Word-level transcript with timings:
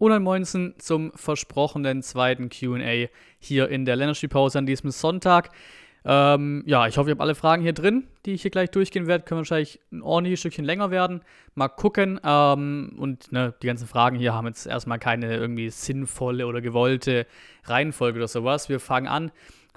und 0.00 0.12
ein 0.12 0.22
Moinsen 0.22 0.74
zum 0.78 1.12
versprochenen 1.14 2.02
zweiten 2.02 2.48
QA 2.48 3.08
hier 3.38 3.68
in 3.68 3.84
der 3.84 3.96
Länderspielpause 3.96 4.58
an 4.58 4.64
diesem 4.64 4.90
Sonntag. 4.90 5.50
Ähm, 6.06 6.62
ja, 6.64 6.86
ich 6.86 6.96
hoffe, 6.96 7.10
ihr 7.10 7.12
habt 7.12 7.20
alle 7.20 7.34
Fragen 7.34 7.62
hier 7.62 7.74
drin, 7.74 8.08
die 8.24 8.32
ich 8.32 8.40
hier 8.40 8.50
gleich 8.50 8.70
durchgehen 8.70 9.06
werde. 9.06 9.26
Können 9.26 9.40
wahrscheinlich 9.40 9.78
ein 9.92 10.00
ordentliches 10.00 10.40
Stückchen 10.40 10.64
länger 10.64 10.90
werden. 10.90 11.20
Mal 11.54 11.68
gucken. 11.68 12.18
Ähm, 12.24 12.96
und 12.96 13.30
ne, 13.30 13.52
die 13.62 13.66
ganzen 13.66 13.86
Fragen 13.86 14.16
hier 14.16 14.32
haben 14.32 14.46
jetzt 14.46 14.66
erstmal 14.66 14.98
keine 14.98 15.36
irgendwie 15.36 15.68
sinnvolle 15.68 16.46
oder 16.46 16.62
gewollte 16.62 17.26
Reihenfolge 17.64 18.20
oder 18.20 18.28
sowas. 18.28 18.70
Wir 18.70 18.80
fangen 18.80 19.06
an 19.06 19.30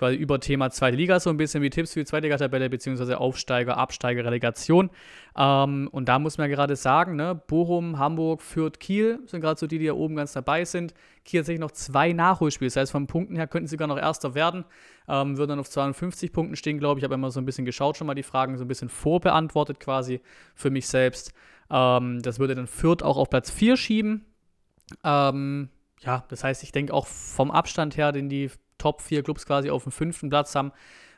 quasi 0.03 0.17
über 0.17 0.37
Thema 0.41 0.69
zweite 0.69 0.97
Liga, 0.97 1.17
so 1.21 1.29
ein 1.29 1.37
bisschen 1.37 1.63
wie 1.63 1.69
Tipps 1.69 1.93
für 1.93 1.99
die 2.01 2.05
zweite 2.05 2.27
Liga-Tabelle, 2.27 2.69
beziehungsweise 2.69 3.19
Aufsteiger, 3.19 3.77
Absteiger, 3.77 4.25
Relegation. 4.25 4.89
Ähm, 5.37 5.87
und 5.93 6.09
da 6.09 6.19
muss 6.19 6.37
man 6.37 6.49
gerade 6.49 6.75
sagen, 6.75 7.15
ne, 7.15 7.41
Bochum, 7.47 7.99
Hamburg, 7.99 8.41
Fürth, 8.41 8.79
Kiel 8.81 9.19
sind 9.27 9.39
gerade 9.39 9.57
so 9.57 9.65
die, 9.65 9.77
die 9.77 9.85
hier 9.85 9.95
oben 9.95 10.17
ganz 10.17 10.33
dabei 10.33 10.65
sind. 10.65 10.93
Kiel 11.23 11.39
hat 11.39 11.45
sich 11.45 11.57
noch 11.57 11.71
zwei 11.71 12.11
Nachholspiele, 12.11 12.67
das 12.67 12.75
heißt, 12.75 12.91
von 12.91 13.07
Punkten 13.07 13.37
her 13.37 13.47
könnten 13.47 13.67
sie 13.67 13.75
sogar 13.75 13.87
noch 13.87 13.97
Erster 13.97 14.35
werden, 14.35 14.65
ähm, 15.07 15.37
würden 15.37 15.51
dann 15.51 15.59
auf 15.59 15.69
52 15.69 16.33
Punkten 16.33 16.57
stehen, 16.57 16.79
glaube 16.79 16.99
ich. 16.99 17.03
Ich 17.03 17.05
habe 17.05 17.15
immer 17.15 17.31
so 17.31 17.39
ein 17.39 17.45
bisschen 17.45 17.63
geschaut, 17.63 17.95
schon 17.95 18.07
mal 18.07 18.13
die 18.13 18.23
Fragen 18.23 18.57
so 18.57 18.65
ein 18.65 18.67
bisschen 18.67 18.89
vorbeantwortet 18.89 19.79
quasi 19.79 20.19
für 20.53 20.69
mich 20.69 20.87
selbst. 20.87 21.31
Ähm, 21.71 22.21
das 22.21 22.39
würde 22.39 22.55
dann 22.55 22.67
Fürth 22.67 23.03
auch 23.03 23.15
auf 23.15 23.29
Platz 23.29 23.49
4 23.51 23.77
schieben. 23.77 24.25
Ähm, 25.05 25.69
ja, 26.01 26.25
das 26.27 26.43
heißt, 26.43 26.61
ich 26.63 26.73
denke 26.73 26.93
auch 26.93 27.07
vom 27.07 27.51
Abstand 27.51 27.95
her, 27.95 28.11
den 28.11 28.27
die 28.27 28.51
Top 28.83 29.01
4 29.01 29.23
Clubs 29.23 29.45
quasi 29.45 29.69
auf 29.69 29.83
dem 29.83 29.93
fünften 29.93 30.29
Platz 30.29 30.55
haben, 30.55 30.73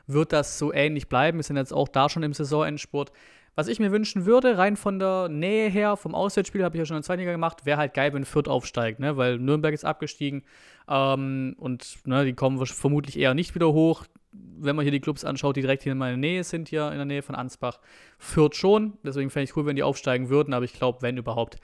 wird 0.05 0.33
das 0.33 0.59
so 0.59 0.71
ähnlich 0.71 1.09
bleiben. 1.09 1.39
Wir 1.39 1.43
sind 1.43 1.57
jetzt 1.57 1.73
auch 1.73 1.87
da 1.87 2.09
schon 2.09 2.21
im 2.21 2.31
Saisonendspurt. 2.31 3.11
Was 3.55 3.67
ich 3.67 3.79
mir 3.79 3.91
wünschen 3.91 4.27
würde, 4.27 4.59
rein 4.59 4.75
von 4.75 4.99
der 4.99 5.29
Nähe 5.29 5.69
her, 5.69 5.97
vom 5.97 6.13
Auswärtsspiel, 6.13 6.63
habe 6.63 6.75
ich 6.75 6.79
ja 6.79 6.85
schon 6.85 6.97
in 6.97 7.01
der 7.01 7.07
zweiten 7.07 7.21
Liga 7.21 7.31
gemacht, 7.31 7.65
wäre 7.65 7.79
halt 7.79 7.95
geil, 7.95 8.13
wenn 8.13 8.23
Fürth 8.23 8.49
aufsteigt, 8.49 8.99
ne? 8.99 9.17
weil 9.17 9.39
Nürnberg 9.39 9.73
ist 9.73 9.83
abgestiegen 9.83 10.43
ähm, 10.87 11.55
und 11.57 11.97
ne, 12.05 12.23
die 12.23 12.33
kommen 12.33 12.63
vermutlich 12.63 13.17
eher 13.17 13.33
nicht 13.33 13.55
wieder 13.55 13.73
hoch. 13.73 14.03
Wenn 14.31 14.75
man 14.75 14.83
hier 14.83 14.91
die 14.91 14.99
Clubs 14.99 15.23
anschaut, 15.23 15.55
die 15.55 15.61
direkt 15.61 15.81
hier 15.83 15.93
in 15.93 15.97
meiner 15.97 16.17
Nähe 16.17 16.43
sind, 16.43 16.69
hier 16.69 16.91
in 16.91 16.97
der 16.97 17.05
Nähe 17.05 17.23
von 17.23 17.33
Ansbach, 17.33 17.79
Fürth 18.19 18.55
schon. 18.55 18.97
Deswegen 19.03 19.31
fände 19.31 19.45
ich 19.45 19.55
cool, 19.55 19.65
wenn 19.65 19.77
die 19.77 19.83
aufsteigen 19.83 20.29
würden, 20.29 20.53
aber 20.53 20.65
ich 20.65 20.73
glaube, 20.73 21.01
wenn 21.01 21.17
überhaupt, 21.17 21.57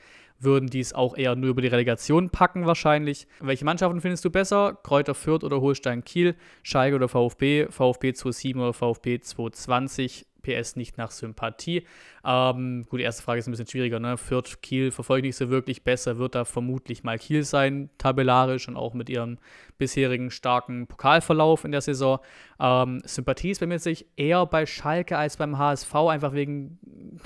würden 0.44 0.70
die 0.70 0.80
es 0.80 0.94
auch 0.94 1.16
eher 1.16 1.36
nur 1.36 1.52
über 1.52 1.62
die 1.62 1.68
Relegation 1.68 2.30
packen 2.30 2.66
wahrscheinlich. 2.66 3.28
Welche 3.40 3.66
Mannschaften 3.66 4.02
findest 4.02 4.26
du 4.26 4.30
besser? 4.30 4.78
Kräuter 4.84 5.16
Fürth 5.16 5.44
oder 5.44 5.62
Holstein 5.62 6.04
Kiel? 6.04 6.36
Schalke 6.64 6.96
oder 6.96 7.08
VfB? 7.08 7.68
VfB 7.70 8.14
27 8.14 8.56
oder 8.56 8.74
VfB 8.74 9.20
220? 9.20 10.26
PS 10.42 10.76
nicht 10.76 10.98
nach 10.98 11.12
Sympathie. 11.12 11.86
Ähm, 12.26 12.86
gut, 12.90 13.00
die 13.00 13.04
erste 13.04 13.24
Frage 13.24 13.40
ist 13.40 13.48
ein 13.48 13.52
bisschen 13.52 13.68
schwieriger. 13.68 14.00
Ne? 14.00 14.18
Fürth, 14.18 14.62
Kiel 14.62 14.92
verfolge 14.92 15.28
ich 15.28 15.30
nicht 15.30 15.36
so 15.38 15.50
wirklich. 15.50 15.84
Besser 15.84 16.18
wird 16.18 16.36
da 16.36 16.46
vermutlich 16.46 17.04
mal 17.04 17.18
Kiel 17.18 17.44
sein, 17.44 17.90
tabellarisch 17.98 18.68
und 18.68 18.76
auch 18.76 18.94
mit 18.94 19.10
ihrem 19.10 19.38
bisherigen 19.78 20.32
starken 20.32 20.88
Pokalverlauf 20.88 21.64
in 21.64 21.72
der 21.72 21.82
Saison. 21.82 22.20
Ähm, 22.60 23.02
Sympathie 23.06 23.52
ist 23.52 23.60
bei 23.60 23.68
mir 23.68 23.80
sich 23.80 24.06
eher 24.16 24.46
bei 24.46 24.66
Schalke 24.66 25.18
als 25.18 25.38
beim 25.38 25.58
HSV, 25.58 25.94
einfach 25.94 26.34
wegen 26.34 26.80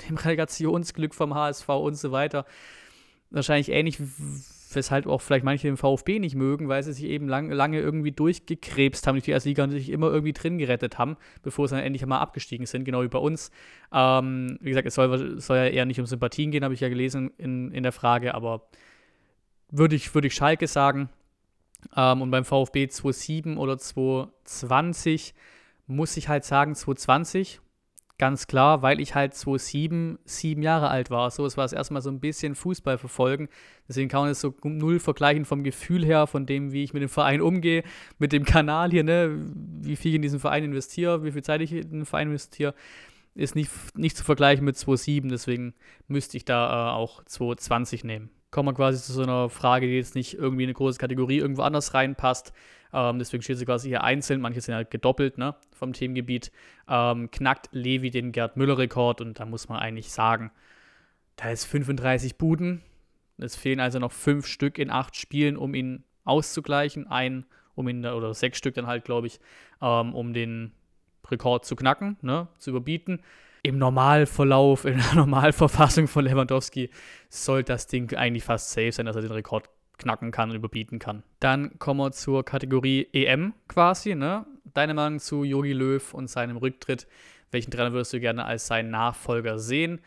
dem 0.08 0.16
Relegationsglück 0.16 1.14
vom 1.14 1.34
HSV 1.34 1.68
und 1.68 1.94
so 1.94 2.12
weiter 2.12 2.44
wahrscheinlich 3.30 3.70
ähnlich, 3.70 3.98
weshalb 4.72 5.06
auch 5.06 5.20
vielleicht 5.20 5.44
manche 5.44 5.68
den 5.68 5.76
VfB 5.76 6.18
nicht 6.18 6.34
mögen, 6.34 6.68
weil 6.68 6.82
sie 6.82 6.92
sich 6.92 7.04
eben 7.04 7.28
lang, 7.28 7.50
lange 7.50 7.80
irgendwie 7.80 8.12
durchgekrebst 8.12 9.06
haben 9.06 9.14
durch 9.14 9.24
die 9.24 9.30
erste 9.30 9.48
Liga 9.48 9.64
und 9.64 9.70
sich 9.70 9.90
immer 9.90 10.08
irgendwie 10.08 10.32
drin 10.32 10.58
gerettet 10.58 10.98
haben, 10.98 11.16
bevor 11.42 11.68
sie 11.68 11.74
dann 11.74 11.84
endlich 11.84 12.04
mal 12.06 12.20
abgestiegen 12.20 12.66
sind, 12.66 12.84
genau 12.84 13.02
wie 13.02 13.08
bei 13.08 13.18
uns. 13.18 13.50
Ähm, 13.92 14.58
wie 14.60 14.70
gesagt, 14.70 14.86
es 14.86 14.94
soll, 14.94 15.40
soll, 15.40 15.56
ja 15.56 15.66
eher 15.66 15.86
nicht 15.86 16.00
um 16.00 16.06
Sympathien 16.06 16.50
gehen, 16.50 16.64
habe 16.64 16.74
ich 16.74 16.80
ja 16.80 16.88
gelesen 16.88 17.30
in, 17.38 17.72
in 17.72 17.82
der 17.82 17.92
Frage, 17.92 18.34
aber 18.34 18.68
würde 19.70 19.96
ich, 19.96 20.14
würd 20.14 20.24
ich 20.24 20.34
Schalke 20.34 20.66
sagen. 20.66 21.08
Ähm, 21.94 22.22
und 22.22 22.30
beim 22.30 22.44
VfB 22.44 22.84
2,7 22.84 23.56
oder 23.56 23.74
2,20 23.74 25.32
muss 25.86 26.16
ich 26.16 26.28
halt 26.28 26.44
sagen 26.44 26.72
2,20 26.72 27.58
Ganz 28.18 28.46
klar, 28.46 28.80
weil 28.80 28.98
ich 28.98 29.14
halt 29.14 29.34
2007 29.34 30.18
sieben 30.24 30.62
Jahre 30.62 30.88
alt 30.88 31.10
war. 31.10 31.30
So, 31.30 31.44
es 31.44 31.58
war 31.58 31.64
das 31.64 31.74
erste 31.74 31.92
Mal 31.92 32.00
so 32.00 32.08
ein 32.08 32.20
bisschen 32.20 32.54
Fußball 32.54 32.96
verfolgen. 32.96 33.48
Deswegen 33.86 34.08
kann 34.08 34.22
man 34.22 34.30
es 34.30 34.40
so 34.40 34.54
null 34.64 35.00
vergleichen 35.00 35.44
vom 35.44 35.62
Gefühl 35.62 36.02
her, 36.02 36.26
von 36.26 36.46
dem, 36.46 36.72
wie 36.72 36.82
ich 36.82 36.94
mit 36.94 37.02
dem 37.02 37.10
Verein 37.10 37.42
umgehe, 37.42 37.82
mit 38.18 38.32
dem 38.32 38.44
Kanal 38.44 38.90
hier, 38.90 39.04
ne, 39.04 39.36
wie 39.82 39.96
viel 39.96 40.12
ich 40.12 40.16
in 40.16 40.22
diesen 40.22 40.40
Verein 40.40 40.64
investiere, 40.64 41.24
wie 41.24 41.32
viel 41.32 41.42
Zeit 41.42 41.60
ich 41.60 41.72
in 41.72 41.90
den 41.90 42.06
Verein 42.06 42.28
investiere, 42.28 42.74
ist 43.34 43.54
nicht, 43.54 43.70
nicht 43.94 44.16
zu 44.16 44.24
vergleichen 44.24 44.64
mit 44.64 44.78
2007. 44.78 45.28
Deswegen 45.28 45.74
müsste 46.08 46.38
ich 46.38 46.46
da 46.46 46.92
äh, 46.92 46.96
auch 46.96 47.22
2020 47.22 48.02
nehmen. 48.04 48.30
Kommen 48.50 48.70
wir 48.70 48.74
quasi 48.74 49.02
zu 49.02 49.12
so 49.12 49.24
einer 49.24 49.50
Frage, 49.50 49.86
die 49.86 49.92
jetzt 49.92 50.14
nicht 50.14 50.38
irgendwie 50.38 50.62
in 50.62 50.68
eine 50.68 50.74
große 50.74 50.98
Kategorie 50.98 51.36
irgendwo 51.36 51.62
anders 51.62 51.92
reinpasst. 51.92 52.54
Ähm, 52.92 53.18
deswegen 53.18 53.42
steht 53.42 53.58
sie 53.58 53.64
quasi 53.64 53.88
hier 53.88 54.04
einzeln, 54.04 54.40
manche 54.40 54.60
sind 54.60 54.74
halt 54.74 54.90
gedoppelt 54.90 55.38
ne, 55.38 55.54
vom 55.72 55.92
Themengebiet. 55.92 56.52
Ähm, 56.88 57.30
knackt 57.30 57.68
Levi 57.72 58.10
den 58.10 58.32
Gerd 58.32 58.56
Müller-Rekord 58.56 59.20
und 59.20 59.38
da 59.38 59.46
muss 59.46 59.68
man 59.68 59.78
eigentlich 59.78 60.10
sagen, 60.10 60.50
da 61.36 61.50
ist 61.50 61.64
35 61.64 62.36
Buden. 62.36 62.82
Es 63.38 63.56
fehlen 63.56 63.80
also 63.80 63.98
noch 63.98 64.12
fünf 64.12 64.46
Stück 64.46 64.78
in 64.78 64.90
acht 64.90 65.16
Spielen, 65.16 65.56
um 65.56 65.74
ihn 65.74 66.04
auszugleichen. 66.24 67.06
Ein, 67.06 67.44
um 67.74 67.88
ihn, 67.88 68.04
oder 68.06 68.32
sechs 68.34 68.58
Stück 68.58 68.74
dann 68.74 68.86
halt, 68.86 69.04
glaube 69.04 69.26
ich, 69.26 69.38
ähm, 69.82 70.14
um 70.14 70.32
den 70.32 70.72
Rekord 71.30 71.64
zu 71.64 71.76
knacken, 71.76 72.16
ne, 72.22 72.48
zu 72.58 72.70
überbieten. 72.70 73.20
Im 73.62 73.78
Normalverlauf, 73.78 74.84
in 74.84 74.98
der 74.98 75.14
Normalverfassung 75.14 76.08
von 76.08 76.24
Lewandowski 76.24 76.90
sollte 77.28 77.72
das 77.72 77.86
Ding 77.86 78.14
eigentlich 78.14 78.44
fast 78.44 78.70
safe 78.70 78.92
sein, 78.92 79.06
dass 79.06 79.16
er 79.16 79.22
den 79.22 79.32
Rekord 79.32 79.68
knacken 79.98 80.30
kann 80.30 80.50
und 80.50 80.56
überbieten 80.56 80.98
kann. 80.98 81.22
Dann 81.40 81.78
kommen 81.78 82.00
wir 82.00 82.12
zur 82.12 82.44
Kategorie 82.44 83.08
EM 83.12 83.54
quasi. 83.68 84.14
Ne? 84.14 84.46
Deine 84.74 84.94
Meinung 84.94 85.18
zu 85.18 85.44
Yogi 85.44 85.72
Löw 85.72 86.14
und 86.14 86.28
seinem 86.28 86.56
Rücktritt. 86.56 87.06
Welchen 87.50 87.70
Trainer 87.70 87.92
würdest 87.92 88.12
du 88.12 88.20
gerne 88.20 88.44
als 88.44 88.66
seinen 88.66 88.90
Nachfolger 88.90 89.58
sehen? 89.58 90.00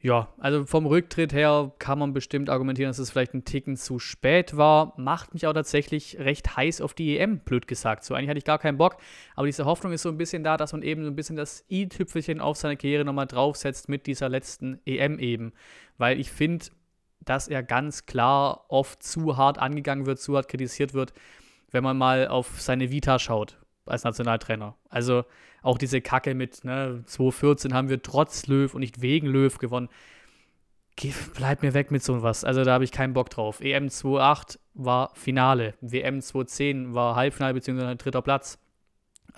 Ja, 0.00 0.32
also 0.38 0.64
vom 0.64 0.86
Rücktritt 0.86 1.32
her 1.32 1.72
kann 1.80 1.98
man 1.98 2.12
bestimmt 2.12 2.50
argumentieren, 2.50 2.88
dass 2.88 3.00
es 3.00 3.10
vielleicht 3.10 3.34
ein 3.34 3.44
Ticken 3.44 3.76
zu 3.76 3.98
spät 3.98 4.56
war. 4.56 4.94
Macht 4.96 5.34
mich 5.34 5.44
auch 5.44 5.52
tatsächlich 5.52 6.20
recht 6.20 6.56
heiß 6.56 6.80
auf 6.82 6.94
die 6.94 7.18
EM, 7.18 7.40
blöd 7.40 7.66
gesagt. 7.66 8.04
So 8.04 8.14
eigentlich 8.14 8.28
hatte 8.28 8.38
ich 8.38 8.44
gar 8.44 8.60
keinen 8.60 8.78
Bock, 8.78 8.98
aber 9.34 9.46
diese 9.46 9.64
Hoffnung 9.64 9.92
ist 9.92 10.02
so 10.02 10.08
ein 10.08 10.16
bisschen 10.16 10.44
da, 10.44 10.56
dass 10.56 10.70
man 10.72 10.82
eben 10.82 11.02
so 11.02 11.10
ein 11.10 11.16
bisschen 11.16 11.34
das 11.34 11.64
i-Tüpfelchen 11.68 12.40
auf 12.40 12.56
seine 12.56 12.76
Karriere 12.76 13.04
nochmal 13.04 13.26
draufsetzt 13.26 13.88
mit 13.88 14.06
dieser 14.06 14.28
letzten 14.28 14.78
EM 14.86 15.18
eben. 15.18 15.52
Weil 15.96 16.20
ich 16.20 16.30
finde, 16.30 16.66
dass 17.20 17.48
er 17.48 17.62
ganz 17.62 18.06
klar 18.06 18.64
oft 18.68 19.02
zu 19.02 19.36
hart 19.36 19.58
angegangen 19.58 20.06
wird, 20.06 20.20
zu 20.20 20.36
hart 20.36 20.48
kritisiert 20.48 20.94
wird, 20.94 21.12
wenn 21.70 21.84
man 21.84 21.98
mal 21.98 22.28
auf 22.28 22.60
seine 22.60 22.90
Vita 22.90 23.18
schaut 23.18 23.58
als 23.86 24.04
Nationaltrainer. 24.04 24.74
Also 24.88 25.24
auch 25.62 25.78
diese 25.78 26.00
Kacke 26.00 26.34
mit 26.34 26.64
ne, 26.64 27.02
2014 27.06 27.74
haben 27.74 27.88
wir 27.88 28.02
trotz 28.02 28.46
Löw 28.46 28.72
und 28.74 28.80
nicht 28.80 29.02
wegen 29.02 29.26
Löw 29.26 29.56
gewonnen. 29.58 29.88
Bleib 31.34 31.62
mir 31.62 31.74
weg 31.74 31.90
mit 31.90 32.02
so 32.02 32.22
was. 32.22 32.44
Also 32.44 32.64
da 32.64 32.72
habe 32.72 32.84
ich 32.84 32.92
keinen 32.92 33.12
Bock 33.12 33.30
drauf. 33.30 33.60
EM 33.60 33.86
28 33.86 34.60
war 34.74 35.12
Finale. 35.14 35.74
WM 35.80 36.20
2010 36.20 36.94
war 36.94 37.14
Halbfinale 37.14 37.54
bzw. 37.54 37.94
dritter 37.94 38.22
Platz. 38.22 38.58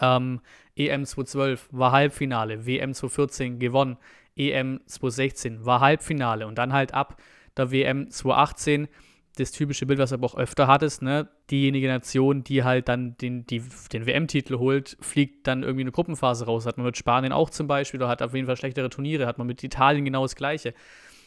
Ähm, 0.01 0.41
EM 0.75 1.05
2012 1.05 1.69
war 1.71 1.93
Halbfinale. 1.93 2.67
WM 2.67 2.95
2014 2.95 3.59
gewonnen. 3.59 3.99
EM 4.37 4.81
2016 4.87 5.67
war 5.67 5.81
Halbfinale. 5.81 6.47
Und 6.47 6.57
dann 6.57 6.73
halt 6.73 6.95
ab 6.95 7.21
der 7.61 7.73
WM 7.73 8.11
2018 8.11 8.89
das 9.37 9.53
typische 9.53 9.87
Bild, 9.87 9.99
was 9.99 10.11
du 10.11 10.15
aber 10.15 10.27
auch 10.27 10.37
öfter 10.37 10.67
hattest, 10.67 11.03
ne? 11.03 11.29
Diejenige 11.51 11.87
Nation, 11.87 12.45
die 12.45 12.65
halt 12.65 12.89
dann 12.89 13.17
den, 13.19 13.47
die, 13.47 13.63
den 13.93 14.07
WM-Titel 14.07 14.59
holt, 14.59 14.97
fliegt 15.01 15.47
dann 15.47 15.63
irgendwie 15.63 15.83
eine 15.83 15.93
Gruppenphase 15.93 16.47
raus. 16.47 16.67
Hat 16.67 16.77
man 16.77 16.87
mit 16.87 16.97
Spanien 16.97 17.33
auch 17.33 17.51
zum 17.51 17.67
Beispiel, 17.67 18.01
oder 18.01 18.09
hat 18.09 18.23
auf 18.23 18.35
jeden 18.35 18.47
Fall 18.47 18.57
schlechtere 18.57 18.91
Turniere, 18.91 19.27
hat 19.27 19.39
man 19.39 19.47
mit 19.47 19.63
Italien 19.63 20.05
genau 20.05 20.23
das 20.23 20.35
Gleiche. 20.35 20.75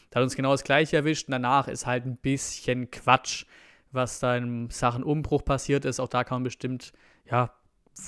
Da 0.09 0.19
hat 0.19 0.23
uns 0.23 0.35
genau 0.35 0.51
das 0.51 0.63
Gleiche 0.63 0.97
erwischt 0.97 1.27
und 1.27 1.31
danach 1.31 1.67
ist 1.67 1.85
halt 1.85 2.05
ein 2.05 2.17
bisschen 2.17 2.91
Quatsch, 2.91 3.45
was 3.91 4.19
da 4.19 4.35
in 4.35 4.69
Sachen 4.69 5.03
Umbruch 5.03 5.43
passiert 5.45 5.85
ist. 5.85 5.99
Auch 5.99 6.09
da 6.09 6.23
kann 6.23 6.37
man 6.37 6.43
bestimmt, 6.43 6.93
ja, 7.29 7.51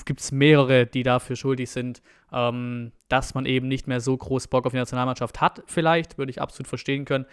gibt 0.05 0.19
es 0.19 0.31
mehrere, 0.31 0.85
die 0.85 1.03
dafür 1.03 1.35
schuldig 1.35 1.69
sind, 1.69 2.01
ähm, 2.31 2.91
dass 3.07 3.33
man 3.33 3.45
eben 3.45 3.67
nicht 3.67 3.87
mehr 3.87 4.01
so 4.01 4.15
groß 4.15 4.47
Bock 4.47 4.65
auf 4.65 4.71
die 4.71 4.77
Nationalmannschaft 4.77 5.41
hat, 5.41 5.63
vielleicht, 5.67 6.17
würde 6.17 6.31
ich 6.31 6.41
absolut 6.41 6.67
verstehen 6.67 7.05
können. 7.05 7.25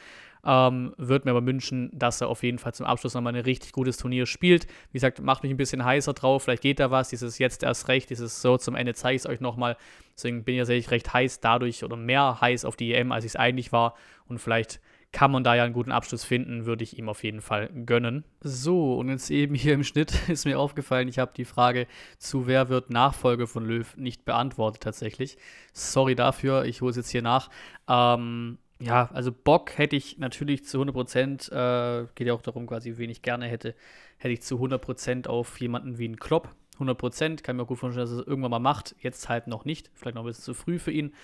Ähm, 0.44 0.92
würde 0.96 1.26
mir 1.26 1.36
aber 1.36 1.46
wünschen, 1.46 1.90
dass 1.92 2.20
er 2.20 2.28
auf 2.28 2.42
jeden 2.42 2.58
Fall 2.58 2.74
zum 2.74 2.86
Abschluss 2.86 3.14
nochmal 3.14 3.34
ein 3.34 3.42
richtig 3.42 3.72
gutes 3.72 3.96
Turnier 3.96 4.26
spielt. 4.26 4.66
Wie 4.90 4.94
gesagt, 4.94 5.20
macht 5.20 5.42
mich 5.42 5.52
ein 5.52 5.56
bisschen 5.56 5.84
heißer 5.84 6.14
drauf. 6.14 6.44
Vielleicht 6.44 6.62
geht 6.62 6.80
da 6.80 6.90
was. 6.90 7.10
Dieses 7.10 7.38
jetzt 7.38 7.62
erst 7.62 7.88
recht, 7.88 8.10
dieses 8.10 8.42
so 8.42 8.56
zum 8.56 8.74
Ende 8.74 8.94
zeige 8.94 9.16
ich 9.16 9.22
es 9.22 9.26
euch 9.26 9.40
nochmal. 9.40 9.76
Deswegen 10.16 10.44
bin 10.44 10.56
ich 10.56 10.60
tatsächlich 10.60 10.90
recht 10.90 11.12
heiß 11.12 11.40
dadurch 11.40 11.84
oder 11.84 11.96
mehr 11.96 12.40
heiß 12.40 12.64
auf 12.64 12.76
die 12.76 12.92
EM, 12.92 13.12
als 13.12 13.24
ich 13.24 13.30
es 13.30 13.36
eigentlich 13.36 13.72
war. 13.72 13.94
Und 14.26 14.38
vielleicht 14.38 14.80
kann 15.12 15.30
man 15.30 15.44
da 15.44 15.54
ja 15.54 15.64
einen 15.64 15.74
guten 15.74 15.92
Abschluss 15.92 16.24
finden, 16.24 16.64
würde 16.64 16.82
ich 16.82 16.98
ihm 16.98 17.08
auf 17.08 17.22
jeden 17.22 17.42
Fall 17.42 17.68
gönnen. 17.84 18.24
So, 18.40 18.94
und 18.94 19.10
jetzt 19.10 19.30
eben 19.30 19.54
hier 19.54 19.74
im 19.74 19.84
Schnitt 19.84 20.12
ist 20.28 20.46
mir 20.46 20.58
aufgefallen, 20.58 21.06
ich 21.06 21.18
habe 21.18 21.32
die 21.36 21.44
Frage 21.44 21.86
zu 22.18 22.46
wer 22.46 22.70
wird 22.70 22.90
Nachfolger 22.90 23.46
von 23.46 23.64
Löw 23.64 23.94
nicht 23.96 24.24
beantwortet 24.24 24.82
tatsächlich. 24.82 25.36
Sorry 25.74 26.14
dafür, 26.14 26.64
ich 26.64 26.80
hole 26.80 26.90
es 26.90 26.96
jetzt 26.96 27.10
hier 27.10 27.22
nach. 27.22 27.50
Ähm, 27.88 28.58
ja, 28.82 29.08
also 29.12 29.30
Bock 29.30 29.78
hätte 29.78 29.94
ich 29.94 30.18
natürlich 30.18 30.64
zu 30.64 30.78
100 30.78 30.94
Prozent, 30.94 31.52
äh, 31.52 32.06
geht 32.16 32.26
ja 32.26 32.34
auch 32.34 32.42
darum, 32.42 32.66
quasi, 32.66 32.94
wen 32.96 33.10
ich 33.10 33.22
gerne 33.22 33.46
hätte, 33.46 33.76
hätte 34.18 34.34
ich 34.34 34.42
zu 34.42 34.56
100 34.56 34.82
Prozent 34.82 35.28
auf 35.28 35.60
jemanden 35.60 35.98
wie 35.98 36.06
einen 36.06 36.16
Klopp. 36.16 36.48
100 36.74 36.98
Prozent, 36.98 37.44
kann 37.44 37.56
mir 37.56 37.66
gut 37.66 37.78
vorstellen, 37.78 38.06
dass 38.06 38.16
er 38.16 38.22
es 38.22 38.26
irgendwann 38.26 38.50
mal 38.50 38.58
macht, 38.58 38.96
jetzt 39.00 39.28
halt 39.28 39.46
noch 39.46 39.64
nicht, 39.64 39.90
vielleicht 39.94 40.16
noch 40.16 40.22
ein 40.22 40.26
bisschen 40.26 40.42
zu 40.42 40.54
früh 40.54 40.80
für 40.80 40.90
ihn. 40.90 41.14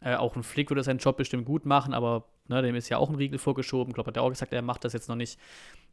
Äh, 0.00 0.14
auch 0.14 0.36
ein 0.36 0.44
Flick 0.44 0.70
würde 0.70 0.84
seinen 0.84 0.98
Job 0.98 1.16
bestimmt 1.16 1.46
gut 1.46 1.66
machen, 1.66 1.94
aber 1.94 2.28
ne, 2.46 2.62
dem 2.62 2.76
ist 2.76 2.88
ja 2.90 2.98
auch 2.98 3.08
ein 3.08 3.16
Riegel 3.16 3.38
vorgeschoben. 3.38 3.92
Klopp 3.92 4.06
hat 4.06 4.16
ja 4.16 4.22
auch 4.22 4.28
gesagt, 4.28 4.52
er 4.52 4.62
macht 4.62 4.84
das 4.84 4.92
jetzt 4.92 5.08
noch 5.08 5.16
nicht. 5.16 5.40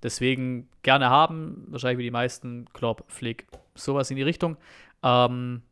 Deswegen 0.03 0.69
gerne 0.83 1.09
haben, 1.09 1.65
wahrscheinlich 1.69 1.97
wie 1.97 2.03
die 2.03 2.11
meisten, 2.11 2.65
Klopp, 2.73 3.05
Flick, 3.07 3.47
sowas 3.73 4.11
in 4.11 4.17
die 4.17 4.23
Richtung. 4.23 4.57
Ähm, 5.01 5.63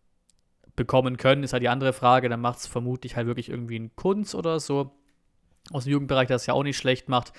bekommen 0.75 1.17
können, 1.17 1.43
ist 1.43 1.53
halt 1.53 1.63
die 1.63 1.69
andere 1.69 1.93
Frage. 1.93 2.29
Dann 2.29 2.41
macht 2.41 2.59
es 2.59 2.67
vermutlich 2.67 3.15
halt 3.15 3.27
wirklich 3.27 3.49
irgendwie 3.49 3.77
ein 3.77 3.95
Kunz 3.95 4.33
oder 4.33 4.59
so 4.59 4.91
aus 5.71 5.85
dem 5.85 5.93
Jugendbereich, 5.93 6.27
der 6.27 6.37
es 6.37 6.45
ja 6.45 6.53
auch 6.53 6.63
nicht 6.63 6.77
schlecht 6.77 7.09
macht. 7.09 7.33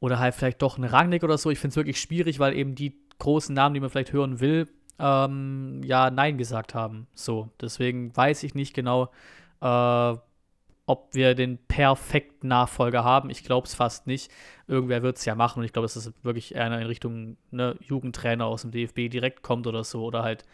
Oder 0.00 0.18
halt 0.18 0.34
vielleicht 0.34 0.62
doch 0.62 0.78
ein 0.78 0.84
Rangnick 0.84 1.24
oder 1.24 1.38
so. 1.38 1.50
Ich 1.50 1.58
finde 1.58 1.72
es 1.72 1.76
wirklich 1.76 2.00
schwierig, 2.00 2.38
weil 2.38 2.54
eben 2.54 2.74
die 2.74 2.96
großen 3.18 3.54
Namen, 3.54 3.74
die 3.74 3.80
man 3.80 3.90
vielleicht 3.90 4.12
hören 4.12 4.40
will, 4.40 4.68
ähm, 4.98 5.82
ja, 5.84 6.10
Nein 6.10 6.38
gesagt 6.38 6.74
haben. 6.74 7.06
So, 7.14 7.50
deswegen 7.60 8.14
weiß 8.16 8.42
ich 8.42 8.54
nicht 8.54 8.74
genau, 8.74 9.10
äh, 9.60 10.14
ob 10.86 11.14
wir 11.14 11.34
den 11.34 11.58
perfekten 11.58 12.48
Nachfolger 12.48 13.02
haben. 13.04 13.28
Ich 13.30 13.42
glaube 13.42 13.66
es 13.66 13.74
fast 13.74 14.06
nicht. 14.06 14.30
Irgendwer 14.68 15.02
wird 15.02 15.16
es 15.16 15.24
ja 15.24 15.34
machen 15.34 15.60
und 15.60 15.64
ich 15.64 15.72
glaube, 15.72 15.86
dass 15.86 15.96
es 15.96 16.12
wirklich 16.22 16.54
eher 16.54 16.66
in 16.66 16.86
Richtung 16.86 17.36
ne, 17.50 17.76
Jugendtrainer 17.80 18.46
aus 18.46 18.62
dem 18.62 18.70
DFB 18.70 19.10
direkt 19.10 19.42
kommt 19.42 19.66
oder 19.66 19.82
so. 19.82 20.04
Oder 20.04 20.22
halt 20.22 20.44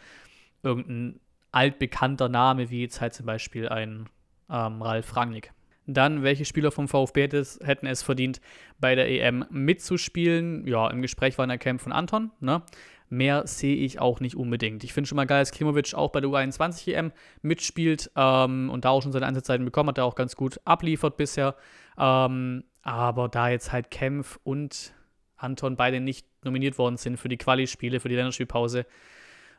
irgendein 0.63 1.19
altbekannter 1.51 2.29
Name, 2.29 2.69
wie 2.71 2.81
jetzt 2.81 2.99
halt 2.99 3.13
zum 3.13 3.27
Beispiel 3.27 3.69
ein 3.69 4.09
ähm, 4.49 4.81
Ralf 4.81 5.15
Rangnick. 5.15 5.53
Dann, 5.85 6.23
welche 6.23 6.45
Spieler 6.45 6.71
vom 6.71 6.87
VfB 6.87 7.27
hätten 7.63 7.87
es 7.87 8.03
verdient, 8.03 8.39
bei 8.79 8.95
der 8.95 9.09
EM 9.09 9.45
mitzuspielen? 9.49 10.65
Ja, 10.65 10.89
im 10.89 11.01
Gespräch 11.01 11.37
war 11.37 11.47
ein 11.47 11.59
Camp 11.59 11.81
von 11.81 11.91
Anton. 11.91 12.31
Ne? 12.39 12.61
Mehr 13.09 13.45
sehe 13.45 13.75
ich 13.75 13.99
auch 13.99 14.19
nicht 14.19 14.35
unbedingt. 14.35 14.83
Ich 14.83 14.93
finde 14.93 15.07
schon 15.07 15.17
mal 15.17 15.25
geil, 15.25 15.41
dass 15.41 15.51
Klimovic 15.51 15.93
auch 15.93 16.11
bei 16.11 16.21
der 16.21 16.29
U21 16.29 16.93
EM 16.93 17.11
mitspielt 17.41 18.09
ähm, 18.15 18.69
und 18.69 18.85
da 18.85 18.89
auch 18.89 19.01
schon 19.01 19.11
seine 19.11 19.25
Einsatzzeiten 19.25 19.65
bekommen 19.65 19.89
hat, 19.89 19.97
der 19.97 20.05
auch 20.05 20.15
ganz 20.15 20.35
gut 20.35 20.59
abliefert 20.65 21.17
bisher. 21.17 21.55
Ähm, 21.97 22.63
aber 22.81 23.29
da 23.29 23.49
jetzt 23.49 23.71
halt 23.71 23.91
Kempf 23.91 24.39
und 24.43 24.93
Anton 25.35 25.75
beide 25.75 25.99
nicht 25.99 26.25
nominiert 26.43 26.77
worden 26.77 26.97
sind 26.97 27.17
für 27.17 27.29
die 27.29 27.37
Quali-Spiele, 27.37 27.99
für 27.99 28.09
die 28.09 28.15
Länderspielpause, 28.15 28.85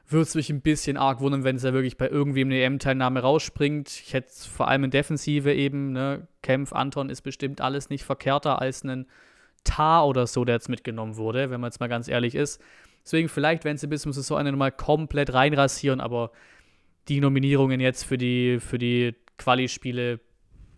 würde 0.07 0.23
es 0.23 0.35
mich 0.35 0.51
ein 0.51 0.61
bisschen 0.61 0.97
arg 0.97 1.21
wundern, 1.21 1.45
wenn 1.45 1.57
es 1.57 1.63
ja 1.63 1.73
wirklich 1.73 1.97
bei 1.97 2.09
irgendwem 2.09 2.49
eine 2.49 2.63
EM-Teilnahme 2.63 3.21
rausspringt. 3.21 3.89
Ich 3.89 4.13
hätte 4.13 4.31
vor 4.49 4.69
allem 4.69 4.85
in 4.85 4.91
Defensive 4.91 5.53
eben, 5.53 5.93
ne, 5.93 6.29
Kempf, 6.43 6.73
Anton 6.73 7.09
ist 7.09 7.23
bestimmt 7.23 7.61
alles 7.61 7.89
nicht 7.89 8.05
verkehrter 8.05 8.61
als 8.61 8.85
ein 8.85 9.07
Tar 9.65 10.07
oder 10.07 10.27
so, 10.27 10.45
der 10.45 10.57
jetzt 10.57 10.69
mitgenommen 10.69 11.17
wurde, 11.17 11.51
wenn 11.51 11.61
man 11.61 11.69
jetzt 11.69 11.81
mal 11.81 11.89
ganz 11.89 12.09
ehrlich 12.09 12.35
ist. 12.35 12.61
Deswegen 13.05 13.29
vielleicht, 13.29 13.65
wenn 13.65 13.79
sie 13.79 13.87
bis 13.87 14.03
zum 14.03 14.13
Saisonende 14.13 14.53
nochmal 14.53 14.73
komplett 14.73 15.33
reinrasieren, 15.33 16.01
aber 16.01 16.31
die 17.09 17.21
Nominierungen 17.21 17.81
jetzt 17.81 18.05
für 18.05 18.19
die, 18.19 18.59
für 18.61 18.79
die 18.79 19.15
Quali-Spiele 19.39 20.21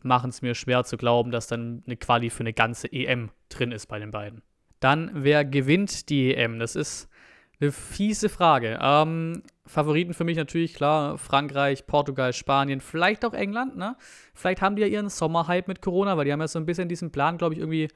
machen 0.02 0.30
es 0.30 0.42
mir 0.42 0.54
schwer 0.54 0.84
zu 0.84 0.96
glauben, 0.96 1.30
dass 1.30 1.46
dann 1.46 1.82
eine 1.86 1.96
Quali 1.96 2.30
für 2.30 2.40
eine 2.40 2.52
ganze 2.52 2.92
EM 2.92 3.30
drin 3.48 3.72
ist 3.72 3.86
bei 3.86 3.98
den 3.98 4.12
beiden. 4.12 4.42
Dann, 4.80 5.10
wer 5.14 5.44
gewinnt 5.44 6.08
die 6.10 6.34
EM? 6.34 6.58
Das 6.58 6.76
ist 6.76 7.08
eine 7.60 7.72
fiese 7.72 8.28
Frage. 8.28 8.78
Ähm, 8.80 9.42
Favoriten 9.66 10.14
für 10.14 10.24
mich 10.24 10.36
natürlich, 10.36 10.74
klar, 10.74 11.18
Frankreich, 11.18 11.86
Portugal, 11.86 12.32
Spanien, 12.32 12.80
vielleicht 12.80 13.24
auch 13.24 13.34
England, 13.34 13.76
ne? 13.76 13.96
Vielleicht 14.34 14.62
haben 14.62 14.76
die 14.76 14.82
ja 14.82 14.88
ihren 14.88 15.08
Sommerhype 15.08 15.68
mit 15.68 15.82
Corona, 15.82 16.16
weil 16.16 16.24
die 16.24 16.32
haben 16.32 16.40
ja 16.40 16.48
so 16.48 16.58
ein 16.58 16.66
bisschen 16.66 16.88
diesen 16.88 17.10
Plan, 17.10 17.38
glaube 17.38 17.54
ich, 17.54 17.60
irgendwie 17.60 17.88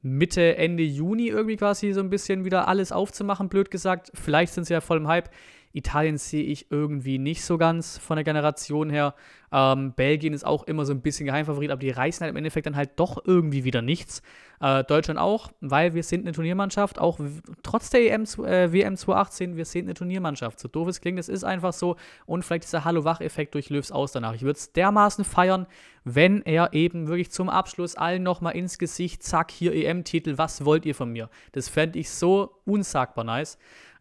Mitte, 0.00 0.56
Ende 0.56 0.82
Juni 0.82 1.28
irgendwie 1.28 1.56
quasi 1.56 1.92
so 1.92 2.00
ein 2.00 2.10
bisschen 2.10 2.44
wieder 2.44 2.68
alles 2.68 2.92
aufzumachen, 2.92 3.48
blöd 3.48 3.70
gesagt. 3.70 4.10
Vielleicht 4.14 4.54
sind 4.54 4.64
sie 4.64 4.72
ja 4.72 4.80
voll 4.80 4.98
im 4.98 5.08
Hype. 5.08 5.30
Italien 5.72 6.18
sehe 6.18 6.44
ich 6.44 6.70
irgendwie 6.70 7.18
nicht 7.18 7.44
so 7.44 7.58
ganz 7.58 7.98
von 7.98 8.16
der 8.16 8.24
Generation 8.24 8.90
her. 8.90 9.14
Ähm, 9.50 9.92
Belgien 9.94 10.34
ist 10.34 10.44
auch 10.44 10.64
immer 10.64 10.84
so 10.84 10.92
ein 10.92 11.00
bisschen 11.00 11.26
Geheimfavorit, 11.26 11.70
aber 11.70 11.80
die 11.80 11.90
reißen 11.90 12.22
halt 12.22 12.30
im 12.30 12.36
Endeffekt 12.36 12.66
dann 12.66 12.76
halt 12.76 12.90
doch 12.96 13.22
irgendwie 13.24 13.64
wieder 13.64 13.82
nichts. 13.82 14.22
Äh, 14.60 14.84
Deutschland 14.84 15.20
auch, 15.20 15.50
weil 15.60 15.94
wir 15.94 16.02
sind 16.02 16.22
eine 16.22 16.32
Turniermannschaft, 16.32 16.98
auch 16.98 17.18
trotz 17.62 17.90
der 17.90 18.12
EM, 18.12 18.24
äh, 18.44 18.72
WM 18.72 18.96
2018, 18.96 19.56
wir 19.56 19.64
sind 19.64 19.84
eine 19.84 19.94
Turniermannschaft. 19.94 20.58
So 20.58 20.68
doof 20.68 20.88
es 20.88 21.00
klingt, 21.00 21.18
es 21.18 21.28
ist 21.28 21.44
einfach 21.44 21.72
so. 21.72 21.96
Und 22.26 22.44
vielleicht 22.44 22.64
dieser 22.64 22.84
Hallo-Wach-Effekt 22.84 23.54
durch 23.54 23.70
Löws 23.70 23.92
aus 23.92 24.12
danach. 24.12 24.34
Ich 24.34 24.42
würde 24.42 24.58
es 24.58 24.72
dermaßen 24.72 25.24
feiern, 25.24 25.66
wenn 26.04 26.42
er 26.42 26.72
eben 26.72 27.08
wirklich 27.08 27.30
zum 27.30 27.48
Abschluss 27.48 27.94
allen 27.94 28.22
nochmal 28.22 28.56
ins 28.56 28.78
Gesicht, 28.78 29.22
zack, 29.22 29.50
hier 29.50 29.74
EM-Titel, 29.74 30.38
was 30.38 30.64
wollt 30.64 30.86
ihr 30.86 30.94
von 30.94 31.10
mir? 31.10 31.30
Das 31.52 31.68
fände 31.68 31.98
ich 31.98 32.10
so 32.10 32.60
unsagbar 32.64 33.24
nice. 33.24 33.58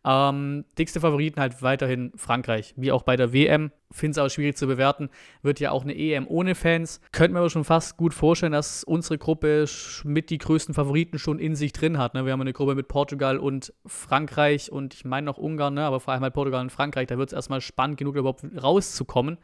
Ähm, 0.10 0.64
dickste 0.78 1.02
Favoriten 1.02 1.42
halt 1.42 1.62
weiterhin 1.62 2.14
Frankreich, 2.16 2.74
wie 2.78 2.94
auch 2.94 3.04
bei 3.04 3.18
der 3.18 3.34
WM. 3.34 3.74
Finde 3.92 4.12
es 4.12 4.18
auch 4.18 4.30
schwierig 4.30 4.56
zu 4.56 4.66
bewerten. 4.66 5.10
Wird 5.42 5.60
ja 5.60 5.72
auch 5.72 5.84
eine 5.84 5.98
EM 5.98 6.26
ohne 6.30 6.56
Fans. 6.56 7.02
Könnten 7.12 7.36
wir 7.36 7.40
aber 7.40 7.50
schon 7.50 7.66
fast 7.66 7.98
gut 7.98 8.14
vorstellen, 8.14 8.54
dass 8.54 8.86
unsere 8.86 9.18
Gruppe 9.18 9.66
mit 10.06 10.30
die 10.30 10.38
größten 10.38 10.74
Favoriten 10.74 11.20
schon 11.20 11.40
in 11.40 11.58
sich 11.58 11.74
drin 11.74 11.98
hat. 11.98 12.14
Ne? 12.14 12.24
Wir 12.24 12.32
haben 12.32 12.40
eine 12.40 12.54
Gruppe 12.54 12.76
mit 12.76 12.88
Portugal 12.88 13.38
und 13.38 13.74
Frankreich 13.86 14.72
und 14.72 14.94
ich 14.94 15.04
meine 15.04 15.26
noch 15.26 15.38
Ungarn, 15.38 15.74
ne? 15.74 15.84
aber 15.84 16.00
vor 16.00 16.14
allem 16.14 16.24
halt 16.24 16.34
Portugal 16.34 16.62
und 16.62 16.72
Frankreich. 16.72 17.08
Da 17.08 17.18
wird 17.18 17.28
es 17.30 17.34
erstmal 17.34 17.60
spannend 17.60 17.98
genug, 17.98 18.16
überhaupt 18.16 18.46
rauszukommen. 18.64 19.38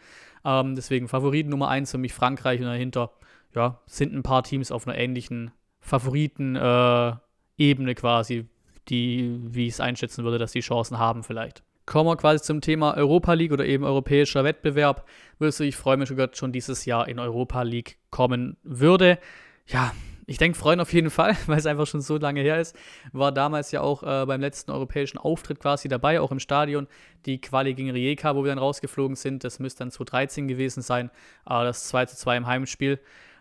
Ähm, 0.46 0.76
deswegen 0.76 1.10
Favoriten 1.10 1.50
Nummer 1.50 1.68
1 1.68 1.92
für 1.92 1.98
mich 1.98 2.14
Frankreich 2.14 2.62
und 2.62 2.68
dahinter 2.68 3.12
ja, 3.54 3.82
sind 3.86 4.14
ein 4.14 4.24
paar 4.24 4.44
Teams 4.44 4.72
auf 4.72 4.88
einer 4.88 4.98
ähnlichen 4.98 5.52
Favoriten-Ebene 5.82 7.92
äh, 7.92 7.96
quasi 7.96 8.48
die, 8.90 9.40
wie 9.44 9.68
ich 9.68 9.74
es 9.74 9.80
einschätzen 9.80 10.24
würde, 10.24 10.38
dass 10.38 10.52
die 10.52 10.62
Chancen 10.62 10.98
haben 10.98 11.24
vielleicht. 11.24 11.64
Kommen 11.86 12.10
wir 12.10 12.16
quasi 12.16 12.42
zum 12.42 12.62
Thema 12.62 12.96
Europa 12.96 13.34
League 13.34 13.52
oder 13.52 13.66
eben 13.66 13.84
europäischer 13.84 14.44
Wettbewerb. 14.44 15.06
Würdest 15.38 15.60
du, 15.60 15.66
ich 15.66 15.76
freue 15.76 15.98
mich 15.98 16.08
sogar 16.08 16.30
schon 16.34 16.54
dieses 16.54 16.86
Jahr 16.86 17.08
in 17.10 17.20
Europa 17.20 17.62
League 17.64 17.98
kommen 18.10 18.56
würde. 18.64 19.20
Ja, 19.68 19.92
ich 20.26 20.38
denke, 20.38 20.58
freuen 20.58 20.80
auf 20.80 20.94
jeden 20.94 21.10
Fall, 21.10 21.36
weil 21.48 21.58
es 21.58 21.66
einfach 21.66 21.88
schon 21.88 22.02
so 22.02 22.18
lange 22.18 22.42
her 22.42 22.60
ist. 22.60 22.76
War 23.12 23.32
damals 23.32 23.72
ja 23.72 23.82
auch 23.82 24.04
äh, 24.04 24.26
beim 24.26 24.42
letzten 24.42 24.72
europäischen 24.72 25.18
Auftritt 25.18 25.60
quasi 25.60 25.88
dabei, 25.88 26.22
auch 26.22 26.32
im 26.32 26.40
Stadion. 26.40 26.88
Die 27.26 27.42
Quali 27.42 27.74
gegen 27.74 27.92
Rijeka, 27.92 28.36
wo 28.36 28.44
wir 28.44 28.50
dann 28.50 28.60
rausgeflogen 28.60 29.16
sind, 29.16 29.44
das 29.44 29.60
müsste 29.60 29.80
dann 29.80 29.92
2013 29.92 30.48
gewesen 30.48 30.82
sein. 30.82 31.10
Äh, 31.46 31.64
das 31.64 31.88
2 31.90 32.06
zu 32.06 32.16
2 32.16 32.38
im 32.38 32.48
Heimspiel. 32.48 33.00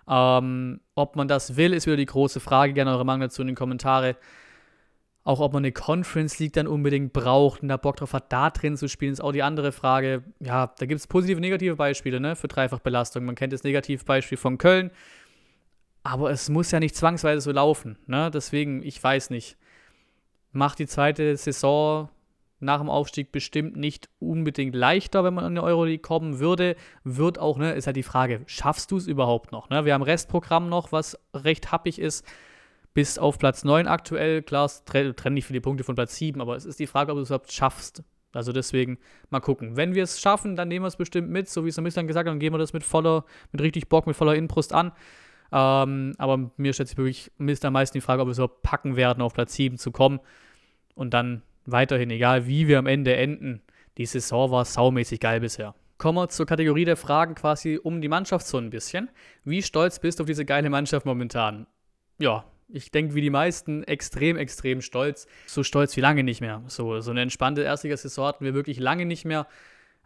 Ähm, 0.08 0.80
ob 0.96 1.14
man 1.14 1.28
das 1.28 1.56
will, 1.56 1.72
ist 1.72 1.86
wieder 1.86 1.96
die 1.96 2.06
große 2.06 2.40
Frage. 2.40 2.72
Gerne 2.72 2.90
eure 2.90 3.04
Meinung 3.04 3.20
dazu 3.20 3.42
in 3.42 3.48
den 3.48 3.56
Kommentaren. 3.56 4.16
Auch 5.24 5.38
ob 5.38 5.52
man 5.52 5.60
eine 5.62 5.70
Conference 5.70 6.40
League 6.40 6.54
dann 6.54 6.66
unbedingt 6.66 7.12
braucht 7.12 7.62
und 7.62 7.68
da 7.68 7.76
Bock 7.76 7.96
drauf 7.96 8.12
hat, 8.12 8.32
da 8.32 8.50
drin 8.50 8.76
zu 8.76 8.88
spielen, 8.88 9.12
ist 9.12 9.20
auch 9.20 9.30
die 9.30 9.44
andere 9.44 9.70
Frage. 9.70 10.24
Ja, 10.40 10.72
da 10.78 10.86
gibt 10.86 11.00
es 11.00 11.06
positive 11.06 11.36
und 11.36 11.42
negative 11.42 11.76
Beispiele 11.76 12.18
ne, 12.18 12.34
für 12.34 12.48
Dreifachbelastung. 12.48 13.24
Man 13.24 13.36
kennt 13.36 13.52
das 13.52 13.62
Negativbeispiel 13.62 14.38
von 14.38 14.58
Köln, 14.58 14.90
aber 16.02 16.30
es 16.32 16.48
muss 16.48 16.72
ja 16.72 16.80
nicht 16.80 16.96
zwangsweise 16.96 17.40
so 17.40 17.52
laufen. 17.52 17.98
Ne? 18.06 18.30
Deswegen, 18.32 18.82
ich 18.82 19.02
weiß 19.02 19.30
nicht. 19.30 19.56
Macht 20.54 20.80
die 20.80 20.86
zweite 20.86 21.34
Saison 21.36 22.10
nach 22.58 22.78
dem 22.78 22.90
Aufstieg 22.90 23.32
bestimmt 23.32 23.76
nicht 23.76 24.08
unbedingt 24.18 24.74
leichter, 24.74 25.24
wenn 25.24 25.34
man 25.34 25.46
in 25.46 25.54
die 25.54 25.60
Euroleague 25.60 26.02
kommen 26.02 26.40
würde. 26.40 26.76
Wird 27.04 27.38
auch, 27.38 27.58
ne, 27.58 27.72
ist 27.72 27.86
halt 27.86 27.96
die 27.96 28.02
Frage, 28.02 28.42
schaffst 28.46 28.90
du 28.90 28.96
es 28.96 29.06
überhaupt 29.06 29.52
noch? 29.52 29.70
Ne? 29.70 29.84
Wir 29.84 29.94
haben 29.94 30.02
Restprogramm 30.02 30.68
noch, 30.68 30.92
was 30.92 31.18
recht 31.32 31.72
happig 31.72 31.98
ist 31.98 32.26
bis 32.94 33.18
auf 33.18 33.38
Platz 33.38 33.64
9 33.64 33.86
aktuell. 33.86 34.42
Klar, 34.42 34.66
es 34.66 34.84
trennen 34.84 35.34
nicht 35.34 35.46
viele 35.46 35.60
Punkte 35.60 35.84
von 35.84 35.94
Platz 35.94 36.16
7, 36.16 36.40
aber 36.40 36.56
es 36.56 36.64
ist 36.64 36.78
die 36.78 36.86
Frage, 36.86 37.12
ob 37.12 37.16
du 37.16 37.22
es 37.22 37.28
überhaupt 37.28 37.52
schaffst. 37.52 38.02
Also 38.34 38.52
deswegen 38.52 38.98
mal 39.30 39.40
gucken. 39.40 39.76
Wenn 39.76 39.94
wir 39.94 40.02
es 40.02 40.20
schaffen, 40.20 40.56
dann 40.56 40.68
nehmen 40.68 40.84
wir 40.84 40.88
es 40.88 40.96
bestimmt 40.96 41.30
mit, 41.30 41.48
so 41.48 41.64
wie 41.64 41.68
es 41.68 41.78
ein 41.78 41.84
bisschen 41.84 42.06
gesagt 42.06 42.26
hat, 42.26 42.32
dann 42.32 42.40
gehen 42.40 42.52
wir 42.52 42.58
das 42.58 42.72
mit 42.72 42.84
voller, 42.84 43.24
mit 43.52 43.60
richtig 43.60 43.88
Bock, 43.88 44.06
mit 44.06 44.16
voller 44.16 44.34
Inbrust 44.34 44.72
an. 44.72 44.92
Ähm, 45.52 46.14
aber 46.16 46.50
mir 46.56 46.72
stellt 46.72 46.88
sich 46.88 46.96
wirklich 46.96 47.30
Mist 47.36 47.64
am 47.64 47.74
meisten 47.74 47.96
die 47.96 48.00
Frage, 48.00 48.22
ob 48.22 48.28
wir 48.28 48.32
es 48.32 48.38
überhaupt 48.38 48.62
packen 48.62 48.96
werden, 48.96 49.22
auf 49.22 49.34
Platz 49.34 49.54
7 49.54 49.76
zu 49.76 49.92
kommen. 49.92 50.20
Und 50.94 51.12
dann 51.12 51.42
weiterhin, 51.66 52.10
egal 52.10 52.46
wie 52.46 52.68
wir 52.68 52.78
am 52.78 52.86
Ende 52.86 53.14
enden, 53.16 53.62
die 53.98 54.06
Saison 54.06 54.50
war 54.50 54.64
saumäßig 54.64 55.20
geil 55.20 55.40
bisher. 55.40 55.74
Kommen 55.98 56.18
wir 56.18 56.28
zur 56.28 56.46
Kategorie 56.46 56.86
der 56.86 56.96
Fragen 56.96 57.34
quasi 57.34 57.78
um 57.80 58.00
die 58.00 58.08
Mannschaft 58.08 58.46
so 58.46 58.58
ein 58.58 58.70
bisschen. 58.70 59.10
Wie 59.44 59.62
stolz 59.62 60.00
bist 60.00 60.18
du 60.18 60.22
auf 60.22 60.26
diese 60.26 60.44
geile 60.44 60.70
Mannschaft 60.70 61.06
momentan? 61.06 61.66
Ja, 62.18 62.44
ich 62.68 62.90
denke, 62.90 63.14
wie 63.14 63.20
die 63.20 63.30
meisten, 63.30 63.84
extrem, 63.84 64.36
extrem 64.36 64.80
stolz. 64.80 65.26
So 65.46 65.62
stolz 65.62 65.96
wie 65.96 66.00
lange 66.00 66.22
nicht 66.22 66.40
mehr. 66.40 66.62
So, 66.66 67.00
so 67.00 67.10
eine 67.10 67.22
entspannte 67.22 67.62
Erstliga-Saison 67.62 68.26
hatten 68.26 68.44
wir 68.44 68.54
wirklich 68.54 68.78
lange 68.78 69.06
nicht 69.06 69.24
mehr. 69.24 69.46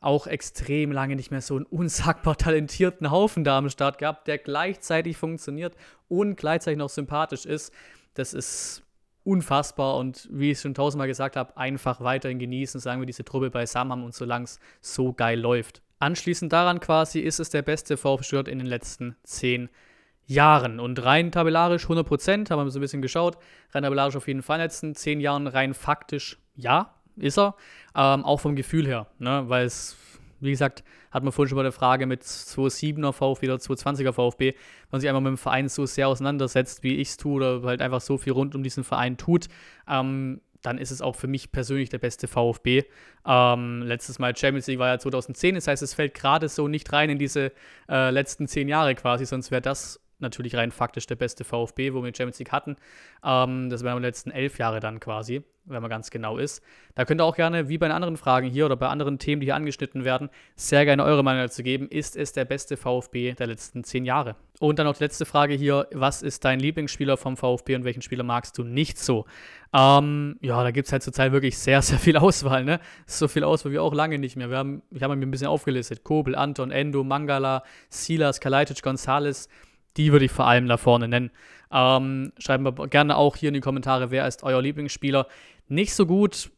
Auch 0.00 0.26
extrem 0.26 0.92
lange 0.92 1.16
nicht 1.16 1.30
mehr 1.30 1.40
so 1.40 1.56
einen 1.56 1.64
unsagbar 1.64 2.36
talentierten 2.36 3.10
Haufen 3.10 3.44
da 3.44 3.58
am 3.58 3.70
Start 3.70 3.98
gehabt, 3.98 4.26
der 4.26 4.38
gleichzeitig 4.38 5.16
funktioniert 5.16 5.74
und 6.08 6.36
gleichzeitig 6.36 6.78
noch 6.78 6.90
sympathisch 6.90 7.46
ist. 7.46 7.72
Das 8.14 8.34
ist 8.34 8.82
unfassbar 9.24 9.96
und 9.96 10.28
wie 10.30 10.50
ich 10.50 10.58
es 10.58 10.62
schon 10.62 10.74
tausendmal 10.74 11.08
gesagt 11.08 11.34
habe, 11.36 11.56
einfach 11.56 12.00
weiterhin 12.00 12.38
genießen, 12.38 12.80
sagen 12.80 13.00
wir, 13.00 13.06
diese 13.06 13.24
Truppe 13.24 13.50
beisammen 13.50 13.92
haben 13.92 14.04
und 14.04 14.14
solange 14.14 14.44
es 14.44 14.60
so 14.80 15.12
geil 15.12 15.40
läuft. 15.40 15.82
Anschließend 15.98 16.52
daran 16.52 16.78
quasi 16.78 17.20
ist 17.20 17.40
es 17.40 17.50
der 17.50 17.62
beste 17.62 17.96
VfB 17.96 18.24
Stuttgart 18.24 18.48
in 18.48 18.58
den 18.58 18.68
letzten 18.68 19.16
zehn 19.24 19.62
Jahren. 19.62 19.85
Jahren. 20.26 20.80
Und 20.80 21.02
rein 21.04 21.30
tabellarisch 21.30 21.86
100%, 21.86 22.50
haben 22.50 22.64
wir 22.64 22.70
so 22.70 22.78
ein 22.78 22.82
bisschen 22.82 23.02
geschaut. 23.02 23.38
Rein 23.72 23.84
tabellarisch 23.84 24.16
auf 24.16 24.28
jeden 24.28 24.42
Fall 24.42 24.56
in 24.56 24.60
den 24.60 24.66
letzten 24.66 24.94
10 24.94 25.20
Jahren, 25.20 25.46
rein 25.46 25.74
faktisch 25.74 26.38
ja, 26.56 26.94
ist 27.16 27.38
er. 27.38 27.54
Ähm, 27.94 28.24
auch 28.24 28.40
vom 28.40 28.56
Gefühl 28.56 28.86
her, 28.86 29.06
ne? 29.18 29.44
weil 29.46 29.64
es, 29.64 29.96
wie 30.40 30.50
gesagt, 30.50 30.84
hat 31.10 31.22
man 31.22 31.32
vorhin 31.32 31.50
schon 31.50 31.56
bei 31.56 31.62
der 31.62 31.72
Frage 31.72 32.06
mit 32.06 32.22
2,7er 32.22 33.12
VfB 33.12 33.46
oder 33.46 33.56
2,20er 33.56 34.12
VfB, 34.12 34.52
wenn 34.52 34.56
man 34.90 35.00
sich 35.00 35.08
einfach 35.08 35.22
mit 35.22 35.30
dem 35.30 35.38
Verein 35.38 35.68
so 35.68 35.86
sehr 35.86 36.08
auseinandersetzt, 36.08 36.82
wie 36.82 36.96
ich 36.96 37.08
es 37.08 37.16
tue, 37.16 37.36
oder 37.36 37.62
halt 37.62 37.80
einfach 37.80 38.00
so 38.00 38.18
viel 38.18 38.32
rund 38.32 38.54
um 38.54 38.62
diesen 38.62 38.84
Verein 38.84 39.16
tut, 39.16 39.46
ähm, 39.88 40.40
dann 40.62 40.78
ist 40.78 40.90
es 40.90 41.00
auch 41.00 41.14
für 41.14 41.28
mich 41.28 41.52
persönlich 41.52 41.90
der 41.90 41.98
beste 41.98 42.26
VfB. 42.26 42.82
Ähm, 43.24 43.82
letztes 43.82 44.18
Mal 44.18 44.36
Champions 44.36 44.66
League 44.66 44.80
war 44.80 44.88
ja 44.88 44.98
2010, 44.98 45.54
das 45.54 45.68
heißt, 45.68 45.82
es 45.82 45.94
fällt 45.94 46.14
gerade 46.14 46.48
so 46.48 46.66
nicht 46.68 46.92
rein 46.92 47.08
in 47.08 47.18
diese 47.18 47.52
äh, 47.88 48.10
letzten 48.10 48.48
zehn 48.48 48.68
Jahre 48.68 48.94
quasi, 48.94 49.24
sonst 49.24 49.50
wäre 49.50 49.62
das 49.62 50.00
natürlich 50.18 50.56
rein 50.56 50.70
faktisch 50.70 51.06
der 51.06 51.16
beste 51.16 51.44
VfB, 51.44 51.92
wo 51.92 52.02
wir 52.02 52.08
Champions 52.14 52.38
League 52.38 52.52
hatten. 52.52 52.76
Ähm, 53.24 53.70
das 53.70 53.84
wären 53.84 53.96
die 53.98 54.06
letzten 54.06 54.30
elf 54.30 54.58
Jahre 54.58 54.80
dann 54.80 55.00
quasi, 55.00 55.42
wenn 55.64 55.82
man 55.82 55.90
ganz 55.90 56.10
genau 56.10 56.38
ist. 56.38 56.62
Da 56.94 57.04
könnt 57.04 57.20
ihr 57.20 57.24
auch 57.24 57.36
gerne, 57.36 57.68
wie 57.68 57.78
bei 57.78 57.90
anderen 57.90 58.16
Fragen 58.16 58.48
hier 58.48 58.66
oder 58.66 58.76
bei 58.76 58.88
anderen 58.88 59.18
Themen, 59.18 59.40
die 59.40 59.46
hier 59.46 59.56
angeschnitten 59.56 60.04
werden, 60.04 60.30
sehr 60.54 60.84
gerne 60.84 61.04
eure 61.04 61.22
Meinung 61.22 61.42
dazu 61.42 61.62
geben. 61.62 61.88
Ist 61.88 62.16
es 62.16 62.32
der 62.32 62.44
beste 62.44 62.76
VfB 62.76 63.34
der 63.34 63.46
letzten 63.46 63.84
zehn 63.84 64.04
Jahre? 64.04 64.36
Und 64.58 64.78
dann 64.78 64.86
noch 64.86 64.96
die 64.96 65.04
letzte 65.04 65.26
Frage 65.26 65.54
hier: 65.54 65.86
Was 65.92 66.22
ist 66.22 66.44
dein 66.44 66.60
Lieblingsspieler 66.60 67.16
vom 67.16 67.36
VfB 67.36 67.74
und 67.76 67.84
welchen 67.84 68.02
Spieler 68.02 68.22
magst 68.22 68.56
du 68.56 68.64
nicht 68.64 68.98
so? 68.98 69.26
Ähm, 69.74 70.38
ja, 70.40 70.62
da 70.62 70.70
gibt 70.70 70.86
es 70.86 70.92
halt 70.92 71.02
zurzeit 71.02 71.32
wirklich 71.32 71.58
sehr, 71.58 71.82
sehr 71.82 71.98
viel 71.98 72.16
Auswahl, 72.16 72.64
ne? 72.64 72.80
So 73.06 73.28
viel 73.28 73.44
Auswahl 73.44 73.72
wie 73.72 73.78
auch 73.78 73.92
lange 73.92 74.18
nicht 74.18 74.36
mehr. 74.36 74.48
Wir 74.48 74.56
haben, 74.56 74.82
ich 74.90 75.02
habe 75.02 75.14
mir 75.16 75.26
ein 75.26 75.30
bisschen 75.30 75.48
aufgelistet: 75.48 76.04
Kobel, 76.04 76.34
Anton, 76.34 76.70
Endo, 76.70 77.04
Mangala, 77.04 77.62
Silas, 77.90 78.40
Kalajdzic, 78.40 78.82
Gonzales. 78.82 79.48
Die 79.96 80.12
würde 80.12 80.24
ich 80.24 80.32
vor 80.32 80.46
allem 80.46 80.68
da 80.68 80.76
vorne 80.76 81.08
nennen. 81.08 81.30
Ähm, 81.70 82.32
schreibt 82.38 82.62
mir 82.62 82.72
gerne 82.88 83.16
auch 83.16 83.36
hier 83.36 83.48
in 83.48 83.54
die 83.54 83.60
Kommentare, 83.60 84.10
wer 84.10 84.26
ist 84.26 84.42
euer 84.42 84.62
Lieblingsspieler. 84.62 85.26
Nicht 85.68 85.94
so 85.94 86.06
gut, 86.06 86.50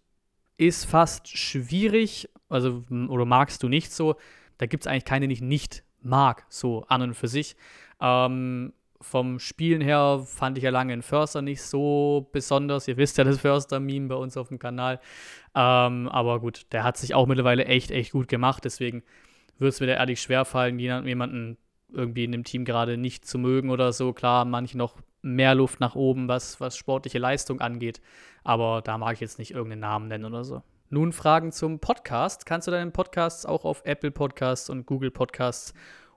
ist 0.57 0.85
fast 0.85 1.29
schwierig, 1.29 2.29
also 2.49 2.85
oder 2.91 3.25
magst 3.25 3.63
du 3.63 3.69
nicht 3.69 3.93
so. 3.93 4.17
Da 4.59 4.67
gibt 4.67 4.85
es 4.85 4.87
eigentlich 4.87 5.05
keine, 5.05 5.29
die 5.29 5.35
ich 5.35 5.41
nicht 5.41 5.85
mag, 6.03 6.45
so 6.49 6.85
an 6.89 7.03
und 7.03 7.15
für 7.15 7.29
sich. 7.29 7.57
Ähm, 8.01 8.73
vom 9.01 9.39
Spielen 9.39 9.81
her 9.81 10.25
fand 10.27 10.59
ich 10.59 10.65
ja 10.65 10.71
lange 10.71 10.93
in 10.93 11.03
Förster 11.03 11.41
nicht 11.41 11.63
so 11.63 12.29
besonders. 12.33 12.89
Ihr 12.89 12.97
wisst 12.97 13.17
ja 13.17 13.25
das 13.25 13.39
Förster-Meme 13.39 14.09
bei 14.09 14.17
uns 14.17 14.37
auf 14.37 14.49
dem 14.49 14.59
Kanal. 14.59 15.01
Ähm, 15.55 16.09
aber 16.09 16.41
gut, 16.41 16.67
der 16.73 16.83
hat 16.83 16.97
sich 16.97 17.15
auch 17.15 17.27
mittlerweile 17.27 17.65
echt, 17.65 17.93
echt 17.93 18.13
gut 18.13 18.27
gemacht. 18.27 18.65
Deswegen 18.65 19.05
würde 19.59 19.69
es 19.69 19.81
mir 19.81 19.87
da 19.87 19.95
ehrlich 19.95 20.21
schwer 20.21 20.45
fallen, 20.45 20.79
jemanden 20.81 21.57
irgendwie 21.93 22.25
in 22.25 22.33
dem 22.33 22.45
Team 22.45 22.65
gerade 22.65 22.97
nicht 22.97 23.27
zu 23.27 23.39
mögen 23.39 23.71
oder 23.71 23.93
so. 23.93 24.13
Klar, 24.13 24.45
manche 24.45 24.77
noch 24.77 24.97
mehr 25.23 25.55
Luft 25.55 25.81
nach 25.81 25.95
oben, 25.95 26.29
was, 26.29 26.61
was 26.61 26.77
sportliche 26.77 27.19
Leistung 27.19 27.61
angeht. 27.61 28.01
Aber 28.45 28.83
da 28.83 28.99
mag 28.99 29.15
ich 29.15 29.21
jetzt 29.21 29.39
nicht 29.39 29.53
irgendeinen 29.53 29.81
Namen 29.81 30.09
nennen 30.09 30.25
oder 30.25 30.45
so. 30.45 30.63
Nun 30.91 31.13
Fragen 31.13 31.53
zum 31.53 31.81
Podcast. 31.81 32.47
Kannst 32.47 32.67
du 32.67 32.71
deinen 32.71 32.93
Podcasts 32.93 33.45
auch 33.45 33.65
auf 33.65 33.83
Apple 33.85 34.11
Podcasts 34.11 34.71
und 34.71 34.87
Google 34.87 35.11
Podcasts 35.11 35.75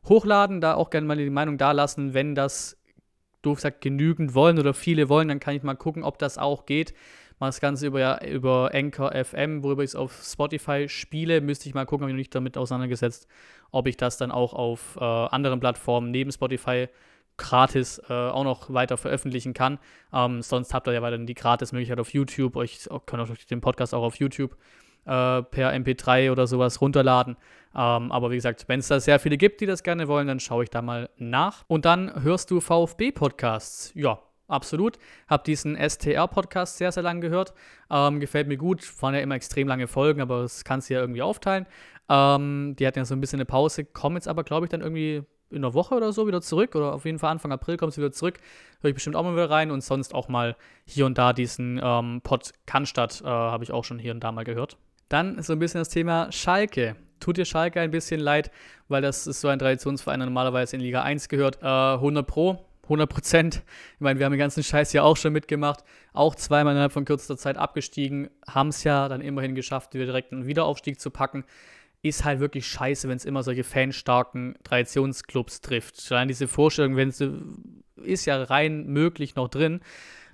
hochladen? 0.07 0.61
Da 0.61 0.75
auch 0.75 0.89
gerne 0.89 1.07
mal 1.07 1.17
die 1.17 1.29
Meinung 1.29 1.57
dalassen, 1.57 2.13
wenn 2.13 2.35
das, 2.35 2.77
doof 3.41 3.57
gesagt, 3.57 3.81
genügend 3.81 4.33
wollen 4.33 4.59
oder 4.59 4.73
viele 4.73 5.09
wollen, 5.09 5.27
dann 5.27 5.39
kann 5.41 5.55
ich 5.55 5.63
mal 5.63 5.75
gucken, 5.75 6.03
ob 6.03 6.19
das 6.19 6.37
auch 6.37 6.65
geht. 6.65 6.93
Mal 7.41 7.47
das 7.47 7.59
Ganze 7.59 7.87
über, 7.87 8.23
über 8.23 8.69
Anchor 8.71 9.13
FM, 9.15 9.63
worüber 9.63 9.81
ich 9.81 9.89
es 9.89 9.95
auf 9.95 10.21
Spotify 10.23 10.87
spiele. 10.87 11.41
Müsste 11.41 11.67
ich 11.67 11.73
mal 11.73 11.87
gucken, 11.87 12.03
habe 12.03 12.11
ich 12.11 12.13
noch 12.13 12.19
nicht 12.19 12.35
damit 12.35 12.55
auseinandergesetzt, 12.55 13.27
ob 13.71 13.87
ich 13.87 13.97
das 13.97 14.17
dann 14.17 14.29
auch 14.31 14.53
auf 14.53 14.95
äh, 15.01 15.03
anderen 15.03 15.59
Plattformen 15.59 16.11
neben 16.11 16.31
Spotify 16.31 16.87
gratis 17.37 17.99
äh, 18.07 18.13
auch 18.13 18.43
noch 18.43 18.71
weiter 18.71 18.95
veröffentlichen 18.95 19.55
kann. 19.55 19.79
Ähm, 20.13 20.43
sonst 20.43 20.71
habt 20.75 20.87
ihr 20.87 20.93
ja 20.93 21.01
weiterhin 21.01 21.25
die 21.25 21.33
Gratis-Möglichkeit 21.33 21.99
auf 21.99 22.13
YouTube. 22.13 22.55
Euch 22.57 22.87
könnt 23.07 23.27
euch 23.27 23.47
den 23.47 23.59
Podcast 23.59 23.95
auch 23.95 24.03
auf 24.03 24.17
YouTube 24.17 24.55
äh, 25.05 25.41
per 25.41 25.73
MP3 25.73 26.31
oder 26.31 26.45
sowas 26.45 26.79
runterladen. 26.79 27.37
Ähm, 27.73 28.11
aber 28.11 28.29
wie 28.29 28.35
gesagt, 28.35 28.65
wenn 28.67 28.81
es 28.81 28.87
da 28.87 28.99
sehr 28.99 29.17
viele 29.17 29.37
gibt, 29.37 29.61
die 29.61 29.65
das 29.65 29.81
gerne 29.81 30.07
wollen, 30.07 30.27
dann 30.27 30.39
schaue 30.39 30.65
ich 30.65 30.69
da 30.69 30.83
mal 30.83 31.09
nach. 31.17 31.63
Und 31.67 31.85
dann 31.85 32.21
hörst 32.21 32.51
du 32.51 32.61
VfB-Podcasts. 32.61 33.93
Ja, 33.95 34.19
absolut. 34.51 34.97
Habe 35.27 35.43
diesen 35.43 35.75
STR-Podcast 35.77 36.77
sehr, 36.77 36.91
sehr 36.91 37.03
lange 37.03 37.21
gehört. 37.21 37.53
Ähm, 37.89 38.19
gefällt 38.19 38.47
mir 38.47 38.57
gut. 38.57 39.01
Waren 39.01 39.15
ja 39.15 39.21
immer 39.21 39.35
extrem 39.35 39.67
lange 39.67 39.87
Folgen, 39.87 40.21
aber 40.21 40.41
das 40.41 40.63
kannst 40.63 40.89
du 40.89 40.95
ja 40.95 40.99
irgendwie 41.01 41.21
aufteilen. 41.21 41.65
Ähm, 42.09 42.75
die 42.77 42.85
hatten 42.85 42.99
ja 42.99 43.05
so 43.05 43.15
ein 43.15 43.21
bisschen 43.21 43.37
eine 43.37 43.45
Pause, 43.45 43.85
kommen 43.85 44.17
jetzt 44.17 44.27
aber, 44.27 44.43
glaube 44.43 44.65
ich, 44.65 44.69
dann 44.69 44.81
irgendwie 44.81 45.23
in 45.51 45.57
einer 45.57 45.73
Woche 45.73 45.95
oder 45.95 46.11
so 46.13 46.27
wieder 46.27 46.41
zurück. 46.41 46.75
Oder 46.75 46.93
auf 46.93 47.05
jeden 47.05 47.19
Fall 47.19 47.31
Anfang 47.31 47.51
April 47.51 47.77
kommt 47.77 47.93
sie 47.93 48.01
wieder 48.01 48.11
zurück. 48.11 48.39
Höre 48.81 48.89
ich 48.89 48.95
bestimmt 48.95 49.15
auch 49.15 49.23
mal 49.23 49.33
wieder 49.33 49.49
rein. 49.49 49.71
Und 49.71 49.83
sonst 49.83 50.13
auch 50.13 50.27
mal 50.27 50.55
hier 50.85 51.05
und 51.05 51.17
da 51.17 51.33
diesen 51.33 51.79
ähm, 51.83 52.21
Pod 52.23 52.51
Cannstatt 52.65 53.21
äh, 53.21 53.27
habe 53.27 53.63
ich 53.63 53.71
auch 53.71 53.83
schon 53.83 53.99
hier 53.99 54.13
und 54.13 54.21
da 54.21 54.31
mal 54.31 54.43
gehört. 54.43 54.77
Dann 55.09 55.41
so 55.41 55.53
ein 55.53 55.59
bisschen 55.59 55.81
das 55.81 55.89
Thema 55.89 56.31
Schalke. 56.31 56.95
Tut 57.19 57.37
dir 57.37 57.45
Schalke 57.45 57.79
ein 57.81 57.91
bisschen 57.91 58.19
leid, 58.19 58.49
weil 58.87 59.01
das 59.01 59.27
ist 59.27 59.41
so 59.41 59.47
ein 59.47 59.59
Traditionsverein, 59.59 60.19
der 60.19 60.25
normalerweise 60.25 60.75
in 60.75 60.81
Liga 60.81 61.03
1 61.03 61.29
gehört. 61.29 61.61
Äh, 61.61 61.65
100 61.65 62.25
Pro 62.25 62.65
100 62.83 63.09
Prozent. 63.09 63.63
Ich 63.95 64.01
meine, 64.01 64.19
wir 64.19 64.25
haben 64.25 64.33
den 64.33 64.39
ganzen 64.39 64.63
Scheiß 64.63 64.93
ja 64.93 65.03
auch 65.03 65.17
schon 65.17 65.33
mitgemacht. 65.33 65.83
Auch 66.13 66.35
zweimal 66.35 66.73
innerhalb 66.73 66.91
von 66.91 67.05
kürzester 67.05 67.37
Zeit 67.37 67.57
abgestiegen. 67.57 68.29
Haben 68.47 68.69
es 68.69 68.83
ja 68.83 69.07
dann 69.07 69.21
immerhin 69.21 69.55
geschafft, 69.55 69.93
wieder 69.93 70.05
direkt 70.05 70.31
einen 70.31 70.45
Wiederaufstieg 70.45 70.99
zu 70.99 71.09
packen. 71.09 71.45
Ist 72.01 72.25
halt 72.25 72.39
wirklich 72.39 72.67
scheiße, 72.67 73.07
wenn 73.07 73.17
es 73.17 73.25
immer 73.25 73.43
solche 73.43 73.63
fanstarken 73.63 74.55
Traditionsclubs 74.63 75.61
trifft. 75.61 76.11
Allein 76.11 76.27
diese 76.27 76.47
Vorstellung, 76.47 76.95
wenn 76.95 77.09
es 77.09 77.23
ist 78.03 78.25
ja 78.25 78.41
rein 78.43 78.87
möglich 78.87 79.35
noch 79.35 79.47
drin 79.47 79.81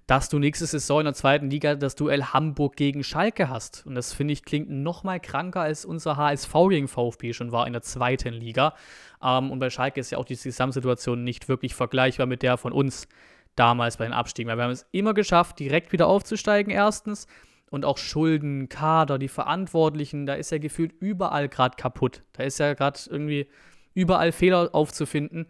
dass 0.07 0.29
du 0.29 0.39
nächste 0.39 0.65
Saison 0.65 1.01
in 1.01 1.05
der 1.05 1.13
zweiten 1.13 1.49
Liga 1.49 1.75
das 1.75 1.95
Duell 1.95 2.23
Hamburg 2.23 2.77
gegen 2.77 3.03
Schalke 3.03 3.49
hast. 3.49 3.85
Und 3.85 3.95
das 3.95 4.13
finde 4.13 4.31
ich 4.31 4.45
klingt 4.45 4.69
noch 4.69 5.03
mal 5.03 5.19
kranker 5.19 5.61
als 5.61 5.83
unser 5.83 6.15
HSV 6.15 6.53
gegen 6.69 6.87
VfB 6.87 7.33
schon 7.33 7.51
war 7.51 7.67
in 7.67 7.73
der 7.73 7.81
zweiten 7.81 8.33
Liga. 8.33 8.73
Ähm, 9.21 9.51
und 9.51 9.59
bei 9.59 9.69
Schalke 9.69 9.99
ist 9.99 10.11
ja 10.11 10.17
auch 10.17 10.25
die 10.25 10.37
Gesamtsituation 10.37 11.25
nicht 11.25 11.49
wirklich 11.49 11.75
vergleichbar 11.75 12.25
mit 12.25 12.41
der 12.41 12.55
von 12.55 12.71
uns 12.71 13.09
damals 13.57 13.97
bei 13.97 14.05
den 14.05 14.13
Abstiegen. 14.13 14.49
Weil 14.49 14.57
wir 14.57 14.63
haben 14.63 14.71
es 14.71 14.87
immer 14.91 15.13
geschafft, 15.13 15.59
direkt 15.59 15.91
wieder 15.91 16.07
aufzusteigen, 16.07 16.71
erstens. 16.71 17.27
Und 17.69 17.83
auch 17.83 17.97
Schulden, 17.97 18.69
Kader, 18.69 19.17
die 19.19 19.27
Verantwortlichen, 19.27 20.25
da 20.25 20.35
ist 20.35 20.51
ja 20.51 20.57
gefühlt 20.57 20.93
überall 21.01 21.49
gerade 21.49 21.75
kaputt. 21.75 22.23
Da 22.31 22.43
ist 22.43 22.59
ja 22.59 22.73
gerade 22.75 22.97
irgendwie 23.09 23.49
überall 23.93 24.31
Fehler 24.31 24.69
aufzufinden. 24.71 25.47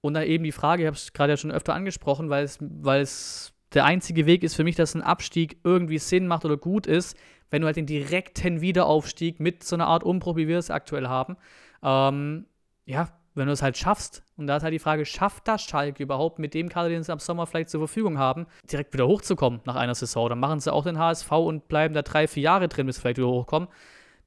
Und 0.00 0.14
dann 0.14 0.24
eben 0.24 0.42
die 0.42 0.50
Frage, 0.50 0.82
ich 0.82 0.86
habe 0.88 0.96
es 0.96 1.12
gerade 1.12 1.34
ja 1.34 1.36
schon 1.36 1.52
öfter 1.52 1.74
angesprochen, 1.74 2.30
weil 2.30 2.42
es, 2.42 2.58
weil 2.60 3.02
es 3.02 3.51
der 3.74 3.84
einzige 3.84 4.26
Weg 4.26 4.42
ist 4.42 4.54
für 4.54 4.64
mich, 4.64 4.76
dass 4.76 4.94
ein 4.94 5.02
Abstieg 5.02 5.58
irgendwie 5.64 5.98
Sinn 5.98 6.26
macht 6.26 6.44
oder 6.44 6.56
gut 6.56 6.86
ist, 6.86 7.16
wenn 7.50 7.62
du 7.62 7.66
halt 7.66 7.76
den 7.76 7.86
direkten 7.86 8.60
Wiederaufstieg 8.60 9.40
mit 9.40 9.64
so 9.64 9.76
einer 9.76 9.86
Art 9.86 10.04
Umbruch, 10.04 10.36
wie 10.36 10.48
wir 10.48 10.58
es 10.58 10.70
aktuell 10.70 11.08
haben, 11.08 11.36
ähm, 11.82 12.46
ja, 12.86 13.08
wenn 13.34 13.46
du 13.46 13.52
es 13.52 13.62
halt 13.62 13.78
schaffst, 13.78 14.22
und 14.36 14.46
da 14.46 14.56
ist 14.56 14.62
halt 14.62 14.74
die 14.74 14.78
Frage, 14.78 15.04
schafft 15.06 15.48
das 15.48 15.62
Schalke 15.62 16.02
überhaupt 16.02 16.38
mit 16.38 16.54
dem 16.54 16.68
Kader, 16.68 16.88
den 16.88 17.02
sie 17.02 17.12
am 17.12 17.18
Sommer 17.18 17.46
vielleicht 17.46 17.70
zur 17.70 17.80
Verfügung 17.80 18.18
haben, 18.18 18.46
direkt 18.70 18.92
wieder 18.92 19.06
hochzukommen 19.06 19.60
nach 19.64 19.76
einer 19.76 19.94
Saison? 19.94 20.28
Dann 20.28 20.40
machen 20.40 20.60
sie 20.60 20.72
auch 20.72 20.84
den 20.84 20.98
HSV 20.98 21.30
und 21.32 21.68
bleiben 21.68 21.94
da 21.94 22.02
drei, 22.02 22.26
vier 22.26 22.42
Jahre 22.42 22.68
drin, 22.68 22.86
bis 22.86 22.96
sie 22.96 23.02
vielleicht 23.02 23.18
wieder 23.18 23.28
hochkommen. 23.28 23.68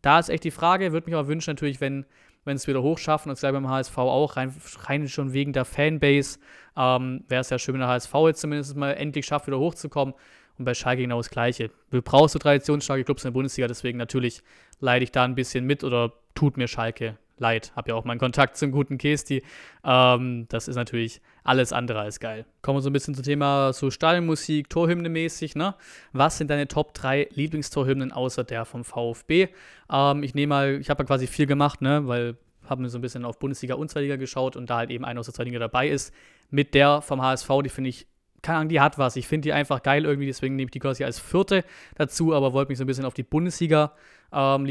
Da 0.02 0.20
ist 0.20 0.30
echt 0.30 0.44
die 0.44 0.52
Frage, 0.52 0.92
würde 0.92 1.06
mich 1.06 1.16
aber 1.16 1.28
wünschen 1.28 1.52
natürlich, 1.52 1.82
wenn 1.82 2.06
wenn 2.46 2.56
es 2.56 2.68
wieder 2.68 2.82
hochschaffen, 2.82 3.30
und 3.30 3.34
das 3.34 3.42
gleich 3.42 3.52
beim 3.52 3.68
HSV 3.68 3.98
auch, 3.98 4.38
rein, 4.38 4.54
rein 4.84 5.08
schon 5.08 5.34
wegen 5.34 5.52
der 5.52 5.66
Fanbase, 5.66 6.40
ähm, 6.78 7.24
wäre 7.28 7.42
es 7.42 7.50
ja 7.50 7.60
schön, 7.60 7.74
wenn 7.74 7.82
der 7.82 7.90
HSV 7.90 8.14
jetzt 8.28 8.42
zumindest 8.42 8.75
mal 8.75 8.92
endlich 8.92 9.25
schafft, 9.25 9.48
wieder 9.48 9.60
hochzukommen. 9.60 10.14
Und 10.58 10.64
bei 10.64 10.74
Schalke 10.74 11.02
genau 11.02 11.18
das 11.18 11.30
Gleiche. 11.30 11.70
Du 11.92 12.02
brauchst 12.02 12.32
so 12.32 12.40
traditionsstarke 12.40 13.04
Clubs 13.04 13.25
in 13.25 13.28
der 13.28 13.34
Bundesliga, 13.34 13.68
deswegen 13.68 13.98
natürlich 13.98 14.42
leide 14.80 15.04
ich 15.04 15.12
da 15.12 15.25
ein 15.25 15.36
bisschen 15.36 15.66
mit 15.66 15.84
oder 15.84 16.14
tut 16.34 16.56
mir 16.56 16.70
Schalke 16.70 17.18
leid. 17.38 17.72
Hab 17.75 17.88
ja 17.88 17.96
auch 17.96 18.06
meinen 18.06 18.20
Kontakt 18.20 18.58
zum 18.58 18.72
guten 18.72 18.98
Kesti. 18.98 19.44
Ähm, 19.84 20.46
das 20.50 20.68
ist 20.68 20.75
natürlich 20.75 21.22
alles 21.44 21.74
andere 21.74 22.00
als 22.00 22.20
geil. 22.20 22.46
Kommen 22.62 22.77
wir 22.77 22.82
so 22.82 22.89
ein 22.89 22.94
bisschen 22.94 23.15
zum 23.15 23.24
Thema 23.24 23.74
so 23.74 23.92
Stadionmusik, 23.92 24.70
Torhymne 24.70 25.10
mäßig, 25.10 25.56
ne? 25.56 25.75
Was 26.13 26.38
sind 26.38 26.50
deine 26.50 26.68
Top 26.68 26.94
3 26.94 27.30
Lieblingstorhymnen 27.32 28.12
außer 28.12 28.44
der 28.44 28.65
vom 28.65 28.84
VfB? 28.84 29.50
Ähm, 29.92 30.24
ich 30.24 30.34
nehme 30.34 30.50
mal, 30.50 30.74
ich 30.80 30.89
habe 30.89 31.04
ja 31.04 31.08
quasi 31.08 31.27
viel 31.27 31.46
gemacht, 31.46 31.82
ne? 31.82 32.08
Weil 32.08 32.38
haben 32.70 32.82
mir 32.82 32.89
so 32.89 32.98
ein 32.98 33.01
bisschen 33.01 33.25
auf 33.25 33.39
Bundesliga 33.39 33.75
und 33.75 33.89
Zweitliga 33.89 34.15
geschaut 34.15 34.56
und 34.56 34.70
da 34.70 34.77
halt 34.77 34.89
eben 34.89 35.06
eine 35.06 35.20
aus 35.20 35.27
der 35.27 35.36
Zweitliga 35.36 35.60
dabei 35.60 35.88
ist. 35.88 36.13
Mit 36.50 36.74
der 36.74 37.01
vom 37.01 37.22
HSV, 37.22 37.50
die 37.63 37.70
finde 37.70 37.89
ich 37.89 38.08
keine 38.46 38.60
Ahnung, 38.60 38.70
die 38.70 38.80
hat 38.80 39.00
was. 39.00 39.16
Ich 39.16 39.28
finde 39.28 39.48
die 39.48 39.54
einfach 39.54 39.82
geil 39.82 40.06
irgendwie, 40.06 40.28
deswegen 40.28 40.56
nehme 40.56 40.68
ich 40.68 40.72
die 40.72 40.80
quasi 40.80 41.04
als 41.04 41.20
vierte 41.20 41.66
dazu, 41.96 42.34
aber 42.34 42.54
wollte 42.54 42.70
mich 42.70 42.78
so 42.78 42.84
ein 42.84 42.88
bisschen 42.88 43.06
auf 43.06 43.16
die 43.16 43.24
Bundesliga 43.24 43.92
ähm, 44.32 44.66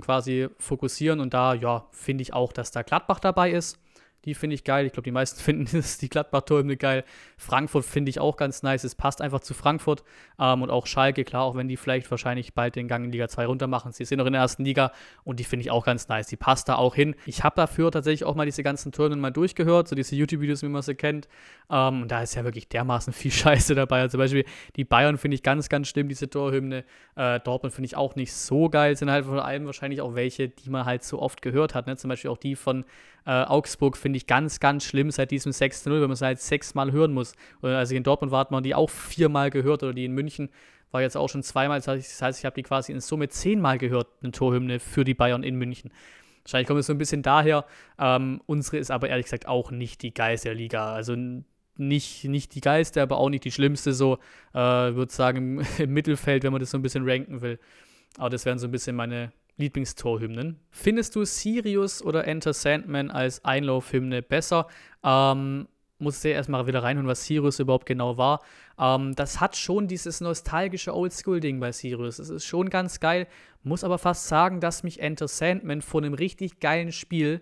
quasi 0.00 0.48
fokussieren 0.58 1.20
und 1.20 1.34
da, 1.34 1.52
ja, 1.52 1.86
finde 1.90 2.22
ich 2.22 2.32
auch, 2.32 2.52
dass 2.52 2.70
da 2.70 2.82
Gladbach 2.82 3.20
dabei 3.20 3.50
ist. 3.50 3.78
Die 4.24 4.34
finde 4.34 4.54
ich 4.54 4.64
geil. 4.64 4.86
Ich 4.86 4.92
glaube, 4.92 5.04
die 5.04 5.10
meisten 5.10 5.40
finden 5.42 5.84
die 6.00 6.08
Gladbach-Torhymne 6.08 6.76
geil. 6.76 7.04
Frankfurt 7.36 7.84
finde 7.84 8.10
ich 8.10 8.20
auch 8.20 8.36
ganz 8.36 8.62
nice. 8.62 8.84
Es 8.84 8.94
passt 8.94 9.20
einfach 9.20 9.40
zu 9.40 9.54
Frankfurt. 9.54 10.04
Ähm, 10.38 10.62
und 10.62 10.70
auch 10.70 10.86
Schalke, 10.86 11.24
klar, 11.24 11.42
auch 11.42 11.56
wenn 11.56 11.68
die 11.68 11.76
vielleicht 11.76 12.10
wahrscheinlich 12.10 12.54
bald 12.54 12.76
den 12.76 12.88
Gang 12.88 13.04
in 13.04 13.12
Liga 13.12 13.28
2 13.28 13.46
runtermachen. 13.46 13.92
Sie 13.92 14.04
sind 14.04 14.18
noch 14.18 14.26
in 14.26 14.32
der 14.32 14.42
ersten 14.42 14.64
Liga 14.64 14.92
und 15.24 15.40
die 15.40 15.44
finde 15.44 15.62
ich 15.62 15.70
auch 15.70 15.84
ganz 15.84 16.08
nice. 16.08 16.28
Die 16.28 16.36
passt 16.36 16.68
da 16.68 16.76
auch 16.76 16.94
hin. 16.94 17.14
Ich 17.26 17.42
habe 17.42 17.56
dafür 17.56 17.90
tatsächlich 17.90 18.24
auch 18.24 18.34
mal 18.34 18.46
diese 18.46 18.62
ganzen 18.62 18.92
Torhymnen 18.92 19.20
mal 19.20 19.30
durchgehört, 19.30 19.88
so 19.88 19.96
diese 19.96 20.14
YouTube-Videos, 20.14 20.62
wie 20.62 20.68
man 20.68 20.82
sie 20.82 20.94
kennt. 20.94 21.28
Ähm, 21.70 22.02
und 22.02 22.08
da 22.12 22.22
ist 22.22 22.34
ja 22.34 22.44
wirklich 22.44 22.68
dermaßen 22.68 23.12
viel 23.12 23.30
Scheiße 23.30 23.74
dabei. 23.74 24.00
Also 24.00 24.12
zum 24.12 24.18
Beispiel 24.18 24.44
die 24.76 24.84
Bayern 24.84 25.18
finde 25.18 25.34
ich 25.34 25.42
ganz, 25.42 25.68
ganz 25.68 25.88
schlimm, 25.88 26.08
diese 26.08 26.30
Torhymne. 26.30 26.84
Äh, 27.16 27.40
Dortmund 27.40 27.74
finde 27.74 27.86
ich 27.86 27.96
auch 27.96 28.14
nicht 28.14 28.32
so 28.32 28.68
geil. 28.68 28.96
Sind 28.96 29.10
halt 29.10 29.24
vor 29.24 29.44
allem 29.44 29.66
wahrscheinlich 29.66 30.00
auch 30.00 30.14
welche, 30.14 30.48
die 30.48 30.70
man 30.70 30.84
halt 30.84 31.02
so 31.02 31.20
oft 31.20 31.42
gehört 31.42 31.74
hat. 31.74 31.86
Ne? 31.86 31.96
Zum 31.96 32.08
Beispiel 32.08 32.30
auch 32.30 32.38
die 32.38 32.56
von 32.56 32.84
äh, 33.24 33.30
Augsburg 33.30 33.96
finde 33.96 34.11
ich 34.14 34.26
ganz, 34.26 34.60
ganz 34.60 34.84
schlimm 34.84 35.10
seit 35.10 35.30
diesem 35.30 35.52
6-0, 35.52 35.90
wenn 35.90 36.00
man 36.00 36.12
es 36.12 36.22
halt 36.22 36.40
sechsmal 36.40 36.92
hören 36.92 37.12
muss. 37.12 37.34
Oder 37.62 37.78
als 37.78 37.90
ich 37.90 37.96
in 37.96 38.02
Dortmund 38.02 38.32
war, 38.32 38.40
hat 38.40 38.50
man 38.50 38.62
die 38.62 38.74
auch 38.74 38.90
viermal 38.90 39.50
gehört 39.50 39.82
oder 39.82 39.92
die 39.92 40.04
in 40.04 40.12
München 40.12 40.50
war 40.92 41.00
jetzt 41.00 41.16
auch 41.16 41.28
schon 41.28 41.42
zweimal. 41.42 41.80
Das 41.80 41.88
heißt, 42.22 42.38
ich 42.38 42.44
habe 42.44 42.54
die 42.54 42.62
quasi 42.62 42.92
in 42.92 43.00
Summe 43.00 43.28
zehnmal 43.28 43.78
gehört, 43.78 44.08
eine 44.22 44.30
Torhymne 44.30 44.78
für 44.78 45.04
die 45.04 45.14
Bayern 45.14 45.42
in 45.42 45.56
München. 45.56 45.90
Wahrscheinlich 46.44 46.68
kommt 46.68 46.80
es 46.80 46.86
so 46.86 46.92
ein 46.92 46.98
bisschen 46.98 47.22
daher. 47.22 47.64
Ähm, 47.98 48.40
unsere 48.46 48.78
ist 48.78 48.90
aber 48.90 49.08
ehrlich 49.08 49.26
gesagt 49.26 49.46
auch 49.46 49.70
nicht 49.70 50.02
die 50.02 50.12
geilste 50.12 50.48
der 50.48 50.54
Liga. 50.56 50.92
Also 50.92 51.16
nicht, 51.76 52.24
nicht 52.24 52.54
die 52.54 52.60
geilste, 52.60 53.00
aber 53.00 53.16
auch 53.16 53.30
nicht 53.30 53.44
die 53.44 53.52
schlimmste. 53.52 53.92
So, 53.92 54.18
äh, 54.52 54.58
würde 54.58 55.12
sagen, 55.12 55.66
im 55.78 55.92
Mittelfeld, 55.92 56.42
wenn 56.42 56.52
man 56.52 56.60
das 56.60 56.70
so 56.70 56.78
ein 56.78 56.82
bisschen 56.82 57.08
ranken 57.08 57.40
will. 57.40 57.58
Aber 58.18 58.30
das 58.30 58.44
wären 58.44 58.58
so 58.58 58.68
ein 58.68 58.72
bisschen 58.72 58.96
meine 58.96 59.32
Lieblingstorhymnen. 59.56 60.58
Findest 60.70 61.14
du 61.16 61.24
Sirius 61.24 62.02
oder 62.02 62.26
Enter 62.26 62.52
Sandman 62.52 63.10
als 63.10 63.44
Einlaufhymne 63.44 64.22
besser? 64.22 64.66
Ähm, 65.04 65.68
musste 65.98 66.30
erstmal 66.30 66.66
wieder 66.66 66.82
reinhören, 66.82 67.06
was 67.06 67.24
Sirius 67.24 67.60
überhaupt 67.60 67.86
genau 67.86 68.18
war. 68.18 68.40
Ähm, 68.78 69.14
das 69.14 69.40
hat 69.40 69.56
schon 69.56 69.88
dieses 69.88 70.20
nostalgische 70.20 70.94
Oldschool-Ding 70.94 71.60
bei 71.60 71.72
Sirius. 71.72 72.18
Es 72.18 72.28
ist 72.28 72.44
schon 72.44 72.70
ganz 72.70 73.00
geil. 73.00 73.26
Muss 73.62 73.84
aber 73.84 73.98
fast 73.98 74.28
sagen, 74.28 74.60
dass 74.60 74.82
mich 74.82 75.00
Enter 75.00 75.28
Sandman 75.28 75.82
von 75.82 76.04
einem 76.04 76.14
richtig 76.14 76.60
geilen 76.60 76.92
Spiel 76.92 77.40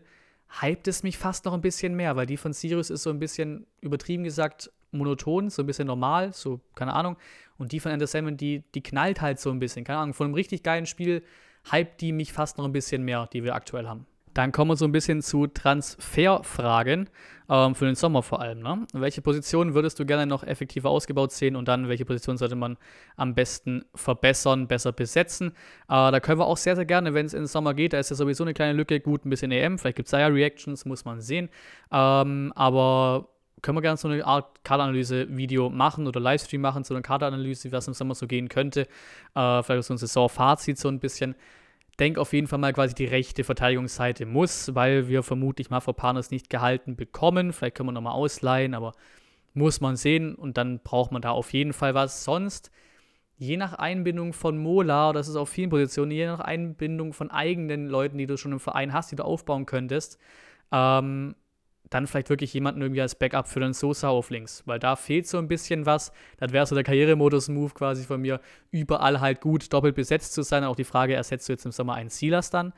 hypt 0.61 0.89
es 0.89 1.03
mich 1.03 1.17
fast 1.17 1.45
noch 1.45 1.55
ein 1.55 1.61
bisschen 1.61 1.95
mehr, 1.95 2.17
weil 2.17 2.27
die 2.27 2.37
von 2.37 2.53
Sirius 2.53 2.91
ist 2.91 3.05
so 3.05 3.11
ein 3.11 3.21
bisschen 3.21 3.67
übertrieben 3.81 4.25
gesagt 4.25 4.71
monoton, 4.91 5.49
so 5.49 5.63
ein 5.63 5.67
bisschen 5.67 5.87
normal, 5.87 6.33
so, 6.33 6.61
keine 6.75 6.93
Ahnung. 6.95 7.17
Und 7.59 7.73
die 7.73 7.81
von 7.81 7.93
Enter 7.93 8.09
Sandman, 8.09 8.37
die, 8.37 8.65
die 8.75 8.83
knallt 8.83 9.21
halt 9.21 9.39
so 9.39 9.51
ein 9.51 9.61
bisschen, 9.61 9.85
keine 9.85 10.01
Ahnung. 10.01 10.15
Von 10.15 10.27
einem 10.27 10.35
richtig 10.35 10.63
geilen 10.63 10.87
Spiel 10.87 11.23
hypt 11.71 12.01
die 12.01 12.13
mich 12.13 12.33
fast 12.33 12.59
noch 12.59 12.65
ein 12.65 12.73
bisschen 12.73 13.03
mehr, 13.05 13.29
die 13.33 13.45
wir 13.45 13.55
aktuell 13.55 13.87
haben. 13.87 14.07
Dann 14.35 14.53
kommen 14.53 14.71
wir 14.71 14.77
so 14.77 14.85
ein 14.85 14.93
bisschen 14.93 15.23
zu 15.23 15.49
Transferfragen, 15.49 17.11
ähm, 17.49 17.75
für 17.75 17.85
den 17.85 17.97
Sommer 17.97 18.23
vor 18.23 18.41
allem. 18.41 18.61
Ne? 18.61 18.87
Welche 18.93 19.23
Position 19.23 19.75
würdest 19.75 19.99
du 19.99 20.07
gerne 20.07 20.25
noch 20.25 20.45
effektiver 20.45 20.89
ausgebaut 20.89 21.33
sehen 21.33 21.57
und 21.57 21.67
dann 21.67 21.89
welche 21.89 22.05
Position 22.05 22.39
sollte 22.39 22.55
man 22.55 22.79
am 23.17 23.35
besten 23.35 23.85
verbessern, 23.95 24.69
besser 24.69 24.93
besetzen? 24.93 25.49
Äh, 25.89 26.13
da 26.13 26.21
können 26.21 26.39
wir 26.39 26.47
auch 26.47 26.57
sehr, 26.57 26.77
sehr 26.77 26.87
gerne, 26.87 27.13
wenn 27.13 27.27
es 27.27 27.35
in 27.35 27.41
den 27.41 27.49
Sommer 27.49 27.75
geht, 27.75 27.93
da 27.93 27.99
ist 27.99 28.11
ja 28.11 28.17
sowieso 28.17 28.45
eine 28.45 28.55
kleine 28.55 28.75
Lücke, 28.75 29.01
gut, 29.01 29.25
ein 29.27 29.31
bisschen 29.31 29.51
EM, 29.51 29.79
vielleicht 29.79 29.97
gibt 29.97 30.07
es 30.07 30.13
da 30.13 30.21
ja 30.21 30.29
Reactions, 30.29 30.85
muss 30.85 31.05
man 31.05 31.21
sehen. 31.21 31.49
Ähm, 31.91 32.53
aber 32.55 33.29
können 33.63 33.77
wir 33.77 33.83
gerne 33.83 33.97
so 33.97 34.09
eine 34.09 34.25
Art 34.25 34.65
Kaderanalyse-Video 34.65 35.71
machen 35.71 36.07
oder 36.07 36.21
Livestream 36.21 36.61
machen, 36.61 36.85
so 36.85 36.95
eine 36.95 37.03
Kaderanalyse, 37.03 37.73
was 37.73 37.89
im 37.89 37.95
Sommer 37.95 38.15
so 38.15 38.27
gehen 38.27 38.49
könnte. 38.49 38.89
Äh, 39.35 39.63
vielleicht 39.63 39.85
so 39.85 39.95
ein 39.95 39.99
Saisonfazit 39.99 40.79
so 40.79 40.89
ein 40.89 41.01
bisschen. 41.01 41.35
Denk 41.99 42.17
auf 42.17 42.33
jeden 42.33 42.47
Fall 42.47 42.59
mal 42.59 42.73
quasi 42.73 42.95
die 42.95 43.05
rechte 43.05 43.45
Verteidigungsseite 43.45 44.25
muss, 44.25 44.75
weil 44.75 45.09
wir 45.09 45.23
vermutlich 45.23 45.69
Mafropanos 45.69 46.31
nicht 46.31 46.49
gehalten 46.49 46.97
bekommen. 46.97 47.53
Vielleicht 47.53 47.77
können 47.77 47.89
wir 47.89 47.93
nochmal 47.93 48.15
ausleihen, 48.15 48.75
aber 48.75 48.93
muss 49.53 49.81
man 49.81 49.97
sehen 49.97 50.35
und 50.35 50.57
dann 50.57 50.81
braucht 50.81 51.13
man 51.13 51.23
da 51.23 51.31
auf 51.31 51.53
jeden 51.53 51.73
Fall 51.73 51.95
was. 51.95 52.25
Sonst, 52.25 52.71
je 53.37 53.57
nach 53.57 53.75
Einbindung 53.75 54.33
von 54.33 54.59
Mola, 54.59 55.13
das 55.13 55.29
ist 55.29 55.37
auf 55.37 55.49
vielen 55.49 55.71
Positionen, 55.71 56.11
je 56.11 56.27
nach 56.27 56.41
Einbindung 56.41 57.13
von 57.13 57.31
eigenen 57.31 57.89
Leuten, 57.89 58.19
die 58.19 58.27
du 58.27 58.37
schon 58.37 58.53
im 58.53 58.61
Verein 58.61 58.93
hast, 58.93 59.11
die 59.13 59.17
du 59.17 59.25
aufbauen 59.25 59.67
könntest, 59.67 60.19
ähm, 60.73 61.35
dann 61.91 62.07
vielleicht 62.07 62.31
wirklich 62.31 62.55
jemanden 62.55 62.81
irgendwie 62.81 63.03
als 63.03 63.17
Backup 63.17 63.49
für 63.49 63.61
den 63.61 63.73
Sosa 63.73 64.09
auf 64.09 64.31
links, 64.31 64.63
weil 64.65 64.79
da 64.79 64.97
fehlt 64.97 65.27
so 65.27 65.39
ein 65.39 65.49
bisschen 65.49 65.87
was. 65.87 66.13
Das 66.39 66.53
wäre 66.53 66.65
so 66.65 66.75
der 66.75 66.85
Karrieremodus-Move 66.85 67.75
quasi 67.75 68.05
von 68.05 68.21
mir, 68.21 68.41
überall 68.71 69.21
halt 69.21 69.41
gut 69.41 69.73
doppelt 69.73 69.97
besetzt 69.97 70.33
zu 70.33 70.43
sein. 70.43 70.65
Auch 70.65 70.77
die 70.77 70.85
Frage, 70.85 71.15
ersetzt 71.15 71.49
du 71.49 71.53
jetzt 71.53 71.67
im 71.67 71.73
Sommer 71.73 71.95
einen 71.95 72.09
Silas 72.09 72.51
dann? 72.51 72.73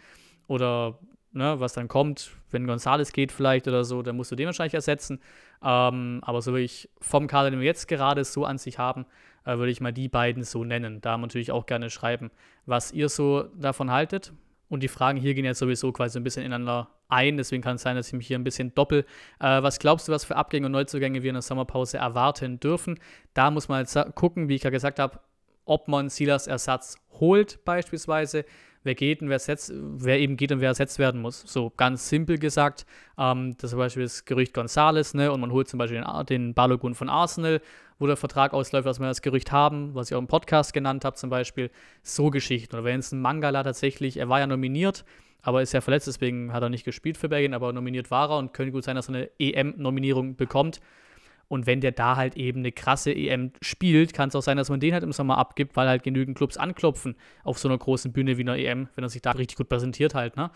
Oder 0.48 0.98
ne, 1.32 1.60
was 1.60 1.74
dann 1.74 1.88
kommt, 1.88 2.32
wenn 2.50 2.66
Gonzales 2.66 3.12
geht 3.12 3.32
vielleicht 3.32 3.68
oder 3.68 3.84
so, 3.84 4.02
dann 4.02 4.16
musst 4.16 4.32
du 4.32 4.36
den 4.36 4.46
wahrscheinlich 4.46 4.74
ersetzen. 4.74 5.20
Ähm, 5.62 6.20
aber 6.22 6.40
so 6.40 6.52
würde 6.52 6.64
ich 6.64 6.88
vom 7.00 7.26
Kader, 7.26 7.50
den 7.50 7.60
wir 7.60 7.66
jetzt 7.66 7.88
gerade 7.88 8.24
so 8.24 8.44
an 8.46 8.58
sich 8.58 8.78
haben, 8.78 9.04
äh, 9.44 9.58
würde 9.58 9.70
ich 9.70 9.80
mal 9.80 9.92
die 9.92 10.08
beiden 10.08 10.42
so 10.42 10.64
nennen. 10.64 11.00
Da 11.02 11.18
natürlich 11.18 11.52
auch 11.52 11.66
gerne 11.66 11.90
schreiben, 11.90 12.30
was 12.64 12.92
ihr 12.92 13.08
so 13.08 13.44
davon 13.58 13.90
haltet. 13.90 14.32
Und 14.72 14.82
die 14.82 14.88
Fragen 14.88 15.20
hier 15.20 15.34
gehen 15.34 15.44
jetzt 15.44 15.58
sowieso 15.58 15.92
quasi 15.92 16.18
ein 16.18 16.24
bisschen 16.24 16.46
ineinander 16.46 16.88
ein. 17.08 17.36
Deswegen 17.36 17.62
kann 17.62 17.76
es 17.76 17.82
sein, 17.82 17.94
dass 17.94 18.06
ich 18.06 18.14
mich 18.14 18.26
hier 18.26 18.38
ein 18.38 18.42
bisschen 18.42 18.74
doppel. 18.74 19.04
Äh, 19.38 19.62
was 19.62 19.78
glaubst 19.78 20.08
du, 20.08 20.12
was 20.12 20.24
für 20.24 20.36
Abgänge 20.36 20.64
und 20.64 20.72
Neuzugänge 20.72 21.22
wir 21.22 21.28
in 21.28 21.34
der 21.34 21.42
Sommerpause 21.42 21.98
erwarten 21.98 22.58
dürfen? 22.58 22.98
Da 23.34 23.50
muss 23.50 23.68
man 23.68 23.80
jetzt 23.80 23.98
gucken, 24.14 24.48
wie 24.48 24.54
ich 24.54 24.62
ja 24.62 24.70
gesagt 24.70 24.98
habe, 24.98 25.20
ob 25.66 25.88
man 25.88 26.08
Silas 26.08 26.46
Ersatz 26.46 26.96
holt 27.20 27.62
beispielsweise 27.66 28.46
wer 28.84 28.94
geht 28.94 29.22
und 29.22 29.28
wer, 29.28 29.38
setzt, 29.38 29.72
wer 29.74 30.18
eben 30.18 30.36
geht 30.36 30.52
und 30.52 30.60
wer 30.60 30.68
ersetzt 30.68 30.98
werden 30.98 31.20
muss. 31.20 31.42
So 31.46 31.70
ganz 31.76 32.08
simpel 32.08 32.38
gesagt, 32.38 32.86
ähm, 33.18 33.54
das 33.56 33.64
ist 33.64 33.70
zum 33.70 33.78
Beispiel 33.78 34.02
das 34.02 34.24
Gerücht 34.24 34.54
Gonzales, 34.54 35.14
ne, 35.14 35.30
und 35.32 35.40
man 35.40 35.52
holt 35.52 35.68
zum 35.68 35.78
Beispiel 35.78 36.02
den, 36.02 36.26
den 36.26 36.54
Balogun 36.54 36.94
von 36.94 37.08
Arsenal, 37.08 37.60
wo 38.02 38.06
der 38.08 38.16
Vertrag 38.16 38.52
ausläuft, 38.52 38.84
was 38.84 38.98
wir 38.98 39.06
das 39.06 39.22
Gerücht 39.22 39.52
haben, 39.52 39.94
was 39.94 40.10
ich 40.10 40.14
auch 40.16 40.20
im 40.20 40.26
Podcast 40.26 40.74
genannt 40.74 41.04
habe, 41.04 41.16
zum 41.16 41.30
Beispiel. 41.30 41.70
So 42.02 42.30
Geschichten. 42.30 42.74
Oder 42.74 42.84
wenn 42.84 42.98
es 42.98 43.12
ein 43.12 43.20
Mangala 43.20 43.62
tatsächlich, 43.62 44.16
er 44.16 44.28
war 44.28 44.40
ja 44.40 44.48
nominiert, 44.48 45.04
aber 45.40 45.62
ist 45.62 45.72
ja 45.72 45.80
verletzt, 45.80 46.08
deswegen 46.08 46.52
hat 46.52 46.62
er 46.62 46.68
nicht 46.68 46.84
gespielt 46.84 47.16
für 47.16 47.28
Belgien, 47.28 47.54
aber 47.54 47.72
nominiert 47.72 48.10
war 48.10 48.30
er 48.30 48.38
und 48.38 48.52
könnte 48.52 48.72
gut 48.72 48.82
sein, 48.82 48.96
dass 48.96 49.08
er 49.08 49.14
eine 49.14 49.30
EM-Nominierung 49.38 50.34
bekommt. 50.34 50.80
Und 51.46 51.66
wenn 51.66 51.80
der 51.80 51.92
da 51.92 52.16
halt 52.16 52.36
eben 52.36 52.60
eine 52.60 52.72
krasse 52.72 53.14
EM 53.14 53.52
spielt, 53.60 54.14
kann 54.14 54.30
es 54.30 54.34
auch 54.34 54.42
sein, 54.42 54.56
dass 54.56 54.68
man 54.68 54.80
den 54.80 54.94
halt 54.94 55.04
im 55.04 55.12
Sommer 55.12 55.38
abgibt, 55.38 55.76
weil 55.76 55.86
halt 55.86 56.02
genügend 56.02 56.36
Clubs 56.36 56.56
anklopfen 56.56 57.14
auf 57.44 57.58
so 57.58 57.68
einer 57.68 57.78
großen 57.78 58.12
Bühne 58.12 58.36
wie 58.36 58.42
einer 58.42 58.56
EM, 58.56 58.88
wenn 58.96 59.04
er 59.04 59.10
sich 59.10 59.22
da 59.22 59.30
richtig 59.30 59.58
gut 59.58 59.68
präsentiert 59.68 60.14
halt, 60.14 60.36
ne? 60.36 60.50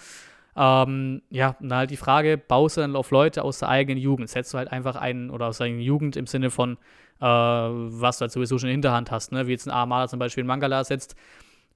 Ähm, 0.57 1.23
ja, 1.29 1.57
dann 1.61 1.75
halt 1.75 1.91
die 1.91 1.99
Frage, 1.99 2.39
baust 2.39 2.79
du 2.79 2.81
dann 2.81 2.97
auf 2.97 3.11
Leute 3.11 3.45
aus 3.45 3.59
der 3.59 3.69
eigenen 3.69 4.01
Jugend? 4.01 4.31
Setzt 4.31 4.55
du 4.55 4.59
halt 4.59 4.73
einfach 4.73 4.97
einen 4.97 5.31
oder 5.31 5.49
aus 5.49 5.59
der 5.59 5.67
eigenen 5.67 5.83
Jugend 5.83 6.17
im 6.17 6.27
Sinne 6.27 6.51
von, 6.51 6.79
äh, 7.21 7.27
was 7.27 8.19
du 8.19 8.23
halt 8.23 8.33
sowieso 8.33 8.59
schon 8.59 8.71
in 8.71 8.77
Hinterhand 8.77 9.11
hast, 9.11 9.33
ne? 9.33 9.47
Wie 9.47 9.53
jetzt 9.53 9.67
ein 9.67 9.71
Armada 9.71 10.09
zum 10.09 10.19
Beispiel 10.19 10.41
in 10.41 10.47
Mangala 10.47 10.83
setzt. 10.83 11.15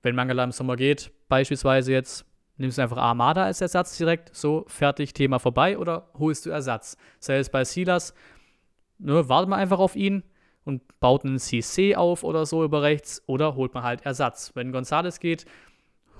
Wenn 0.02 0.14
Mangala 0.14 0.44
im 0.44 0.52
Sommer 0.52 0.76
geht, 0.76 1.12
beispielsweise 1.28 1.92
jetzt, 1.92 2.24
nimmst 2.56 2.78
du 2.78 2.82
einfach 2.82 2.96
Armada 2.96 3.44
als 3.44 3.60
Ersatz 3.60 3.98
direkt, 3.98 4.34
so, 4.34 4.64
fertig, 4.66 5.12
Thema 5.12 5.38
vorbei, 5.38 5.76
oder 5.76 6.08
holst 6.18 6.46
du 6.46 6.50
Ersatz? 6.50 6.96
Sei 7.18 7.36
es 7.36 7.50
bei 7.50 7.64
Silas, 7.64 8.14
ne, 8.98 9.28
wartet 9.28 9.50
man 9.50 9.58
einfach 9.58 9.78
auf 9.78 9.94
ihn 9.94 10.22
und 10.64 11.00
baut 11.00 11.26
einen 11.26 11.38
CC 11.38 11.96
auf 11.96 12.24
oder 12.24 12.46
so 12.46 12.64
über 12.64 12.82
rechts 12.82 13.22
oder 13.26 13.56
holt 13.56 13.74
man 13.74 13.82
halt 13.82 14.06
Ersatz. 14.06 14.52
Wenn 14.54 14.72
Gonzales 14.72 15.20
geht, 15.20 15.44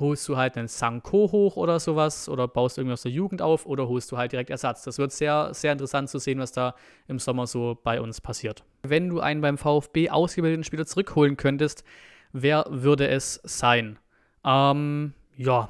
holst 0.01 0.29
du 0.29 0.37
halt 0.37 0.57
einen 0.57 0.69
Sanko 0.69 1.31
hoch 1.31 1.57
oder 1.57 1.79
sowas 1.79 2.29
oder 2.29 2.49
baust 2.49 2.77
du 2.77 2.81
irgendwas 2.81 3.03
der 3.03 3.13
Jugend 3.13 3.43
auf 3.43 3.67
oder 3.67 3.89
holst 3.89 4.11
du 4.11 4.17
halt 4.17 4.33
direkt 4.33 4.51
Ersatz. 4.51 4.83
Das 4.83 4.99
wird 4.99 5.13
sehr, 5.13 5.55
sehr 5.55 5.73
interessant 5.73 6.09
zu 6.09 6.19
sehen, 6.19 6.39
was 6.39 6.53
da 6.53 6.75
im 7.07 7.19
Sommer 7.19 7.47
so 7.47 7.79
bei 7.83 8.01
uns 8.01 8.21
passiert. 8.21 8.65
Wenn 8.83 9.09
du 9.09 9.21
einen 9.21 9.41
beim 9.41 9.59
VfB 9.59 10.11
ausgebildeten 10.11 10.65
Spieler 10.65 10.87
zurückholen 10.87 11.37
könntest, 11.37 11.85
wer 12.33 12.65
würde 12.69 13.09
es 13.09 13.41
sein? 13.45 13.99
Ähm, 14.45 15.13
ja, 15.37 15.69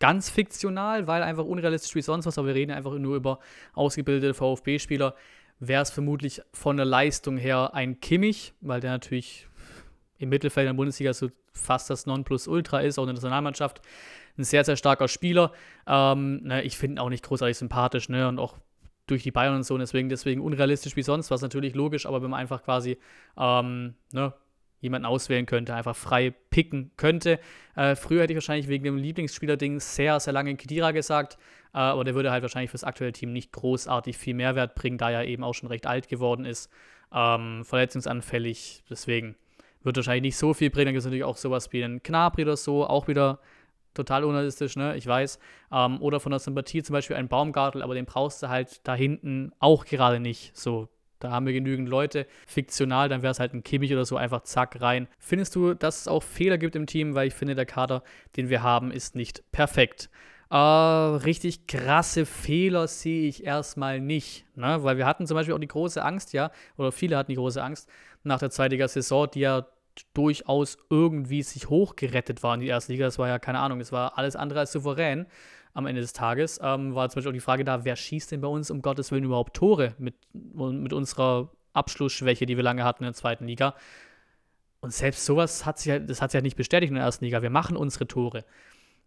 ganz 0.00 0.30
fiktional, 0.30 1.06
weil 1.06 1.22
einfach 1.22 1.44
unrealistisch 1.44 1.94
wie 1.94 2.02
sonst 2.02 2.26
was, 2.26 2.38
aber 2.38 2.48
wir 2.48 2.54
reden 2.54 2.72
einfach 2.72 2.92
nur 2.94 3.16
über 3.16 3.38
ausgebildete 3.74 4.34
VfB-Spieler 4.34 5.14
wäre 5.58 5.82
es 5.82 5.90
vermutlich 5.90 6.42
von 6.52 6.76
der 6.76 6.86
Leistung 6.86 7.38
her 7.38 7.74
ein 7.74 8.00
Kimmich, 8.00 8.52
weil 8.60 8.80
der 8.80 8.90
natürlich 8.90 9.48
im 10.18 10.28
Mittelfeld 10.28 10.66
in 10.66 10.74
der 10.74 10.76
Bundesliga 10.76 11.12
so 11.12 11.28
fast 11.56 11.90
das 11.90 12.06
Nonplusultra 12.06 12.80
ist, 12.80 12.98
auch 12.98 13.02
in 13.04 13.08
der 13.08 13.14
Nationalmannschaft. 13.14 13.80
Ein 14.38 14.44
sehr, 14.44 14.64
sehr 14.64 14.76
starker 14.76 15.08
Spieler. 15.08 15.52
Ähm, 15.86 16.42
ne, 16.42 16.62
ich 16.62 16.76
finde 16.76 16.96
ihn 16.96 16.98
auch 16.98 17.08
nicht 17.08 17.24
großartig 17.24 17.56
sympathisch 17.56 18.08
ne, 18.08 18.28
und 18.28 18.38
auch 18.38 18.54
durch 19.06 19.22
die 19.22 19.30
Bayern 19.30 19.54
und 19.54 19.62
so, 19.62 19.78
deswegen, 19.78 20.08
deswegen 20.08 20.40
unrealistisch 20.40 20.96
wie 20.96 21.02
sonst, 21.02 21.30
was 21.30 21.40
natürlich 21.40 21.74
logisch, 21.74 22.06
aber 22.06 22.22
wenn 22.22 22.30
man 22.30 22.40
einfach 22.40 22.62
quasi 22.64 22.98
ähm, 23.38 23.94
ne, 24.12 24.34
jemanden 24.80 25.06
auswählen 25.06 25.46
könnte, 25.46 25.74
einfach 25.74 25.96
frei 25.96 26.34
picken 26.50 26.90
könnte. 26.96 27.38
Äh, 27.76 27.94
früher 27.96 28.22
hätte 28.22 28.32
ich 28.32 28.36
wahrscheinlich 28.36 28.68
wegen 28.68 28.84
dem 28.84 28.96
Lieblingsspieler-Ding 28.96 29.80
sehr, 29.80 30.20
sehr 30.20 30.32
lange 30.32 30.54
Kedira 30.56 30.90
gesagt, 30.90 31.38
äh, 31.72 31.78
aber 31.78 32.04
der 32.04 32.14
würde 32.14 32.30
halt 32.30 32.42
wahrscheinlich 32.42 32.70
fürs 32.70 32.84
aktuelle 32.84 33.12
Team 33.12 33.32
nicht 33.32 33.52
großartig 33.52 34.18
viel 34.18 34.34
Mehrwert 34.34 34.74
bringen, 34.74 34.98
da 34.98 35.10
er 35.10 35.24
eben 35.24 35.44
auch 35.44 35.54
schon 35.54 35.68
recht 35.68 35.86
alt 35.86 36.08
geworden 36.08 36.44
ist, 36.44 36.70
ähm, 37.12 37.64
verletzungsanfällig, 37.64 38.84
deswegen 38.90 39.36
wird 39.86 39.96
wahrscheinlich 39.96 40.22
nicht 40.22 40.36
so 40.36 40.52
viel 40.52 40.68
bringen. 40.68 40.86
Dann 40.86 40.94
gibt 40.94 41.00
es 41.00 41.06
natürlich 41.06 41.24
auch 41.24 41.36
sowas 41.36 41.72
wie 41.72 41.82
einen 41.82 42.02
Knabri 42.02 42.42
oder 42.42 42.56
so, 42.56 42.86
auch 42.86 43.08
wieder 43.08 43.38
total 43.94 44.24
unrealistisch, 44.24 44.76
ne? 44.76 44.96
Ich 44.96 45.06
weiß. 45.06 45.38
Ähm, 45.72 46.02
oder 46.02 46.20
von 46.20 46.30
der 46.30 46.38
Sympathie 46.38 46.82
zum 46.82 46.92
Beispiel 46.92 47.16
ein 47.16 47.28
Baumgartel, 47.28 47.82
aber 47.82 47.94
den 47.94 48.04
brauchst 48.04 48.42
du 48.42 48.48
halt 48.48 48.86
da 48.86 48.94
hinten 48.94 49.52
auch 49.58 49.86
gerade 49.86 50.20
nicht. 50.20 50.54
So, 50.56 50.88
da 51.18 51.30
haben 51.30 51.46
wir 51.46 51.52
genügend 51.52 51.88
Leute. 51.88 52.26
Fiktional, 52.46 53.08
dann 53.08 53.22
wäre 53.22 53.30
es 53.30 53.40
halt 53.40 53.54
ein 53.54 53.64
Kimmich 53.64 53.92
oder 53.92 54.04
so, 54.04 54.16
einfach 54.16 54.42
zack 54.42 54.80
rein. 54.80 55.08
Findest 55.18 55.54
du, 55.54 55.74
dass 55.74 56.00
es 56.00 56.08
auch 56.08 56.22
Fehler 56.22 56.58
gibt 56.58 56.76
im 56.76 56.86
Team? 56.86 57.14
Weil 57.14 57.28
ich 57.28 57.34
finde, 57.34 57.54
der 57.54 57.66
Kader, 57.66 58.02
den 58.36 58.50
wir 58.50 58.62
haben, 58.62 58.90
ist 58.90 59.14
nicht 59.14 59.50
perfekt. 59.52 60.10
Äh, 60.50 60.56
richtig 60.56 61.66
krasse 61.66 62.26
Fehler 62.26 62.86
sehe 62.86 63.28
ich 63.28 63.44
erstmal 63.44 64.00
nicht. 64.00 64.44
Ne? 64.56 64.82
Weil 64.82 64.96
wir 64.96 65.06
hatten 65.06 65.26
zum 65.26 65.36
Beispiel 65.36 65.54
auch 65.54 65.58
die 65.58 65.66
große 65.66 66.04
Angst, 66.04 66.32
ja, 66.32 66.50
oder 66.76 66.92
viele 66.92 67.16
hatten 67.16 67.32
die 67.32 67.36
große 67.36 67.62
Angst 67.62 67.88
nach 68.22 68.38
der 68.38 68.50
zweiten 68.50 68.88
Saison, 68.88 69.28
die 69.32 69.40
ja 69.40 69.66
durchaus 70.14 70.78
irgendwie 70.90 71.42
sich 71.42 71.68
hochgerettet 71.68 72.42
war 72.42 72.54
in 72.54 72.60
die 72.60 72.66
erste 72.66 72.92
Liga. 72.92 73.04
Das 73.04 73.18
war 73.18 73.28
ja 73.28 73.38
keine 73.38 73.60
Ahnung, 73.60 73.80
es 73.80 73.92
war 73.92 74.18
alles 74.18 74.36
andere 74.36 74.60
als 74.60 74.72
souverän 74.72 75.26
am 75.74 75.86
Ende 75.86 76.00
des 76.00 76.12
Tages. 76.12 76.58
Ähm, 76.62 76.94
war 76.94 77.08
zum 77.08 77.18
Beispiel 77.18 77.30
auch 77.30 77.34
die 77.34 77.40
Frage 77.40 77.64
da, 77.64 77.84
wer 77.84 77.96
schießt 77.96 78.32
denn 78.32 78.40
bei 78.40 78.48
uns 78.48 78.70
um 78.70 78.82
Gottes 78.82 79.10
Willen 79.12 79.24
überhaupt 79.24 79.54
Tore 79.54 79.94
mit, 79.98 80.14
mit 80.32 80.92
unserer 80.92 81.50
Abschlussschwäche, 81.72 82.46
die 82.46 82.56
wir 82.56 82.64
lange 82.64 82.84
hatten 82.84 83.04
in 83.04 83.08
der 83.08 83.14
zweiten 83.14 83.46
Liga. 83.46 83.74
Und 84.80 84.92
selbst 84.92 85.24
sowas 85.24 85.66
hat 85.66 85.78
sich 85.78 85.90
halt, 85.90 86.08
das 86.08 86.22
hat 86.22 86.30
sich 86.30 86.36
halt 86.36 86.44
nicht 86.44 86.56
bestätigt 86.56 86.90
in 86.90 86.94
der 86.94 87.04
ersten 87.04 87.24
Liga. 87.24 87.42
Wir 87.42 87.50
machen 87.50 87.76
unsere 87.76 88.06
Tore. 88.06 88.44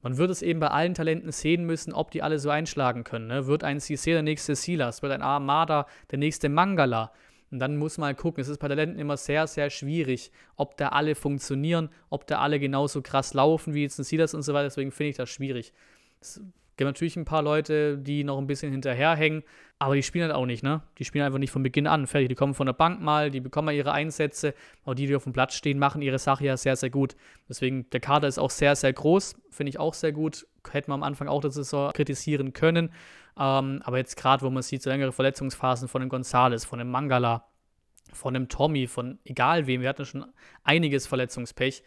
Man 0.02 0.18
wird 0.18 0.30
es 0.30 0.42
eben 0.42 0.60
bei 0.60 0.70
allen 0.70 0.94
Talenten 0.94 1.32
sehen 1.32 1.66
müssen, 1.66 1.94
ob 1.94 2.12
die 2.12 2.22
alle 2.22 2.40
so 2.40 2.50
einschlagen 2.50 3.04
können. 3.04 3.28
Ne? 3.28 3.48
Wird 3.48 3.64
ein 3.64 3.80
Cissé 3.80 4.12
der 4.12 4.24
nächste 4.24 4.56
Silas? 4.56 5.02
Wird 5.02 5.12
ein 5.12 5.22
Armada 5.22 5.88
der 6.12 6.20
nächste 6.20 6.50
Mangala? 6.50 7.12
Und 7.52 7.60
dann 7.60 7.78
muss 7.78 7.98
man 7.98 8.16
gucken. 8.16 8.42
Es 8.42 8.48
ist 8.48 8.60
bei 8.60 8.68
Talenten 8.68 9.00
immer 9.00 9.18
sehr, 9.18 9.48
sehr 9.48 9.70
schwierig, 9.70 10.32
ob 10.56 10.78
da 10.78 10.90
alle 10.90 11.16
funktionieren, 11.16 11.90
ob 12.10 12.28
da 12.28 12.40
alle 12.40 12.60
genauso 12.60 13.02
krass 13.02 13.34
laufen 13.34 13.74
wie 13.74 13.84
jetzt 13.84 14.00
ein 14.00 14.04
Silas 14.04 14.34
und 14.34 14.44
so 14.44 14.54
weiter. 14.54 14.66
Deswegen 14.66 14.92
finde 14.92 15.10
ich 15.12 15.18
das 15.18 15.30
schwierig. 15.30 15.74
Es 16.22 16.42
gibt 16.78 16.88
natürlich 16.88 17.18
ein 17.18 17.26
paar 17.26 17.42
Leute, 17.42 17.98
die 17.98 18.24
noch 18.24 18.38
ein 18.38 18.48
bisschen 18.48 18.72
hinterherhängen, 18.72 19.44
aber 19.80 19.96
die 19.96 20.04
spielen 20.04 20.26
halt 20.26 20.36
auch 20.36 20.46
nicht, 20.46 20.64
ne? 20.64 20.82
Die 20.98 21.06
spielen 21.06 21.26
einfach 21.26 21.40
nicht 21.40 21.52
von 21.52 21.64
Beginn 21.64 21.88
an. 21.88 22.06
Fertig. 22.06 22.30
Die 22.30 22.36
kommen 22.36 22.54
von 22.54 22.68
der 22.68 22.74
Bank 22.74 23.02
mal, 23.02 23.32
die 23.32 23.40
bekommen 23.40 23.68
mal 23.68 23.76
ihre 23.76 23.94
Einsätze, 23.94 24.54
aber 24.84 24.96
die, 24.96 25.08
die 25.08 25.16
auf 25.16 25.24
dem 25.24 25.34
Platz 25.34 25.56
stehen, 25.56 25.80
machen 25.80 26.02
ihre 26.02 26.20
Sache 26.20 26.46
ja 26.46 26.58
sehr, 26.58 26.76
sehr 26.76 26.90
gut. 26.90 27.16
Deswegen, 27.48 27.90
der 27.90 28.00
Kader 28.00 28.28
ist 28.28 28.38
auch 28.38 28.50
sehr, 28.50 28.76
sehr 28.76 28.94
groß, 28.94 29.36
finde 29.50 29.70
ich 29.70 29.80
auch 29.80 29.94
sehr 29.94 30.12
gut. 30.12 30.46
Hätten 30.72 30.92
wir 30.92 30.96
am 30.96 31.04
Anfang 31.04 31.28
auch 31.28 31.42
der 31.42 31.52
Saison 31.52 31.92
kritisieren 31.94 32.54
können. 32.54 32.92
Ähm, 33.38 33.82
aber 33.84 33.98
jetzt 33.98 34.18
gerade, 34.18 34.44
wo 34.44 34.50
man 34.50 34.64
sieht, 34.64 34.82
so 34.82 34.90
längere 34.90 35.12
Verletzungsphasen 35.12 35.88
von 35.88 36.02
dem 36.02 36.10
Gonzales, 36.10 36.66
von 36.66 36.80
dem 36.80 36.92
Mangala, 36.92 37.46
von 38.12 38.34
dem 38.34 38.50
Tommy, 38.50 38.88
von 38.88 39.20
egal 39.24 39.68
wem, 39.68 39.82
wir 39.82 39.90
hatten 39.90 40.06
schon 40.06 40.26
einiges 40.64 41.08
Verletzungspech. 41.08 41.84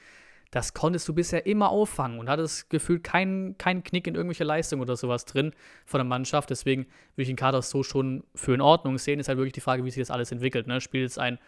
Das 0.50 0.74
konntest 0.74 1.08
du 1.08 1.14
bisher 1.14 1.46
immer 1.46 1.70
auffangen 1.70 2.18
und 2.18 2.28
hattest 2.28 2.68
gefühlt 2.68 3.02
keinen 3.02 3.56
kein 3.56 3.82
Knick 3.82 4.06
in 4.06 4.14
irgendwelche 4.14 4.44
Leistung 4.44 4.80
oder 4.80 4.96
sowas 4.96 5.24
drin 5.24 5.52
von 5.86 5.98
der 5.98 6.04
Mannschaft. 6.04 6.50
Deswegen 6.50 6.82
würde 7.14 7.22
ich 7.22 7.28
den 7.28 7.36
Kader 7.36 7.62
so 7.62 7.82
schon 7.82 8.22
für 8.34 8.52
in 8.52 8.60
Ordnung 8.60 8.98
sehen. 8.98 9.18
Ist 9.18 9.28
halt 9.28 9.38
wirklich 9.38 9.54
die 9.54 9.62
Frage, 9.62 9.82
wie 9.84 9.90
sich 9.90 10.02
das 10.02 10.10
alles 10.10 10.30
entwickelt. 10.30 10.66
Ne? 10.66 10.82
Spielt 10.82 11.04
jetzt 11.04 11.18
ein 11.18 11.38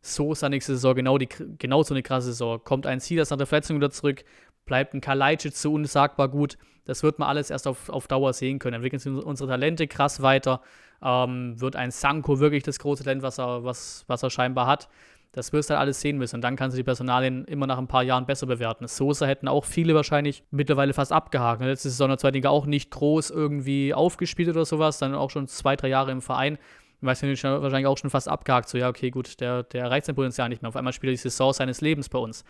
Sosa 0.00 0.48
nächste 0.48 0.72
Saison 0.72 0.94
genau, 0.94 1.18
die, 1.18 1.28
genau 1.58 1.82
so 1.82 1.92
eine 1.92 2.02
krasse 2.02 2.28
Saison? 2.28 2.58
Kommt 2.64 2.86
ein 2.86 3.00
Silas 3.00 3.28
nach 3.28 3.36
der 3.36 3.46
Verletzung 3.46 3.76
wieder 3.76 3.90
zurück? 3.90 4.24
Bleibt 4.66 4.94
ein 4.94 5.00
Kalajdzic 5.00 5.56
so 5.56 5.74
unsagbar 5.74 6.28
gut? 6.28 6.56
Das 6.84 7.02
wird 7.02 7.18
man 7.18 7.28
alles 7.28 7.50
erst 7.50 7.66
auf, 7.66 7.88
auf 7.88 8.08
Dauer 8.08 8.32
sehen 8.32 8.58
können. 8.58 8.74
Entwickeln 8.74 9.00
sich 9.00 9.12
unsere 9.12 9.48
Talente 9.48 9.86
krass 9.86 10.22
weiter. 10.22 10.60
Ähm, 11.02 11.60
wird 11.60 11.76
ein 11.76 11.90
Sanko 11.90 12.40
wirklich 12.40 12.62
das 12.62 12.78
große 12.78 13.04
Talent, 13.04 13.22
was 13.22 13.38
er, 13.38 13.64
was, 13.64 14.04
was 14.06 14.22
er 14.22 14.30
scheinbar 14.30 14.66
hat? 14.66 14.88
Das 15.32 15.52
wirst 15.52 15.68
du 15.68 15.74
halt 15.74 15.80
alles 15.80 16.00
sehen 16.00 16.16
müssen. 16.16 16.36
Und 16.36 16.42
dann 16.42 16.54
kannst 16.54 16.76
du 16.76 16.78
die 16.78 16.84
Personalien 16.84 17.44
immer 17.46 17.66
nach 17.66 17.78
ein 17.78 17.88
paar 17.88 18.04
Jahren 18.04 18.24
besser 18.24 18.46
bewerten. 18.46 18.86
Sosa 18.86 19.26
hätten 19.26 19.48
auch 19.48 19.64
viele 19.64 19.94
wahrscheinlich 19.94 20.44
mittlerweile 20.52 20.92
fast 20.92 21.10
abgehakt. 21.10 21.60
Letzte 21.60 21.90
Saison 21.90 22.08
der 22.08 22.18
zweiten 22.18 22.34
Liga 22.34 22.50
auch 22.50 22.66
nicht 22.66 22.90
groß 22.90 23.30
irgendwie 23.30 23.92
aufgespielt 23.92 24.48
oder 24.48 24.64
sowas, 24.64 24.98
dann 24.98 25.14
auch 25.14 25.30
schon 25.30 25.48
zwei, 25.48 25.74
drei 25.74 25.88
Jahre 25.88 26.12
im 26.12 26.22
Verein. 26.22 26.56
Weiß 27.00 27.20
ja 27.20 27.28
wahrscheinlich 27.60 27.86
auch 27.86 27.98
schon 27.98 28.10
fast 28.10 28.28
abgehakt. 28.28 28.68
So, 28.68 28.78
ja, 28.78 28.88
okay, 28.88 29.10
gut, 29.10 29.40
der, 29.40 29.64
der 29.64 29.82
erreicht 29.82 30.06
sein 30.06 30.14
Potenzial 30.14 30.48
nicht 30.48 30.62
mehr. 30.62 30.68
Auf 30.68 30.76
einmal 30.76 30.92
spielt 30.92 31.10
er 31.10 31.14
die 31.14 31.18
Saison 31.18 31.52
seines 31.52 31.80
Lebens 31.80 32.08
bei 32.08 32.18
uns. 32.18 32.44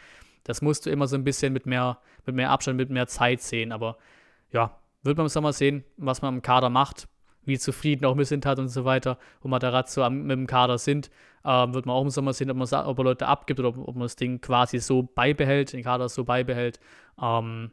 Das 0.44 0.62
musst 0.62 0.86
du 0.86 0.90
immer 0.90 1.06
so 1.06 1.16
ein 1.16 1.24
bisschen 1.24 1.52
mit 1.52 1.66
mehr, 1.66 1.98
mit 2.26 2.36
mehr 2.36 2.50
Abstand, 2.50 2.76
mit 2.76 2.90
mehr 2.90 3.06
Zeit 3.06 3.40
sehen. 3.40 3.72
Aber 3.72 3.98
ja, 4.52 4.78
wird 5.02 5.16
man 5.16 5.26
im 5.26 5.30
Sommer 5.30 5.52
sehen, 5.52 5.84
was 5.96 6.22
man 6.22 6.34
im 6.34 6.42
Kader 6.42 6.70
macht 6.70 7.08
wie 7.46 7.58
zufrieden 7.58 8.04
auch 8.04 8.16
wir 8.16 8.24
sind 8.24 8.46
hat 8.46 8.58
und 8.58 8.68
so 8.68 8.84
weiter 8.84 9.18
und 9.40 9.50
Matarazzo 9.50 10.08
mit 10.10 10.30
dem 10.30 10.46
Kader 10.46 10.78
sind, 10.78 11.10
ähm, 11.44 11.74
wird 11.74 11.86
man 11.86 11.94
auch 11.94 12.02
im 12.02 12.10
Sommer 12.10 12.32
sehen, 12.32 12.50
ob, 12.50 12.56
man, 12.56 12.86
ob 12.86 12.98
er 12.98 13.04
Leute 13.04 13.26
abgibt 13.26 13.60
oder 13.60 13.70
ob, 13.70 13.78
ob, 13.78 13.94
man 13.94 14.02
das 14.04 14.16
Ding 14.16 14.40
quasi 14.40 14.78
so 14.78 15.02
beibehält, 15.02 15.72
den 15.72 15.82
Kader 15.82 16.08
so 16.08 16.24
beibehält. 16.24 16.80
Ähm, 17.20 17.70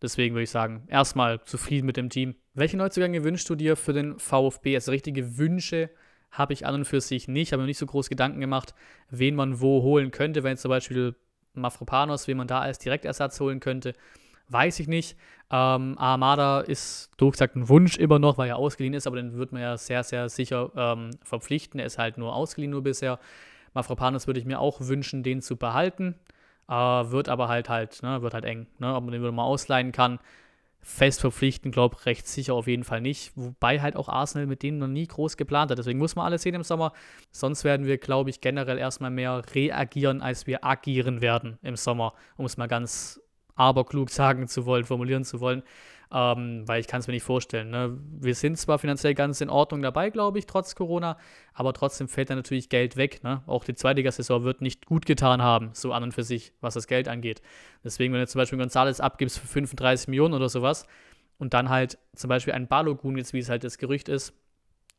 deswegen 0.00 0.34
würde 0.34 0.44
ich 0.44 0.50
sagen, 0.50 0.84
erstmal 0.88 1.42
zufrieden 1.44 1.86
mit 1.86 1.96
dem 1.96 2.10
Team. 2.10 2.34
Welche 2.54 2.76
Neuzugänge 2.76 3.24
wünschst 3.24 3.48
du 3.48 3.54
dir 3.54 3.76
für 3.76 3.92
den 3.92 4.18
VfB? 4.18 4.74
Also 4.74 4.90
richtige 4.90 5.38
Wünsche 5.38 5.90
habe 6.30 6.52
ich 6.52 6.66
an 6.66 6.74
und 6.74 6.84
für 6.86 7.00
sich 7.00 7.28
nicht, 7.28 7.52
habe 7.52 7.62
mir 7.62 7.66
nicht 7.66 7.78
so 7.78 7.86
groß 7.86 8.08
Gedanken 8.08 8.40
gemacht, 8.40 8.74
wen 9.10 9.34
man 9.34 9.60
wo 9.60 9.82
holen 9.82 10.10
könnte, 10.10 10.42
wenn 10.42 10.52
jetzt 10.52 10.62
zum 10.62 10.70
Beispiel 10.70 11.14
Mafropanos, 11.54 12.26
wen 12.28 12.36
man 12.36 12.46
da 12.46 12.60
als 12.60 12.78
Direktersatz 12.78 13.38
holen 13.40 13.60
könnte 13.60 13.94
weiß 14.52 14.80
ich 14.80 14.88
nicht. 14.88 15.16
Ähm, 15.50 15.96
Armada 15.98 16.60
ist, 16.60 17.10
doof 17.16 17.32
gesagt, 17.32 17.56
ein 17.56 17.68
Wunsch 17.68 17.96
immer 17.98 18.18
noch, 18.18 18.38
weil 18.38 18.48
er 18.48 18.56
ausgeliehen 18.56 18.94
ist, 18.94 19.06
aber 19.06 19.16
den 19.16 19.34
wird 19.36 19.52
man 19.52 19.62
ja 19.62 19.76
sehr, 19.76 20.04
sehr 20.04 20.28
sicher 20.28 20.70
ähm, 20.76 21.10
verpflichten. 21.22 21.80
Er 21.80 21.86
ist 21.86 21.98
halt 21.98 22.18
nur 22.18 22.34
ausgeliehen 22.34 22.70
nur 22.70 22.82
bisher. 22.82 23.18
Mafropanos 23.74 24.26
würde 24.26 24.40
ich 24.40 24.46
mir 24.46 24.60
auch 24.60 24.80
wünschen, 24.80 25.22
den 25.22 25.42
zu 25.42 25.56
behalten. 25.56 26.14
Äh, 26.68 26.74
wird 26.74 27.28
aber 27.28 27.48
halt 27.48 27.68
halt, 27.68 28.02
ne, 28.02 28.22
wird 28.22 28.34
halt 28.34 28.44
eng, 28.44 28.66
ne, 28.78 28.94
ob 28.94 29.04
man 29.04 29.12
den 29.12 29.22
wieder 29.22 29.32
mal 29.32 29.44
ausleihen 29.44 29.92
kann. 29.92 30.20
Fest 30.84 31.20
verpflichten, 31.20 31.70
glaube 31.70 31.96
ich, 31.98 32.06
recht 32.06 32.26
sicher 32.26 32.54
auf 32.54 32.66
jeden 32.66 32.82
Fall 32.82 33.00
nicht. 33.00 33.32
Wobei 33.36 33.80
halt 33.80 33.94
auch 33.94 34.08
Arsenal 34.08 34.46
mit 34.46 34.62
denen 34.62 34.78
noch 34.78 34.88
nie 34.88 35.06
groß 35.06 35.36
geplant 35.36 35.70
hat. 35.70 35.78
Deswegen 35.78 35.98
muss 35.98 36.16
man 36.16 36.26
alles 36.26 36.42
sehen 36.42 36.56
im 36.56 36.64
Sommer. 36.64 36.92
Sonst 37.30 37.62
werden 37.62 37.86
wir, 37.86 37.98
glaube 37.98 38.30
ich, 38.30 38.40
generell 38.40 38.78
erstmal 38.78 39.12
mehr 39.12 39.42
reagieren, 39.54 40.20
als 40.20 40.48
wir 40.48 40.64
agieren 40.64 41.20
werden 41.20 41.58
im 41.62 41.76
Sommer, 41.76 42.14
um 42.36 42.46
es 42.46 42.56
mal 42.56 42.66
ganz 42.66 43.20
aberklug 43.54 44.10
sagen 44.10 44.48
zu 44.48 44.66
wollen, 44.66 44.84
formulieren 44.84 45.24
zu 45.24 45.40
wollen, 45.40 45.62
ähm, 46.12 46.66
weil 46.66 46.80
ich 46.80 46.86
kann 46.86 47.00
es 47.00 47.06
mir 47.06 47.14
nicht 47.14 47.22
vorstellen. 47.22 47.70
Ne? 47.70 47.98
Wir 48.20 48.34
sind 48.34 48.58
zwar 48.58 48.78
finanziell 48.78 49.14
ganz 49.14 49.40
in 49.40 49.48
Ordnung 49.48 49.80
dabei, 49.80 50.10
glaube 50.10 50.38
ich, 50.38 50.46
trotz 50.46 50.74
Corona, 50.74 51.16
aber 51.54 51.72
trotzdem 51.72 52.08
fällt 52.08 52.30
da 52.30 52.34
natürlich 52.34 52.68
Geld 52.68 52.96
weg. 52.96 53.24
Ne? 53.24 53.42
Auch 53.46 53.64
die 53.64 53.74
zweite 53.74 54.08
Saison 54.10 54.44
wird 54.44 54.60
nicht 54.60 54.84
gut 54.86 55.06
getan 55.06 55.40
haben, 55.40 55.70
so 55.72 55.92
an 55.92 56.02
und 56.02 56.12
für 56.12 56.22
sich, 56.22 56.52
was 56.60 56.74
das 56.74 56.86
Geld 56.86 57.08
angeht. 57.08 57.40
Deswegen, 57.82 58.12
wenn 58.12 58.20
du 58.20 58.26
zum 58.26 58.40
Beispiel 58.40 58.58
Gonzales 58.58 59.00
abgibst 59.00 59.38
für 59.38 59.46
35 59.46 60.08
Millionen 60.08 60.34
oder 60.34 60.48
sowas 60.48 60.86
und 61.38 61.54
dann 61.54 61.70
halt 61.70 61.98
zum 62.14 62.28
Beispiel 62.28 62.52
einen 62.52 62.68
Balogun, 62.68 63.16
jetzt 63.16 63.32
wie 63.32 63.38
es 63.38 63.48
halt 63.48 63.64
das 63.64 63.78
Gerücht 63.78 64.08
ist, 64.08 64.34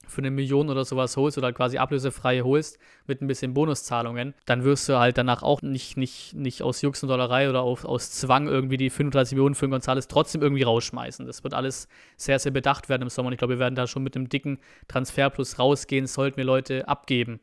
für 0.08 0.20
eine 0.20 0.32
Million 0.32 0.70
oder 0.70 0.86
sowas 0.86 1.18
holst 1.18 1.38
oder 1.38 1.54
quasi 1.54 1.78
ablösefrei 1.78 2.42
holst 2.42 2.78
mit 3.08 3.22
ein 3.22 3.28
bisschen 3.28 3.54
Bonuszahlungen, 3.54 4.34
dann 4.46 4.64
wirst 4.64 4.88
du 4.90 5.00
halt 5.00 5.18
danach 5.18 5.44
auch 5.44 5.62
nicht, 5.62 5.98
nicht, 5.98 6.34
nicht 6.34 6.62
aus 6.62 6.82
Jux 6.82 7.04
und 7.04 7.10
Dollerei 7.10 7.50
oder 7.50 7.62
auf, 7.62 7.86
aus 7.86 8.12
Zwang 8.12 8.48
irgendwie 8.48 8.78
die 8.78 8.90
35 8.90 9.36
Millionen 9.36 9.56
für 9.56 9.70
Gonzales 9.70 10.08
trotzdem 10.08 10.42
irgendwie 10.42 10.64
rausschmeißen. 10.64 11.26
Das 11.26 11.44
wird 11.44 11.54
alles 11.54 11.88
sehr, 12.18 12.40
sehr 12.40 12.52
bedacht 12.52 12.90
werden 12.90 13.04
im 13.04 13.10
Sommer 13.10 13.28
und 13.28 13.34
ich 13.34 13.40
glaube, 13.40 13.56
wir 13.56 13.60
werden 13.60 13.76
da 13.76 13.88
schon 13.88 14.04
mit 14.04 14.16
einem 14.16 14.30
dicken 14.30 14.60
Transferplus 14.88 15.60
rausgehen, 15.60 16.08
sollten 16.08 16.38
wir 16.38 16.46
Leute 16.46 16.88
abgeben. 16.88 17.40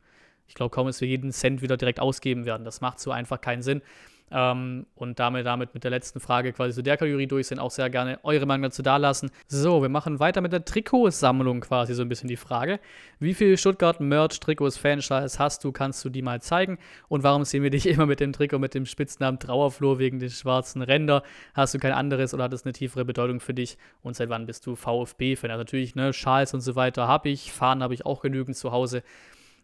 Ich 0.47 0.55
glaube 0.55 0.75
kaum, 0.75 0.89
dass 0.89 1.01
wir 1.01 1.09
jeden 1.09 1.31
Cent 1.31 1.63
wieder 1.63 1.77
direkt 1.77 2.01
ausgeben 2.01 2.45
werden. 2.45 2.65
Das 2.65 2.81
macht 2.81 2.99
so 2.99 3.13
einfach 3.13 3.41
keinen 3.41 3.63
Sinn. 3.63 3.83
Ähm, 4.31 4.87
und 4.95 5.19
damit, 5.19 5.47
damit 5.47 5.75
mit 5.75 5.85
der 5.85 5.91
letzten 5.91 6.21
Frage 6.21 6.53
quasi 6.53 6.75
zu 6.75 6.83
der 6.83 6.97
Kategorie 6.97 7.27
durch 7.27 7.49
sind, 7.49 7.59
auch 7.59 7.71
sehr 7.71 7.91
gerne 7.91 8.21
eure 8.23 8.47
Meinung 8.47 8.65
dazu 8.65 8.83
dalassen. 8.83 9.31
So, 9.49 9.83
wir 9.83 9.89
machen 9.89 10.21
weiter 10.21 10.41
mit 10.41 10.53
der 10.53 10.65
Trikotsammlung 10.65 11.61
quasi 11.61 11.95
so 11.95 12.03
ein 12.03 12.09
bisschen 12.09 12.29
die 12.29 12.37
Frage. 12.37 12.81
Wie 13.19 13.35
viel 13.35 13.57
Stuttgart-Merch, 13.57 14.39
Trikots, 14.41 14.79
Franchise 14.79 15.39
hast 15.39 15.65
du? 15.65 15.73
Kannst 15.73 16.05
du 16.05 16.11
die 16.11 16.23
mal 16.23 16.41
zeigen? 16.41 16.79
Und 17.09 17.23
warum 17.23 17.45
sehen 17.45 17.63
wir 17.63 17.71
dich 17.71 17.87
immer 17.89 18.07
mit 18.07 18.21
dem 18.21 18.33
Trikot 18.33 18.59
mit 18.59 18.75
dem 18.75 18.87
Spitznamen 18.87 19.39
Trauerflor 19.39 19.99
wegen 19.99 20.19
den 20.19 20.31
schwarzen 20.31 20.83
Ränder? 20.83 21.23
Hast 21.55 21.75
du 21.75 21.79
kein 21.79 21.93
anderes 21.93 22.33
oder 22.35 22.45
hat 22.45 22.53
es 22.53 22.65
eine 22.65 22.73
tiefere 22.73 23.05
Bedeutung 23.05 23.41
für 23.41 23.55
dich? 23.55 23.79
Und 24.03 24.15
seit 24.15 24.29
wann 24.29 24.47
bist 24.47 24.67
du 24.67 24.77
VfB-Fan? 24.77 25.51
Also 25.51 25.61
natürlich, 25.61 25.95
ne, 25.95 26.13
Schals 26.13 26.55
und 26.55 26.61
so 26.61 26.77
weiter 26.77 27.09
habe 27.09 27.29
ich, 27.29 27.53
Fahnen 27.53 27.83
habe 27.83 27.95
ich 27.95 28.07
auch 28.07 28.21
genügend 28.21 28.57
zu 28.57 28.71
Hause. 28.73 29.03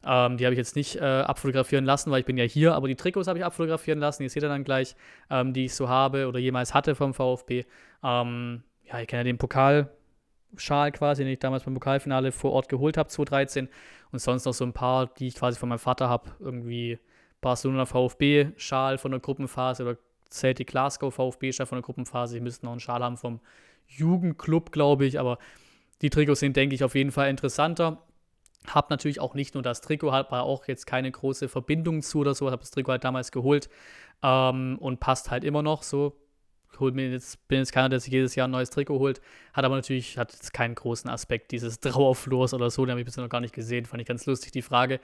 Ähm, 0.07 0.37
die 0.37 0.45
habe 0.45 0.55
ich 0.55 0.59
jetzt 0.59 0.77
nicht 0.77 0.97
äh, 0.97 1.01
abfotografieren 1.01 1.85
lassen, 1.85 2.11
weil 2.11 2.21
ich 2.21 2.27
bin 2.27 2.37
ja 2.37 2.45
hier, 2.45 2.75
aber 2.75 2.87
die 2.87 2.95
Trikots 2.95 3.27
habe 3.27 3.39
ich 3.39 3.45
abfotografieren 3.45 3.99
lassen. 3.99 4.23
Die 4.23 4.29
seht 4.29 4.43
ihr 4.43 4.49
dann 4.49 4.63
gleich, 4.63 4.95
ähm, 5.31 5.53
die 5.53 5.65
ich 5.65 5.75
so 5.75 5.89
habe 5.89 6.29
oder 6.29 6.39
jemals 6.39 6.75
hatte 6.75 6.95
vom 6.95 7.13
VfB. 7.13 7.65
Ähm, 8.05 8.63
ja, 8.85 9.01
ich 9.01 9.09
kenne 9.09 9.21
ja 9.21 9.25
den 9.25 9.39
Pokalschal 9.39 10.93
quasi, 10.93 11.25
den 11.25 11.33
ich 11.33 11.41
damals 11.41 11.65
beim 11.65 11.75
Pokalfinale 11.75 12.31
vor 12.31 12.53
Ort 12.53 12.69
geholt 12.69 12.97
habe, 12.97 13.09
2013. 13.09 13.69
Und 14.13 14.21
sonst 14.21 14.45
noch 14.45 14.55
so 14.55 14.65
ein 14.65 14.73
paar, 14.73 15.07
die 15.07 15.27
ich 15.27 15.35
quasi 15.35 15.59
von 15.59 15.69
meinem 15.69 15.81
Vater 15.81 16.09
habe. 16.09 16.31
Irgendwie 16.39 17.01
Barcelona 17.41 17.85
VfB-Schal 17.85 18.99
von 18.99 19.11
der 19.11 19.21
Gruppenphase 19.21 19.83
oder 19.83 19.99
Celtic 20.31 20.69
Glasgow 20.69 21.13
VfB-Schal 21.13 21.67
von 21.67 21.77
der 21.77 21.83
Gruppenphase. 21.83 22.37
Ich 22.37 22.43
müsste 22.43 22.67
noch 22.67 22.73
einen 22.73 22.81
Schal 22.81 23.03
haben 23.03 23.17
vom 23.17 23.41
Jugendclub, 23.89 24.71
glaube 24.71 25.05
ich. 25.05 25.19
Aber 25.19 25.39
die 26.01 26.11
Trikots 26.11 26.41
sind, 26.41 26.57
denke 26.57 26.77
ich, 26.77 26.85
auf 26.85 26.95
jeden 26.95 27.11
Fall 27.11 27.29
interessanter. 27.29 28.03
Hab 28.69 28.91
natürlich 28.91 29.21
auch 29.21 29.35
nicht 29.35 29.55
nur 29.55 29.63
das 29.63 29.81
Trikot, 29.81 30.13
habe 30.13 30.41
auch 30.41 30.67
jetzt 30.67 30.87
keine 30.87 31.11
große 31.11 31.49
Verbindung 31.49 32.03
zu 32.03 32.21
oder 32.21 32.35
so, 32.35 32.51
habe 32.51 32.61
das 32.61 32.71
Trikot 32.71 32.93
halt 32.93 33.05
damals 33.05 33.33
geholt 33.33 33.69
ähm, 34.23 34.79
und 34.81 35.01
passt 35.01 35.31
halt 35.31 35.45
immer 35.45 35.63
noch 35.63 35.83
so. 35.83 36.17
hol 36.79 36.93
mir 36.93 37.11
jetzt, 37.11 37.47
bin 37.49 37.59
jetzt 37.59 37.73
keiner, 37.73 37.89
der 37.89 38.01
sich 38.01 38.13
jedes 38.13 38.35
Jahr 38.35 38.49
ein 38.49 38.51
neues 38.51 38.71
Trikot 38.71 38.99
holt. 38.99 39.21
Hat 39.53 39.65
aber 39.65 39.77
natürlich, 39.77 40.19
hat 40.19 40.33
jetzt 40.33 40.53
keinen 40.53 40.75
großen 40.75 41.09
Aspekt 41.09 41.53
dieses 41.53 41.81
Trauerflurs 41.81 42.55
oder 42.55 42.71
so, 42.71 42.85
den 42.85 42.91
habe 42.91 43.01
ich 43.01 43.07
bisher 43.07 43.23
noch 43.23 43.31
gar 43.31 43.41
nicht 43.41 43.55
gesehen. 43.55 43.87
Fand 43.87 44.01
ich 44.03 44.09
ganz 44.09 44.27
lustig, 44.27 44.53
die 44.53 44.63
Frage. 44.63 45.01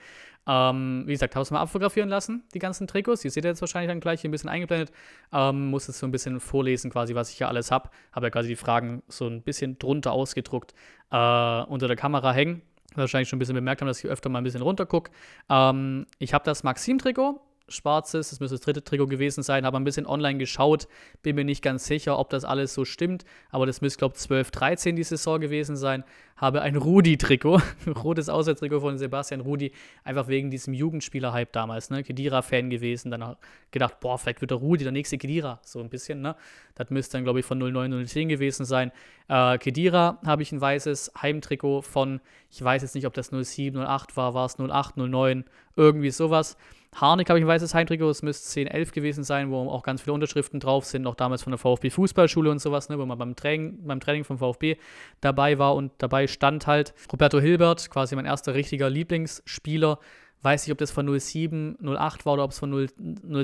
Ähm, 0.47 1.03
wie 1.07 1.13
gesagt, 1.13 1.35
habe 1.35 1.43
es 1.43 1.51
mal 1.51 1.61
abfotografieren 1.61 2.09
lassen, 2.09 2.43
die 2.53 2.59
ganzen 2.59 2.87
Trikots. 2.87 3.25
Ihr 3.25 3.31
seht 3.31 3.45
jetzt 3.45 3.61
wahrscheinlich 3.61 3.89
dann 3.89 4.01
gleich 4.01 4.21
hier 4.21 4.29
ein 4.29 4.31
bisschen 4.31 4.49
eingeblendet. 4.49 4.91
Ähm, 5.31 5.67
muss 5.67 5.87
jetzt 5.87 5.99
so 5.99 6.05
ein 6.05 6.11
bisschen 6.11 6.39
vorlesen, 6.39 6.91
quasi, 6.91 7.15
was 7.15 7.29
ich 7.31 7.37
hier 7.37 7.47
alles 7.47 7.71
habe. 7.71 7.89
Habe 8.11 8.27
ja 8.27 8.29
quasi 8.29 8.49
die 8.49 8.55
Fragen 8.55 9.01
so 9.07 9.25
ein 9.27 9.41
bisschen 9.41 9.79
drunter 9.79 10.11
ausgedruckt 10.11 10.73
äh, 11.11 11.15
unter 11.15 11.87
der 11.87 11.95
Kamera 11.95 12.33
hängen. 12.33 12.61
Wahrscheinlich 12.95 13.29
schon 13.29 13.37
ein 13.37 13.39
bisschen 13.39 13.55
bemerkt 13.55 13.81
haben, 13.81 13.87
dass 13.87 14.03
ich 14.03 14.09
öfter 14.09 14.29
mal 14.29 14.39
ein 14.39 14.43
bisschen 14.43 14.61
runter 14.61 14.85
gucke. 14.85 15.11
Ähm, 15.49 16.05
ich 16.19 16.33
habe 16.33 16.43
das 16.45 16.63
Maxim-Trikot 16.63 17.41
schwarzes, 17.73 18.29
das 18.29 18.39
müsste 18.39 18.55
das 18.55 18.65
dritte 18.65 18.83
Trikot 18.83 19.07
gewesen 19.07 19.43
sein, 19.43 19.65
habe 19.65 19.77
ein 19.77 19.83
bisschen 19.83 20.05
online 20.05 20.37
geschaut, 20.37 20.87
bin 21.21 21.35
mir 21.35 21.45
nicht 21.45 21.61
ganz 21.61 21.85
sicher, 21.85 22.17
ob 22.19 22.29
das 22.29 22.45
alles 22.45 22.73
so 22.73 22.85
stimmt, 22.85 23.25
aber 23.49 23.65
das 23.65 23.81
müsste, 23.81 23.99
glaube 23.99 24.15
ich, 24.15 24.21
12, 24.21 24.51
13 24.51 24.95
die 24.95 25.03
Saison 25.03 25.39
gewesen 25.39 25.75
sein. 25.75 26.03
Habe 26.35 26.61
ein 26.61 26.75
Rudi-Trikot, 26.75 27.61
rotes 28.03 28.27
Auswärtstrikot 28.27 28.79
von 28.81 28.97
Sebastian 28.97 29.41
Rudi, 29.41 29.71
einfach 30.03 30.27
wegen 30.27 30.49
diesem 30.49 30.73
Jugendspieler-Hype 30.73 31.53
damals, 31.53 31.89
ne, 31.89 32.03
Kedira-Fan 32.03 32.69
gewesen, 32.69 33.11
dann 33.11 33.35
gedacht, 33.71 33.99
boah, 33.99 34.17
vielleicht 34.17 34.41
wird 34.41 34.51
der 34.51 34.57
Rudi 34.57 34.83
der 34.83 34.91
nächste 34.91 35.17
Kedira, 35.17 35.59
so 35.63 35.79
ein 35.79 35.89
bisschen, 35.89 36.21
ne. 36.21 36.35
Das 36.75 36.89
müsste 36.89 37.17
dann, 37.17 37.23
glaube 37.23 37.39
ich, 37.39 37.45
von 37.45 37.59
09, 37.59 38.07
010 38.07 38.29
gewesen 38.29 38.65
sein. 38.65 38.91
Äh, 39.27 39.57
Kedira 39.59 40.19
habe 40.25 40.41
ich 40.41 40.51
ein 40.51 40.59
weißes 40.59 41.13
Heimtrikot 41.21 41.83
von, 41.83 42.19
ich 42.49 42.63
weiß 42.63 42.81
jetzt 42.81 42.95
nicht, 42.95 43.05
ob 43.05 43.13
das 43.13 43.27
07, 43.29 43.77
08 43.79 44.17
war, 44.17 44.33
war 44.33 44.45
es 44.45 44.57
08, 44.59 44.97
09, 44.97 45.45
irgendwie 45.75 46.11
sowas. 46.11 46.57
Harnik 46.95 47.29
habe 47.29 47.39
ich 47.39 47.45
ein 47.45 47.47
weißes 47.47 47.73
Heimtrikot, 47.73 48.09
es 48.09 48.21
müsste 48.21 48.47
10, 48.47 48.67
11 48.67 48.91
gewesen 48.91 49.23
sein, 49.23 49.49
wo 49.49 49.57
auch 49.69 49.83
ganz 49.83 50.01
viele 50.01 50.13
Unterschriften 50.13 50.59
drauf 50.59 50.85
sind, 50.85 51.01
noch 51.01 51.15
damals 51.15 51.43
von 51.43 51.51
der 51.51 51.57
VfB 51.57 51.89
Fußballschule 51.89 52.51
und 52.51 52.59
sowas, 52.59 52.89
ne, 52.89 52.99
wo 52.99 53.05
man 53.05 53.17
beim 53.17 53.35
Training, 53.35 53.85
beim 53.85 53.99
Training 53.99 54.23
vom 54.23 54.37
VfB 54.37 54.77
dabei 55.21 55.57
war 55.57 55.75
und 55.75 55.91
dabei 55.97 56.27
stand 56.27 56.67
halt 56.67 56.93
Roberto 57.11 57.39
Hilbert, 57.39 57.89
quasi 57.89 58.15
mein 58.15 58.25
erster 58.25 58.53
richtiger 58.53 58.89
Lieblingsspieler. 58.89 59.99
Weiß 60.43 60.67
nicht, 60.67 60.73
ob 60.73 60.77
das 60.77 60.91
von 60.91 61.07
07, 61.19 61.77
08 61.81 62.25
war 62.25 62.33
oder 62.33 62.43
ob 62.43 62.51
es 62.51 62.59
von 62.59 62.69
0, 62.69 62.89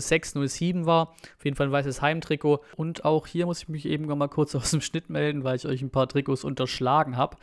06, 0.01 0.33
07 0.33 0.85
war. 0.85 1.13
Auf 1.37 1.45
jeden 1.45 1.55
Fall 1.55 1.67
ein 1.67 1.71
weißes 1.71 2.01
Heimtrikot. 2.01 2.59
Und 2.75 3.05
auch 3.05 3.25
hier 3.25 3.45
muss 3.45 3.61
ich 3.61 3.69
mich 3.69 3.85
eben 3.85 4.05
mal 4.05 4.27
kurz 4.27 4.53
aus 4.55 4.71
dem 4.71 4.81
Schnitt 4.81 5.09
melden, 5.09 5.45
weil 5.45 5.55
ich 5.55 5.65
euch 5.65 5.81
ein 5.81 5.91
paar 5.91 6.09
Trikots 6.09 6.43
unterschlagen 6.43 7.15
habe. 7.15 7.37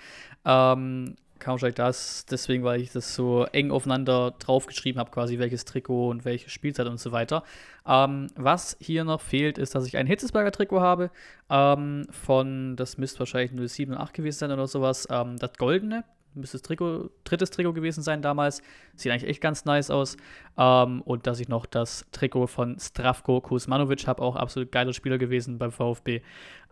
Ähm, 0.44 1.16
wahrscheinlich 1.44 1.74
das, 1.74 2.26
deswegen, 2.26 2.64
weil 2.64 2.80
ich 2.80 2.92
das 2.92 3.14
so 3.14 3.44
eng 3.44 3.70
aufeinander 3.70 4.34
draufgeschrieben 4.38 4.98
habe, 4.98 5.10
quasi 5.10 5.38
welches 5.38 5.64
Trikot 5.64 6.10
und 6.10 6.24
welche 6.24 6.50
Spielzeit 6.50 6.86
und 6.86 6.98
so 6.98 7.12
weiter. 7.12 7.42
Ähm, 7.86 8.28
was 8.36 8.76
hier 8.80 9.04
noch 9.04 9.20
fehlt, 9.20 9.58
ist, 9.58 9.74
dass 9.74 9.86
ich 9.86 9.96
ein 9.96 10.06
Hitzesberger 10.06 10.52
Trikot 10.52 10.80
habe, 10.80 11.10
ähm, 11.50 12.06
von, 12.10 12.76
das 12.76 12.98
müsste 12.98 13.20
wahrscheinlich 13.20 13.52
07 13.70 13.94
und 13.94 14.00
8 14.00 14.14
gewesen 14.14 14.38
sein 14.38 14.52
oder 14.52 14.66
sowas, 14.66 15.06
ähm, 15.10 15.36
das 15.38 15.52
goldene, 15.54 16.04
müsste 16.36 16.58
das 16.58 16.62
Trikot, 16.62 17.10
drittes 17.24 17.50
Trikot 17.50 17.72
gewesen 17.72 18.02
sein 18.02 18.22
damals, 18.22 18.62
sieht 18.94 19.10
eigentlich 19.10 19.28
echt 19.28 19.40
ganz 19.40 19.64
nice 19.64 19.90
aus. 19.90 20.16
Ähm, 20.56 21.02
und 21.02 21.26
dass 21.26 21.40
ich 21.40 21.48
noch 21.48 21.66
das 21.66 22.06
Trikot 22.12 22.46
von 22.46 22.78
Stravko 22.78 23.40
Kuzmanovic 23.40 24.06
habe, 24.06 24.22
auch 24.22 24.36
absolut 24.36 24.70
geiler 24.70 24.92
Spieler 24.92 25.18
gewesen 25.18 25.58
beim 25.58 25.72
VfB, 25.72 26.22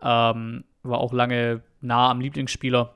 ähm, 0.01 0.63
war 0.83 0.99
auch 0.99 1.13
lange 1.13 1.61
nah 1.81 2.11
am 2.11 2.21
Lieblingsspieler 2.21 2.95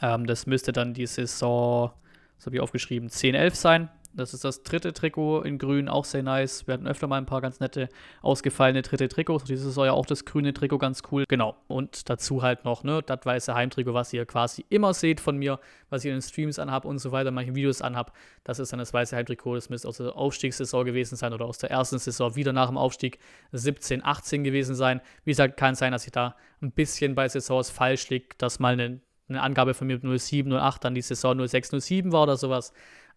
ähm, 0.00 0.26
das 0.26 0.46
müsste 0.46 0.72
dann 0.72 0.94
die 0.94 1.06
Saison, 1.06 1.92
das 2.36 2.46
habe 2.46 2.56
ich 2.56 2.62
aufgeschrieben, 2.62 3.08
10-11 3.08 3.54
sein. 3.54 3.90
Das 4.14 4.34
ist 4.34 4.42
das 4.42 4.64
dritte 4.64 4.92
Trikot 4.92 5.42
in 5.42 5.58
grün, 5.58 5.88
auch 5.88 6.04
sehr 6.04 6.22
nice. 6.22 6.66
Wir 6.66 6.74
hatten 6.74 6.88
öfter 6.88 7.06
mal 7.06 7.18
ein 7.18 7.26
paar 7.26 7.40
ganz 7.40 7.60
nette, 7.60 7.88
ausgefallene 8.20 8.82
dritte 8.82 9.08
Trikots. 9.08 9.44
Diese 9.44 9.64
Saison 9.64 9.84
ja 9.84 9.92
auch 9.92 10.06
das 10.06 10.24
grüne 10.24 10.52
Trikot 10.52 10.78
ganz 10.78 11.02
cool. 11.12 11.24
Genau. 11.28 11.56
Und 11.68 12.08
dazu 12.08 12.42
halt 12.42 12.64
noch, 12.64 12.82
ne, 12.82 13.00
das 13.04 13.20
weiße 13.22 13.54
Heimtrikot, 13.54 13.94
was 13.94 14.12
ihr 14.12 14.26
quasi 14.26 14.64
immer 14.70 14.92
seht 14.92 15.20
von 15.20 15.36
mir, 15.36 15.60
was 15.88 16.04
ich 16.04 16.08
in 16.08 16.16
den 16.16 16.22
Streams 16.22 16.58
anhab 16.58 16.84
und 16.84 16.98
so 16.98 17.12
weiter, 17.12 17.30
manche 17.30 17.54
Videos 17.54 17.80
anhab. 17.80 18.12
Das 18.42 18.58
ist 18.58 18.72
dann 18.72 18.80
das 18.80 18.92
weiße 18.92 19.14
Heimtrikot. 19.14 19.54
Das 19.54 19.70
müsste 19.70 19.86
aus 19.86 19.98
der 19.98 20.16
Aufstiegssaison 20.16 20.84
gewesen 20.84 21.14
sein 21.14 21.32
oder 21.32 21.44
aus 21.44 21.58
der 21.58 21.70
ersten 21.70 21.98
Saison 21.98 22.34
wieder 22.34 22.52
nach 22.52 22.68
dem 22.68 22.78
Aufstieg 22.78 23.18
17, 23.52 24.04
18 24.04 24.42
gewesen 24.42 24.74
sein. 24.74 25.00
Wie 25.24 25.30
gesagt, 25.30 25.56
kann 25.56 25.74
sein, 25.76 25.92
dass 25.92 26.06
ich 26.06 26.12
da 26.12 26.34
ein 26.60 26.72
bisschen 26.72 27.14
bei 27.14 27.28
Saisons 27.28 27.70
falsch 27.70 28.08
liege, 28.08 28.28
dass 28.38 28.58
mal 28.58 28.72
eine 28.72 29.00
eine 29.28 29.42
Angabe 29.42 29.74
von 29.74 29.86
mir 29.86 30.00
07, 30.00 30.52
08 30.52 30.84
dann 30.84 30.94
die 30.94 31.02
Saison 31.02 31.46
06, 31.46 31.70
07 31.80 32.12
war 32.12 32.24
oder 32.24 32.36
sowas. 32.36 32.72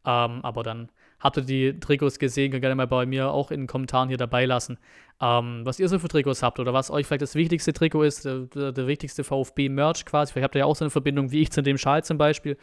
Ähm, 0.05 0.39
aber 0.43 0.63
dann 0.63 0.89
habt 1.19 1.37
ihr 1.37 1.43
die 1.43 1.79
Trikots 1.79 2.19
gesehen, 2.19 2.51
könnt 2.51 2.61
gerne 2.61 2.75
mal 2.75 2.87
bei 2.87 3.05
mir 3.05 3.31
auch 3.31 3.51
in 3.51 3.61
den 3.61 3.67
Kommentaren 3.67 4.09
hier 4.09 4.17
dabei 4.17 4.45
lassen, 4.45 4.77
ähm, 5.21 5.61
was 5.63 5.79
ihr 5.79 5.87
so 5.87 5.99
für 5.99 6.07
Trikots 6.07 6.41
habt 6.43 6.59
oder 6.59 6.73
was 6.73 6.89
euch 6.89 7.05
vielleicht 7.05 7.21
das 7.21 7.35
wichtigste 7.35 7.73
Trikot 7.73 8.03
ist, 8.03 8.25
der, 8.25 8.39
der, 8.39 8.71
der 8.71 8.87
wichtigste 8.87 9.23
VfB-Merch 9.23 10.05
quasi. 10.05 10.33
Vielleicht 10.33 10.45
habt 10.45 10.55
ihr 10.55 10.59
ja 10.59 10.65
auch 10.65 10.75
so 10.75 10.85
eine 10.85 10.89
Verbindung 10.89 11.31
wie 11.31 11.41
ich 11.41 11.51
zu 11.51 11.61
dem 11.61 11.77
Schal 11.77 12.03
zum 12.03 12.17
Beispiel. 12.17 12.57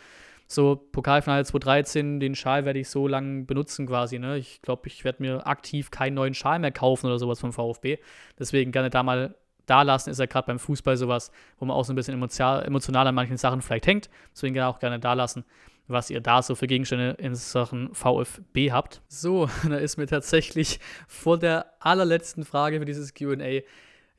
So, 0.50 0.76
Pokalfinale 0.76 1.44
2013, 1.44 2.20
den 2.20 2.34
Schal 2.34 2.64
werde 2.64 2.78
ich 2.78 2.88
so 2.88 3.06
lange 3.06 3.44
benutzen 3.44 3.86
quasi. 3.86 4.18
Ne? 4.18 4.38
Ich 4.38 4.62
glaube, 4.62 4.88
ich 4.88 5.04
werde 5.04 5.22
mir 5.22 5.46
aktiv 5.46 5.90
keinen 5.90 6.14
neuen 6.14 6.32
Schal 6.32 6.58
mehr 6.58 6.72
kaufen 6.72 7.06
oder 7.06 7.18
sowas 7.18 7.38
vom 7.38 7.52
VfB. 7.52 7.98
Deswegen 8.38 8.72
gerne 8.72 8.88
da 8.88 9.02
mal 9.02 9.34
da 9.68 9.82
lassen, 9.82 10.10
ist 10.10 10.18
ja 10.18 10.26
gerade 10.26 10.46
beim 10.46 10.58
Fußball 10.58 10.96
sowas, 10.96 11.30
wo 11.58 11.64
man 11.64 11.76
auch 11.76 11.84
so 11.84 11.92
ein 11.92 11.96
bisschen 11.96 12.14
emotional, 12.14 13.06
an 13.06 13.14
manchen 13.14 13.36
Sachen 13.36 13.62
vielleicht 13.62 13.86
hängt. 13.86 14.10
Deswegen 14.32 14.54
gerne 14.54 14.68
auch 14.68 14.78
gerne 14.78 14.98
da 14.98 15.12
lassen, 15.14 15.44
was 15.86 16.10
ihr 16.10 16.20
da 16.20 16.42
so 16.42 16.54
für 16.54 16.66
Gegenstände 16.66 17.16
in 17.18 17.34
Sachen 17.34 17.94
VfB 17.94 18.72
habt. 18.72 19.02
So, 19.08 19.48
da 19.68 19.76
ist 19.76 19.96
mir 19.96 20.06
tatsächlich 20.06 20.80
vor 21.06 21.38
der 21.38 21.72
allerletzten 21.80 22.44
Frage 22.44 22.78
für 22.78 22.84
dieses 22.84 23.14
QA 23.14 23.62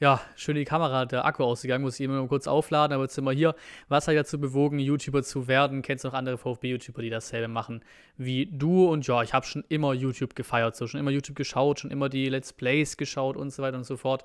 ja, 0.01 0.21
schön 0.37 0.55
die 0.55 0.63
Kamera, 0.63 1.05
der 1.05 1.25
Akku 1.25 1.43
ausgegangen, 1.43 1.83
muss 1.83 1.99
ich 1.99 2.05
immer 2.05 2.15
nur 2.15 2.29
kurz 2.29 2.47
aufladen, 2.47 2.93
aber 2.93 3.03
jetzt 3.03 3.15
sind 3.15 3.25
wir 3.25 3.33
hier. 3.33 3.53
Was 3.89 4.07
hat 4.07 4.15
dazu 4.15 4.39
bewogen, 4.39 4.79
YouTuber 4.79 5.23
zu 5.23 5.49
werden? 5.49 5.81
Kennst 5.81 6.05
du 6.05 6.07
noch 6.07 6.15
andere 6.15 6.37
VfB-YouTuber, 6.37 7.01
die 7.01 7.09
dasselbe 7.09 7.49
machen 7.49 7.83
wie 8.15 8.45
du? 8.45 8.89
Und 8.89 9.05
ja, 9.07 9.21
ich 9.23 9.33
habe 9.33 9.45
schon 9.45 9.65
immer 9.67 9.93
YouTube 9.93 10.35
gefeiert, 10.35 10.77
so 10.77 10.87
schon 10.87 11.01
immer 11.01 11.11
YouTube 11.11 11.35
geschaut, 11.35 11.81
schon 11.81 11.91
immer 11.91 12.07
die 12.07 12.29
Let's 12.29 12.53
Plays 12.53 12.95
geschaut 12.95 13.35
und 13.35 13.51
so 13.51 13.61
weiter 13.61 13.75
und 13.75 13.83
so 13.83 13.97
fort. 13.97 14.23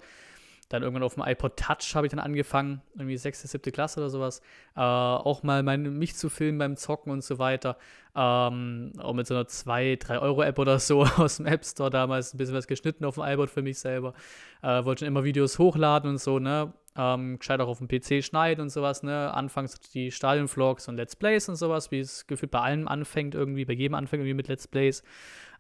Dann 0.69 0.83
irgendwann 0.83 1.03
auf 1.03 1.15
dem 1.15 1.23
iPod 1.25 1.57
Touch 1.57 1.95
habe 1.95 2.07
ich 2.07 2.11
dann 2.11 2.21
angefangen, 2.21 2.83
irgendwie 2.95 3.17
sechste, 3.17 3.47
siebte 3.47 3.73
Klasse 3.73 4.01
oder 4.01 4.11
sowas, 4.11 4.41
äh, 4.77 4.81
auch 4.81 5.43
mal 5.43 5.63
mein, 5.63 5.99
mich 5.99 6.17
zu 6.17 6.29
filmen 6.29 6.59
beim 6.59 6.77
Zocken 6.77 7.13
und 7.13 7.23
so 7.23 7.39
weiter. 7.39 7.77
Ähm, 8.17 8.93
auch 8.99 9.13
mit 9.13 9.27
so 9.27 9.35
einer 9.35 9.47
2, 9.47 9.97
3 9.97 10.19
Euro 10.21 10.43
App 10.43 10.59
oder 10.59 10.79
so 10.79 11.03
aus 11.17 11.39
dem 11.39 11.47
App 11.47 11.65
Store 11.65 11.91
damals 11.91 12.33
ein 12.33 12.39
bisschen 12.39 12.55
was 12.55 12.67
geschnitten 12.67 13.05
auf 13.05 13.17
dem 13.17 13.25
iPod 13.25 13.51
für 13.51 13.63
mich 13.63 13.79
selber. 13.79 14.15
Äh, 14.63 14.85
wollte 14.85 15.01
schon 15.01 15.09
immer 15.09 15.25
Videos 15.25 15.59
hochladen 15.59 16.11
und 16.11 16.19
so, 16.19 16.39
ne? 16.39 16.73
Ähm, 16.97 17.41
gescheit 17.41 17.61
auch 17.61 17.67
auf 17.67 17.79
dem 17.79 17.89
PC 17.89 18.23
schneiden 18.25 18.63
und 18.63 18.71
sowas, 18.71 19.03
ne? 19.03 19.35
Anfangs 19.35 19.81
die 19.81 20.13
Stadionvlogs 20.13 20.87
und 20.89 20.97
Let's 20.97 21.17
Plays 21.17 21.49
und 21.49 21.57
sowas, 21.57 21.91
wie 21.91 21.99
es 21.99 22.27
gefühlt 22.29 22.53
bei 22.53 22.61
allen 22.61 22.87
anfängt, 22.87 23.35
irgendwie, 23.35 23.65
bei 23.65 23.73
jedem 23.73 23.95
anfängt 23.95 24.21
irgendwie 24.21 24.35
mit 24.35 24.49
Let's 24.49 24.69
Plays. 24.69 25.03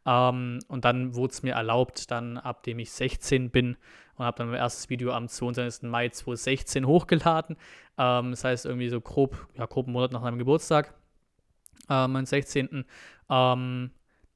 Ähm, 0.07 0.61
und 0.69 0.85
dann 0.85 1.15
wurde 1.15 1.33
es 1.33 1.43
mir 1.43 1.55
erlaubt, 1.55 2.11
dann 2.11 2.39
ab 2.39 2.63
dem 2.63 2.79
ich 2.79 2.93
16 2.93 3.51
bin 3.51 3.77
und 4.17 4.25
habe 4.25 4.39
dann 4.39 4.49
mein 4.49 4.59
erstes 4.59 4.89
Video 4.91 5.13
am 5.13 5.29
22. 5.29 5.89
Mai 5.89 6.09
2016 6.09 6.87
hochgeladen. 6.87 7.57
Ähm, 7.99 8.31
das 8.31 8.45
heißt 8.45 8.67
irgendwie 8.67 8.89
so 8.89 9.01
grob, 9.01 9.49
ja, 9.57 9.67
grob 9.67 9.87
einen 9.87 9.93
Monat 9.93 10.13
nach 10.13 10.23
meinem 10.23 10.39
Geburtstag, 10.39 10.95
äh, 11.89 12.07
meinen 12.09 12.27
16. 12.27 12.85
Ähm, 13.31 13.91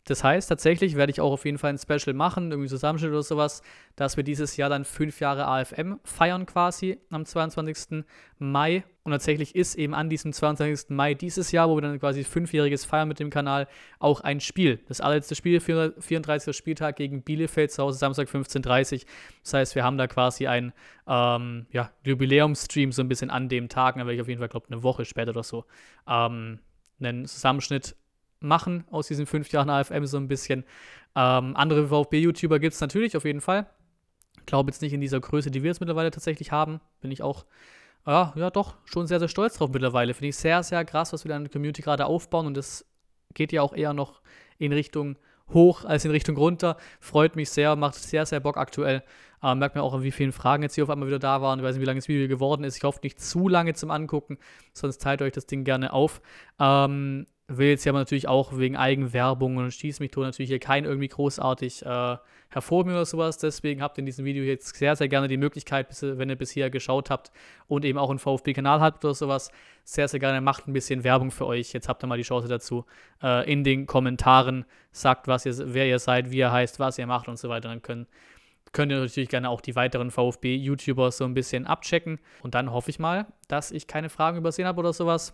das 0.09 0.25
heißt, 0.25 0.49
tatsächlich 0.49 0.97
werde 0.97 1.11
ich 1.11 1.21
auch 1.21 1.33
auf 1.33 1.45
jeden 1.45 1.59
Fall 1.59 1.71
ein 1.71 1.79
Special 1.79 2.15
machen, 2.15 2.51
irgendwie 2.51 2.71
Zusammenschnitt 2.71 3.11
oder 3.11 3.23
sowas, 3.23 3.63
dass 3.95 4.17
wir 4.17 4.25
dieses 4.25 4.57
Jahr 4.57 4.71
dann 4.71 4.87
fünf 4.87 5.21
Jahre 5.21 5.47
AFM 5.47 6.01
feiern 6.03 6.47
quasi 6.47 6.99
am 7.11 7.27
22. 7.27 8.05
Mai. 8.39 8.85
Und 9.05 9.13
tatsächlich 9.13 9.55
ist 9.55 9.75
eben 9.75 9.95
an 9.95 10.09
diesem 10.09 10.33
22. 10.33 10.91
Mai 10.91 11.13
dieses 11.13 11.53
Jahr, 11.53 11.69
wo 11.69 11.77
wir 11.77 11.83
dann 11.83 11.99
quasi 12.01 12.25
fünfjähriges 12.25 12.87
feiern 12.87 13.09
mit 13.09 13.21
dem 13.21 13.29
Kanal, 13.29 13.69
auch 13.99 14.23
ein 14.23 14.41
Spiel. 14.41 14.81
Das 14.89 15.03
allerletzte 15.03 15.35
Spiel, 15.35 15.61
34. 15.61 16.57
Spieltag 16.57 16.97
gegen 16.97 17.23
Bielefeld 17.23 17.71
zu 17.71 17.83
Hause, 17.83 17.99
Samstag 17.99 18.29
15.30 18.29 18.95
Uhr. 18.95 19.09
Das 19.43 19.55
heißt, 19.55 19.75
wir 19.75 19.85
haben 19.85 19.99
da 19.99 20.07
quasi 20.07 20.47
ein 20.47 20.73
ähm, 21.07 21.67
ja, 21.71 21.91
Jubiläumsstream 22.05 22.93
so 22.93 23.03
ein 23.03 23.09
bisschen 23.09 23.31
an 23.31 23.51
dem 23.51 23.69
Tag. 23.69 23.97
Da 23.97 24.01
werde 24.01 24.15
ich 24.15 24.21
auf 24.23 24.29
jeden 24.29 24.39
Fall, 24.39 24.49
glaube 24.49 24.67
ich, 24.69 24.73
eine 24.73 24.83
Woche 24.83 25.05
später 25.05 25.31
oder 25.33 25.43
so 25.43 25.67
ähm, 26.07 26.61
einen 27.01 27.27
Zusammenschnitt 27.27 27.95
machen 28.41 28.85
aus 28.91 29.09
diesen 29.09 29.27
fünf 29.27 29.51
Jahren 29.51 29.71
AFM 29.71 30.05
so 30.07 30.17
ein 30.17 30.29
bisschen. 30.29 30.65
Ähm, 31.17 31.57
andere 31.57 31.89
VfB-YouTuber 31.89 32.59
gibt 32.59 32.75
es 32.75 32.81
natürlich 32.81 33.17
auf 33.17 33.25
jeden 33.25 33.41
Fall. 33.41 33.67
Glaube 34.47 34.71
jetzt 34.71 34.83
nicht 34.83 34.93
in 34.93 35.01
dieser 35.01 35.21
Größe, 35.21 35.51
die 35.51 35.63
wir 35.63 35.69
jetzt 35.69 35.81
mittlerweile 35.81 36.11
tatsächlich 36.11 36.53
haben. 36.53 36.81
Bin 37.01 37.11
ich 37.11 37.23
auch, 37.23 37.45
ja, 38.07 38.33
ja 38.37 38.51
doch, 38.51 38.77
schon 38.85 39.07
sehr, 39.07 39.19
sehr 39.19 39.29
stolz 39.29 39.59
drauf 39.59 39.71
mittlerweile. 39.71 40.15
Finde 40.15 40.29
ich 40.29 40.37
sehr, 40.37 40.63
sehr 40.63 40.85
krass, 40.85 41.13
was 41.13 41.25
wir 41.25 41.31
da 41.31 41.37
in 41.37 41.45
der 41.45 41.53
Community 41.53 41.83
gerade 41.83 42.07
aufbauen. 42.07 42.47
Und 42.47 42.57
das 42.57 42.87
geht 43.35 43.53
ja 43.53 43.63
auch 43.63 43.75
eher 43.75 43.93
noch 43.93 44.23
in 44.59 44.73
Richtung 44.73 45.17
hoch 45.53 45.85
als 45.85 46.05
in 46.05 46.11
Richtung 46.11 46.37
runter. 46.37 46.77
Freut 47.01 47.37
mich 47.37 47.51
sehr, 47.51 47.77
macht 47.77 47.95
sehr, 47.95 48.27
sehr 48.27 48.41
Bock 48.41 48.57
aktuell. 48.57 49.03
Ähm, 49.43 49.59
merkt 49.59 49.75
man 49.77 49.85
auch, 49.85 50.03
wie 50.03 50.11
vielen 50.11 50.33
Fragen 50.33 50.63
jetzt 50.63 50.75
hier 50.75 50.85
auf 50.85 50.91
einmal 50.91 51.09
wieder 51.09 51.19
da 51.19 51.41
waren. 51.43 51.59
Ich 51.59 51.65
weiß 51.65 51.75
nicht, 51.75 51.83
wie 51.83 51.87
lange 51.87 52.01
das 52.01 52.09
Video 52.09 52.29
geworden 52.29 52.65
ist. 52.65 52.77
Ich 52.77 52.83
hoffe 52.83 53.01
nicht 53.03 53.21
zu 53.21 53.49
lange 53.49 53.75
zum 53.75 53.91
Angucken, 53.91 54.39
sonst 54.73 55.01
teilt 55.01 55.23
euch 55.23 55.33
das 55.33 55.47
Ding 55.47 55.65
gerne 55.65 55.93
auf. 55.93 56.21
Ähm, 56.59 57.27
will 57.49 57.69
jetzt 57.69 57.87
aber 57.87 57.99
natürlich 57.99 58.29
auch 58.29 58.57
wegen 58.59 58.77
Eigenwerbung 58.77 59.57
und 59.57 59.73
schießt 59.73 60.01
mich 60.01 60.11
tot 60.11 60.25
natürlich 60.25 60.51
hier 60.51 60.59
kein 60.59 60.85
irgendwie 60.85 61.09
großartig 61.09 61.85
äh, 61.85 62.17
hervorheben 62.51 62.93
oder 62.93 63.07
sowas. 63.07 63.39
Deswegen 63.39 63.81
habt 63.81 63.97
ihr 63.97 64.01
in 64.01 64.07
diesem 64.07 64.27
Video 64.27 64.45
jetzt 64.45 64.77
sehr, 64.77 64.95
sehr 64.97 65.09
gerne 65.09 65.29
die 65.29 65.39
Möglichkeit, 65.39 65.89
wenn 66.03 66.29
ihr 66.29 66.37
bisher 66.37 66.69
geschaut 66.69 67.09
habt 67.09 67.33
und 67.67 67.87
eben 67.87 67.99
auch 67.99 68.11
einen 68.11 68.19
VfB-Kanal 68.19 68.81
habt 68.81 69.03
oder 69.05 69.15
sowas, 69.15 69.51
sehr, 69.83 70.09
sehr 70.09 70.21
gerne 70.21 70.43
macht 70.43 70.69
ein 70.69 70.75
bisschen 70.75 71.05
Werbung 71.05 71.31
für 71.31 71.47
euch. 71.47 71.73
Jetzt 71.73 71.89
habt 71.89 72.05
ihr 72.05 72.07
mal 72.07 72.19
die 72.19 72.23
Chance 72.23 72.49
dazu. 72.49 72.85
Äh, 73.23 73.51
in 73.51 73.65
den 73.65 73.87
Kommentaren 73.87 74.67
sagt, 74.93 75.27
was 75.27 75.47
ihr, 75.47 75.55
wer 75.73 75.87
ihr 75.87 75.99
seid, 75.99 76.31
wie 76.31 76.39
ihr 76.39 76.53
heißt, 76.53 76.79
was 76.79 76.99
ihr 76.99 77.07
macht 77.07 77.29
und 77.29 77.39
so 77.39 77.49
weiter. 77.49 77.69
Dann 77.69 77.81
können 77.81 78.07
könnt 78.73 78.93
ihr 78.93 79.01
natürlich 79.01 79.31
gerne 79.31 79.49
auch 79.49 79.63
die 79.63 79.75
weiteren 79.75 80.11
VfB-YouTuber 80.11 81.11
so 81.11 81.25
ein 81.25 81.33
bisschen 81.33 81.67
abchecken. 81.67 82.21
Und 82.43 82.55
dann 82.55 82.71
hoffe 82.71 82.91
ich 82.91 82.99
mal, 82.99 83.27
dass 83.49 83.71
ich 83.71 83.87
keine 83.87 84.11
Fragen 84.11 84.37
übersehen 84.37 84.67
habe 84.67 84.81
oder 84.81 84.93
sowas 84.93 85.33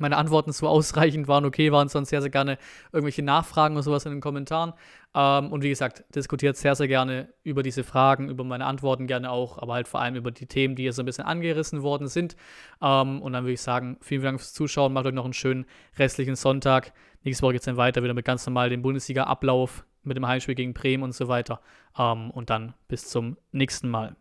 meine 0.00 0.16
Antworten 0.16 0.52
so 0.52 0.68
ausreichend 0.68 1.28
waren, 1.28 1.44
okay 1.44 1.72
waren, 1.72 1.88
sonst 1.88 2.10
sehr, 2.10 2.20
sehr 2.20 2.30
gerne 2.30 2.58
irgendwelche 2.92 3.22
Nachfragen 3.22 3.74
oder 3.74 3.82
sowas 3.82 4.06
in 4.06 4.12
den 4.12 4.20
Kommentaren. 4.20 4.72
Ähm, 5.14 5.52
und 5.52 5.62
wie 5.62 5.68
gesagt, 5.68 6.04
diskutiert 6.14 6.56
sehr, 6.56 6.74
sehr 6.74 6.88
gerne 6.88 7.32
über 7.42 7.62
diese 7.62 7.84
Fragen, 7.84 8.28
über 8.28 8.44
meine 8.44 8.66
Antworten 8.66 9.06
gerne 9.06 9.30
auch, 9.30 9.58
aber 9.58 9.74
halt 9.74 9.88
vor 9.88 10.00
allem 10.00 10.14
über 10.14 10.30
die 10.30 10.46
Themen, 10.46 10.76
die 10.76 10.82
hier 10.82 10.92
so 10.92 11.02
ein 11.02 11.06
bisschen 11.06 11.24
angerissen 11.24 11.82
worden 11.82 12.08
sind. 12.08 12.36
Ähm, 12.80 13.20
und 13.20 13.32
dann 13.32 13.44
würde 13.44 13.54
ich 13.54 13.60
sagen, 13.60 13.98
vielen 14.00 14.22
Dank 14.22 14.40
fürs 14.40 14.52
Zuschauen, 14.52 14.92
macht 14.92 15.06
euch 15.06 15.14
noch 15.14 15.24
einen 15.24 15.32
schönen 15.32 15.66
restlichen 15.98 16.36
Sonntag. 16.36 16.92
Nächste 17.22 17.42
Woche 17.42 17.52
geht 17.52 17.62
es 17.62 17.66
dann 17.66 17.76
weiter 17.76 18.02
wieder 18.02 18.14
mit 18.14 18.24
ganz 18.24 18.46
normal 18.46 18.70
dem 18.70 18.82
Bundesliga-Ablauf, 18.82 19.84
mit 20.02 20.16
dem 20.16 20.26
Heimspiel 20.26 20.54
gegen 20.54 20.74
Bremen 20.74 21.02
und 21.02 21.14
so 21.14 21.28
weiter. 21.28 21.60
Ähm, 21.98 22.30
und 22.30 22.50
dann 22.50 22.74
bis 22.88 23.08
zum 23.08 23.36
nächsten 23.52 23.88
Mal. 23.88 24.16